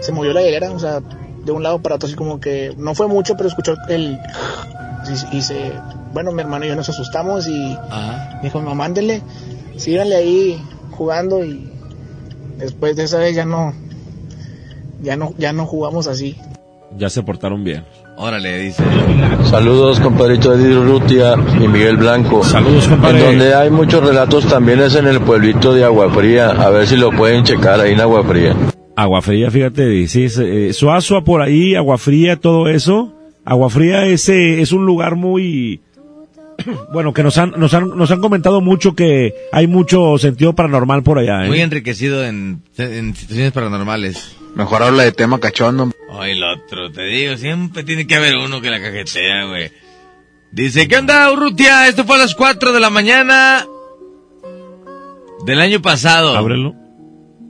[0.00, 1.00] Se movió la hilera, o sea,
[1.44, 4.18] de un lado para otro así como que no fue mucho, pero escuchó el
[5.32, 5.72] y, y se
[6.12, 7.76] bueno, mi hermano y yo nos asustamos y
[8.42, 9.22] dijo, "Mamá, ándele,
[9.76, 11.70] síganle ahí jugando" y
[12.58, 13.72] después de esa vez ya no
[15.02, 16.36] ya no ya no jugamos así.
[16.96, 17.84] Ya se portaron bien.
[18.18, 18.82] Órale, dice.
[19.44, 22.42] Saludos, compadrito Eddie Rutia y Miguel Blanco.
[22.42, 23.18] Saludos, compadre.
[23.18, 26.50] En donde hay muchos relatos también es en el pueblito de Agua Fría.
[26.50, 28.56] A ver si lo pueden checar ahí en Agua Fría.
[28.98, 33.12] Agua fría, fíjate, sí, es, eh, Suazua por ahí, agua fría, todo eso.
[33.44, 35.82] Agua fría es, eh, es un lugar muy,
[36.92, 41.02] bueno, que nos han, nos han, nos han comentado mucho que hay mucho sentido paranormal
[41.02, 41.48] por allá, ¿eh?
[41.48, 44.35] Muy enriquecido en, en situaciones paranormales.
[44.56, 45.92] Mejor habla de tema cachondo.
[46.18, 49.70] Ay, el otro, te digo, siempre tiene que haber uno que la cajetea, güey.
[50.50, 51.86] Dice, ¿qué onda, Urrutia?
[51.88, 53.66] Esto fue a las 4 de la mañana
[55.44, 56.34] del año pasado.
[56.36, 56.74] Ábrelo.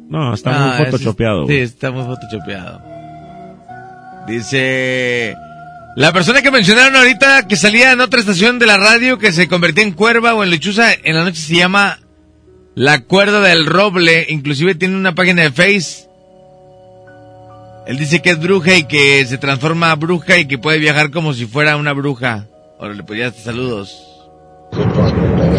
[0.08, 1.40] No, está Ah, muy photoshopeado.
[1.42, 1.60] Sí, güey.
[1.60, 2.82] está muy photoshopeado.
[4.26, 5.36] Dice,
[5.94, 9.46] la persona que mencionaron ahorita que salía en otra estación de la radio que se
[9.46, 12.00] convertía en cuerva o en lechuza en la noche se llama
[12.74, 14.26] La Cuerda del Roble.
[14.28, 16.08] Inclusive tiene una página de Face.
[17.86, 21.10] Él dice que es bruja y que se transforma a bruja y que puede viajar
[21.12, 22.46] como si fuera una bruja.
[22.78, 24.02] Órale, pues ya, saludos.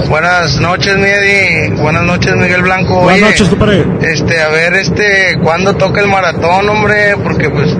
[0.10, 1.82] Buenas noches, Miedi.
[1.82, 3.02] Buenas noches, Miguel Blanco.
[3.02, 3.86] Buenas Oye, noches, compadre.
[4.02, 7.16] Este, a ver, este, ¿cuándo toca el maratón, hombre?
[7.24, 7.76] Porque pues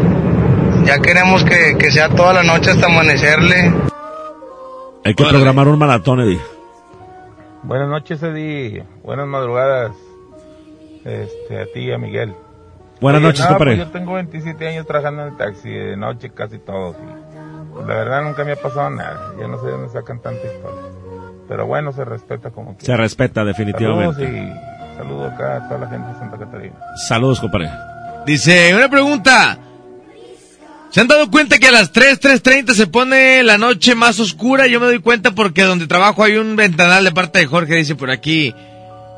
[0.86, 3.74] ya queremos que, que sea toda la noche hasta amanecerle.
[5.04, 6.40] Hay que programar un maratón, Eddie.
[7.64, 8.86] Buenas noches, Eddie.
[9.04, 9.92] Buenas madrugadas.
[11.04, 12.34] Este, a ti y a Miguel.
[13.00, 13.76] Buenas noches, no, compadre.
[13.76, 18.24] pues yo tengo 27 años trabajando en el taxi, de noche casi pues, la verdad
[18.24, 19.34] nunca me ha pasado nada.
[19.40, 20.82] Yo no sé de dónde sacan tanta historia.
[21.48, 22.86] Pero bueno, se respeta como que.
[22.86, 24.24] Se respeta Saludos definitivamente.
[24.24, 26.76] y saludos acá a toda la gente de Santa Catarina.
[27.08, 27.70] Saludos, compadre.
[28.26, 29.60] Dice, una pregunta.
[30.90, 34.68] ¿Se han dado cuenta que a las 3, 3.30 se pone la noche más oscura?
[34.68, 37.96] Yo me doy cuenta porque donde trabajo hay un ventanal de parte de Jorge, dice
[37.96, 38.56] por aquí.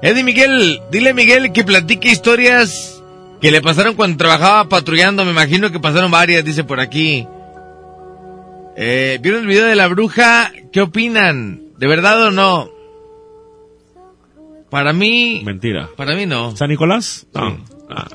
[0.01, 2.98] Eddie Miguel, dile a Miguel que platique historias
[3.41, 5.25] que le pasaron cuando trabajaba patrullando.
[5.25, 7.27] Me imagino que pasaron varias, dice por aquí.
[8.75, 10.51] Eh, ¿Vieron el video de la bruja?
[10.71, 11.61] ¿Qué opinan?
[11.77, 12.69] ¿De verdad o no?
[14.69, 15.41] Para mí...
[15.43, 15.89] Mentira.
[15.97, 16.55] Para mí no.
[16.55, 17.25] ¿San Nicolás?
[17.33, 17.57] No.
[17.89, 18.07] Ah.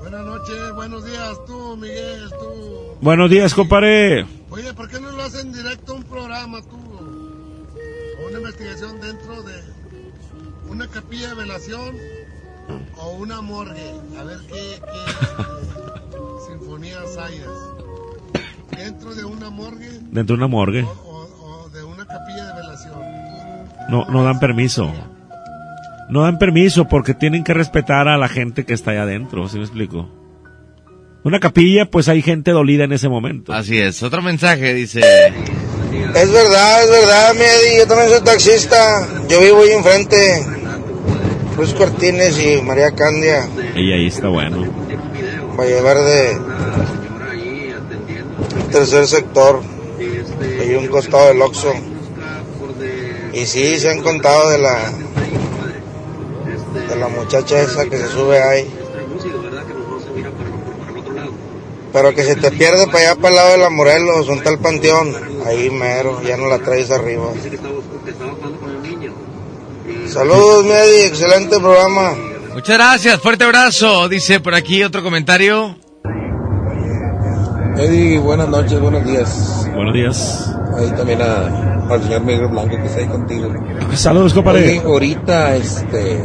[0.00, 2.96] Buenas noches, buenos días, tú, Miguel, tú.
[3.00, 4.26] Buenos días, compadre.
[4.50, 6.76] Oye, ¿por qué no lo hacen directo un programa, tú?
[8.20, 9.54] O una investigación dentro de
[10.68, 11.96] una capilla de velación
[12.98, 13.92] o una morgue.
[14.18, 17.48] A ver qué, qué sinfonías hayas.
[18.76, 20.82] Dentro de una morgue Dentro de una morgue.
[20.84, 22.94] o de una capilla de velación.
[23.88, 24.92] No, no dan permiso.
[26.08, 29.56] No dan permiso porque tienen que respetar a la gente que está allá adentro, ¿sí
[29.58, 30.08] me explico?
[31.24, 33.52] Una capilla, pues hay gente dolida en ese momento.
[33.52, 34.02] Así es.
[34.04, 35.00] Otro mensaje dice...
[35.00, 37.78] Es verdad, es verdad, Miedi.
[37.78, 39.08] Yo también soy taxista.
[39.28, 40.16] Yo vivo ahí enfrente.
[41.56, 44.62] Cruz Cortines y María Candia, Y ahí está bueno.
[45.58, 46.38] Valle Verde,
[48.70, 49.62] tercer sector,
[50.60, 51.72] hay un costado del Oxxo.
[53.32, 54.92] Y sí, se han contado de la
[56.90, 58.70] de la muchacha esa que se sube ahí.
[61.90, 64.58] Pero que se te pierde para allá para el lado de la Morelos, un tal
[64.58, 65.14] panteón,
[65.46, 67.30] ahí mero, ya no la traes arriba.
[70.16, 72.14] Saludos, Medi, excelente programa.
[72.54, 74.08] Muchas gracias, fuerte abrazo.
[74.08, 75.76] Dice por aquí otro comentario.
[77.76, 79.68] Eddie, buenas noches, buenos días.
[79.74, 80.50] Buenos días.
[80.78, 83.52] Ahí también a, al señor Miguel Blanco que está ahí contigo.
[83.94, 84.78] Saludos, compadre.
[84.78, 86.24] Oye, ahorita, este.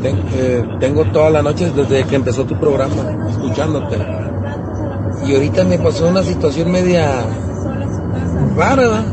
[0.00, 3.98] ten- eh, tengo toda la noche desde que empezó tu programa, escuchándote.
[5.26, 7.22] Y ahorita me pasó una situación media
[8.56, 9.04] rara, ¿verdad?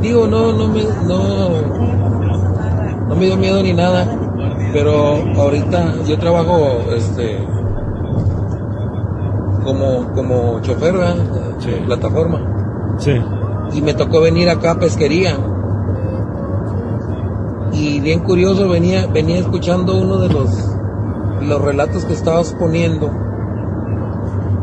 [0.00, 2.09] Digo, no, no me, no,
[3.10, 4.06] no me dio miedo ni nada.
[4.72, 7.44] Pero ahorita yo trabajo, este,
[9.64, 11.16] como, como chofer, ¿verdad?
[11.16, 12.94] De plataforma.
[12.98, 13.20] Sí.
[13.72, 15.36] Y me tocó venir acá a pesquería.
[17.72, 20.50] Y bien curioso, venía, venía escuchando uno de los,
[21.42, 23.10] los relatos que estabas poniendo.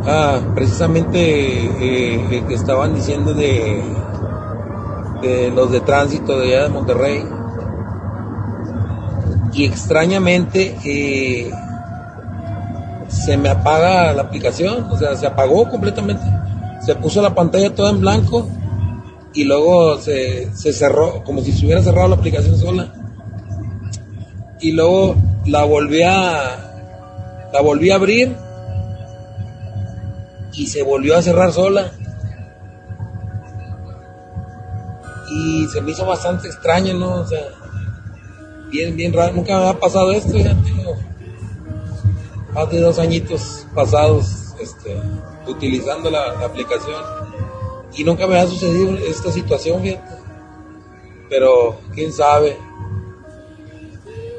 [0.06, 3.84] Ah, precisamente eh, el que estaban diciendo de,
[5.22, 7.37] de los de tránsito de allá de Monterrey.
[9.58, 11.50] Y extrañamente eh,
[13.08, 16.24] se me apaga la aplicación, o sea, se apagó completamente.
[16.86, 18.48] Se puso la pantalla toda en blanco
[19.34, 22.94] y luego se, se cerró, como si se hubiera cerrado la aplicación sola.
[24.62, 25.16] Y luego
[25.48, 28.36] la volví a, la volví a abrir
[30.54, 31.94] y se volvió a cerrar sola.
[35.32, 37.16] Y se me hizo bastante extraño, ¿no?
[37.16, 37.40] O sea,
[38.70, 39.34] bien, bien raro.
[39.34, 40.98] Nunca me había pasado esto, ya tengo
[42.54, 45.00] más de dos añitos pasados este,
[45.48, 47.02] utilizando la, la aplicación
[47.96, 50.16] y nunca me ha sucedido esta situación, fíjate.
[51.30, 52.58] Pero quién sabe,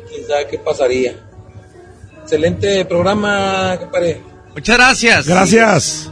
[0.09, 1.15] quién sabe qué pasaría.
[2.23, 4.23] Excelente programa, compadre.
[4.55, 5.29] Muchas gracias.
[5.29, 6.11] Gracias.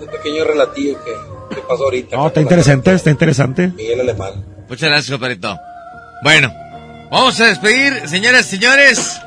[0.00, 2.16] Este pequeño relativo que, que pasó ahorita.
[2.16, 3.68] No, está interesante, está interesante.
[3.68, 4.44] Miguel Alemán.
[4.68, 5.56] Muchas gracias, compadrito.
[6.22, 6.52] Bueno,
[7.10, 9.20] vamos a despedir, señoras y señores.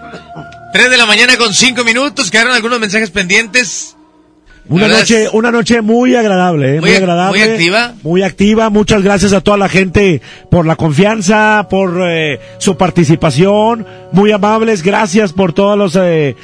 [0.73, 2.31] 3 de la mañana con 5 minutos.
[2.31, 3.95] Quedaron algunos mensajes pendientes.
[4.69, 6.79] Una noche, una noche muy agradable, ¿eh?
[6.81, 7.39] muy, Muy- agradable.
[7.39, 7.93] muy activa.
[8.03, 8.69] Muy activa.
[8.69, 13.85] Muchas gracias a toda la gente por la confianza, por eh, su participación.
[14.13, 14.81] Muy amables.
[14.83, 16.37] Gracias por todos los eh,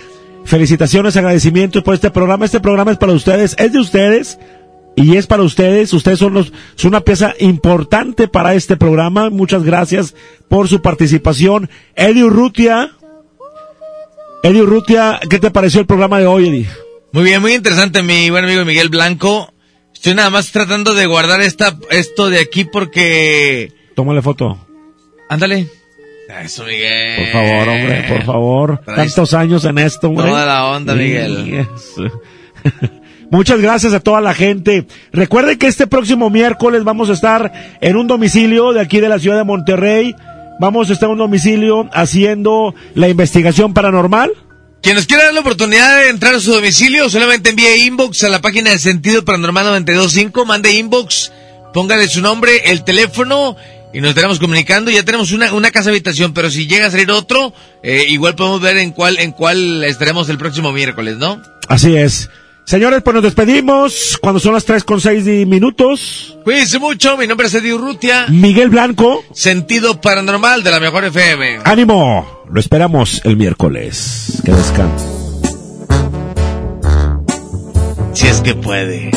[0.44, 2.44] felicitaciones, agradecimientos por este programa.
[2.46, 4.40] Este programa es para ustedes, es de ustedes.
[4.98, 9.30] Y es para ustedes, ustedes son los, son una pieza importante para este programa.
[9.30, 10.16] Muchas gracias
[10.50, 11.70] por su participación.
[11.96, 12.90] Eddie Urrutia,
[14.42, 16.68] Eddie Urrutia, ¿qué te pareció el programa de hoy, Eddie?
[17.12, 19.54] Muy bien, muy interesante, mi buen amigo Miguel Blanco.
[19.94, 23.72] Estoy nada más tratando de guardar esta, esto de aquí porque...
[23.96, 24.58] Tómale foto.
[25.30, 25.68] Ándale.
[26.44, 27.18] Eso, Miguel.
[27.18, 28.82] Por favor, hombre, por favor.
[28.84, 30.28] Tantos años en esto, hombre.
[30.28, 31.46] Toda la onda, Miguel.
[31.46, 32.12] Yes.
[33.30, 34.88] Muchas gracias a toda la gente.
[35.12, 39.20] Recuerden que este próximo miércoles vamos a estar en un domicilio de aquí de la
[39.20, 40.16] ciudad de Monterrey.
[40.60, 44.32] Vamos a estar en un domicilio haciendo la investigación paranormal.
[44.82, 48.30] Quien nos quiera dar la oportunidad de entrar a su domicilio, solamente envíe inbox a
[48.30, 51.32] la página de Sentido Paranormal 925, mande inbox,
[51.74, 53.58] póngale su nombre, el teléfono
[53.94, 54.90] y nos estaremos comunicando.
[54.90, 58.62] Ya tenemos una, una casa habitación, pero si llega a salir otro, eh, igual podemos
[58.62, 61.42] ver en cuál, en cuál estaremos el próximo miércoles, ¿no?
[61.68, 62.30] Así es.
[62.68, 66.38] Señores, pues nos despedimos cuando son las tres con seis di- minutos.
[66.44, 71.60] Cuídense mucho, mi nombre es Eddie Urrutia, Miguel Blanco, Sentido Paranormal de la Mejor FM.
[71.64, 72.44] ánimo.
[72.52, 74.42] Lo esperamos el miércoles.
[74.44, 75.06] Que descanse.
[78.12, 79.12] Si es que puede.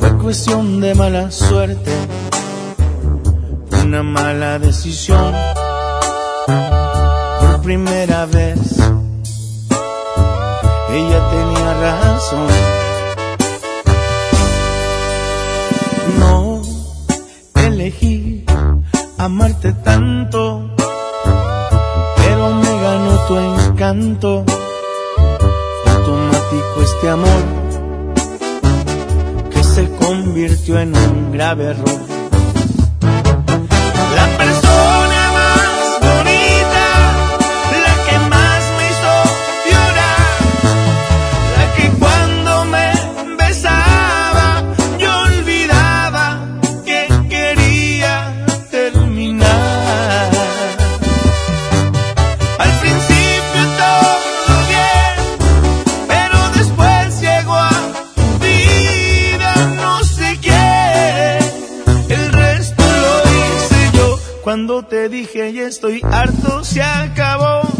[0.00, 1.92] Fue cuestión de mala suerte,
[3.84, 5.32] una mala decisión.
[6.46, 8.58] Por primera vez,
[10.90, 12.48] ella tenía razón.
[16.18, 16.62] No
[17.54, 18.44] elegí
[19.16, 20.70] amarte tanto
[22.16, 24.44] pero me ganó tu encanto.
[26.50, 27.42] Automático este amor
[29.50, 32.09] que se convirtió en un grave error.
[64.50, 67.79] Cuando te dije ya estoy harto, se acabó.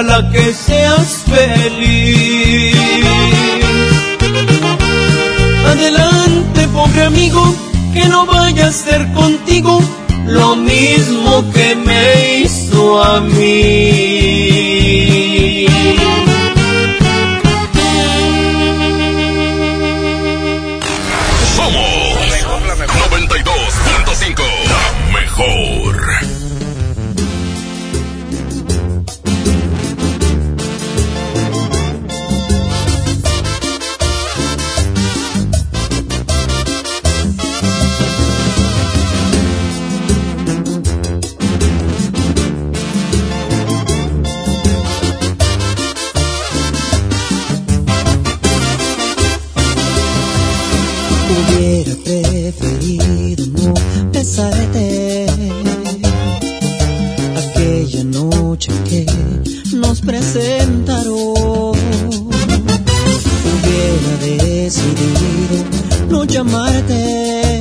[0.00, 2.74] ojalá que seas feliz.
[5.66, 7.54] Adelante, pobre amigo,
[7.92, 9.80] que no vaya a ser contigo
[10.26, 14.69] lo mismo que me hizo a mí.
[51.30, 53.74] Hubiera preferido no
[54.10, 55.26] besarte
[57.36, 59.06] aquella noche que
[59.72, 61.74] nos presentaron.
[63.46, 65.64] Hubiera decidido
[66.08, 67.60] no llamarte,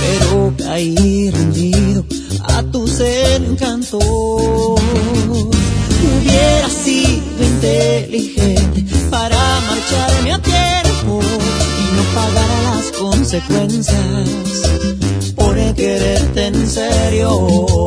[0.00, 2.04] pero caí rendido
[2.42, 4.04] a tus encantos.
[6.02, 10.49] Hubiera sido inteligente para marcharme a ti
[13.30, 14.28] consecuencias
[15.36, 17.86] por quererte en serio.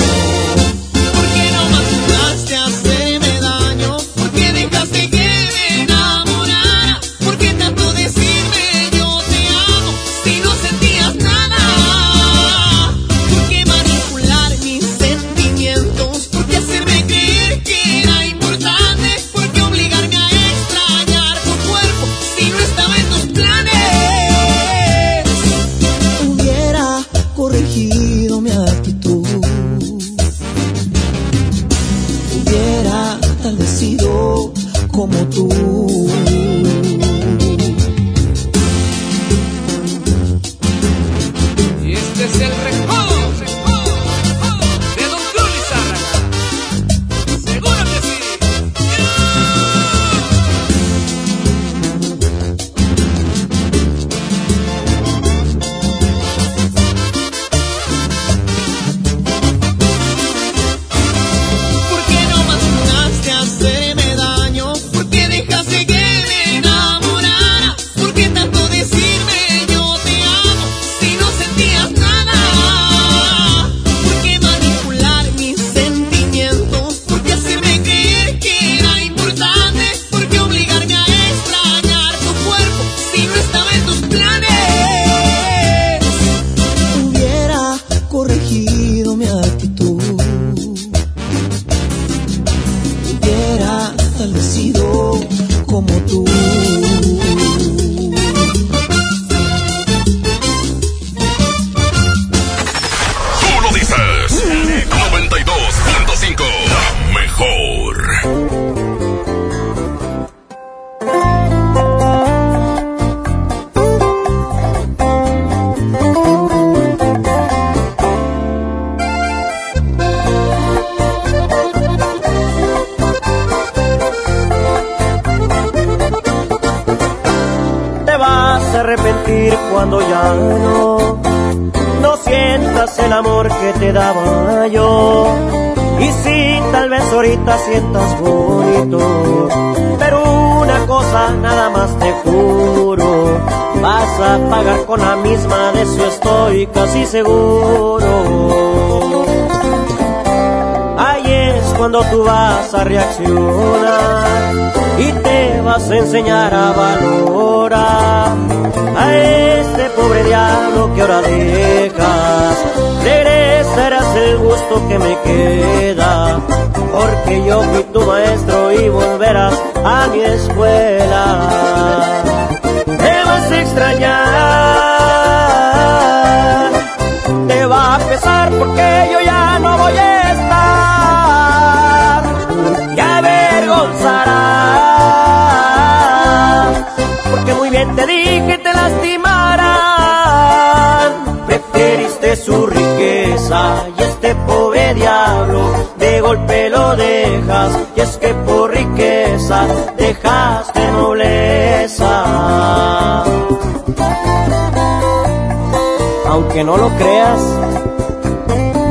[206.65, 207.41] no lo creas,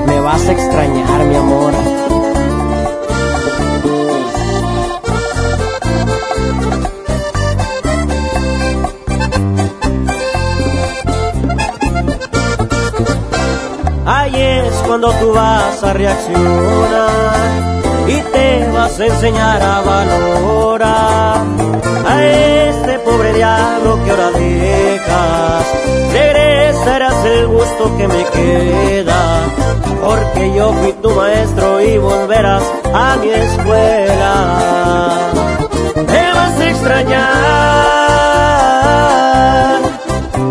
[0.07, 1.73] me vas a extrañar, mi amor.
[14.05, 17.11] Ahí es cuando tú vas a reaccionar
[18.07, 21.41] y te vas a enseñar a valorar
[22.07, 26.42] a este pobre diablo que ahora dejas.
[26.63, 29.41] Regresarás el gusto que me queda,
[30.01, 32.63] porque yo fui tu maestro y volverás
[32.95, 35.33] a mi escuela.
[35.95, 37.23] Te vas a extrañar,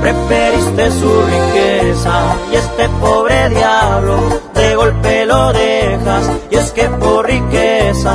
[0.00, 4.16] Preferiste su riqueza y este pobre diablo
[4.54, 6.30] de golpe lo dejas.
[6.50, 8.14] Y es que por riqueza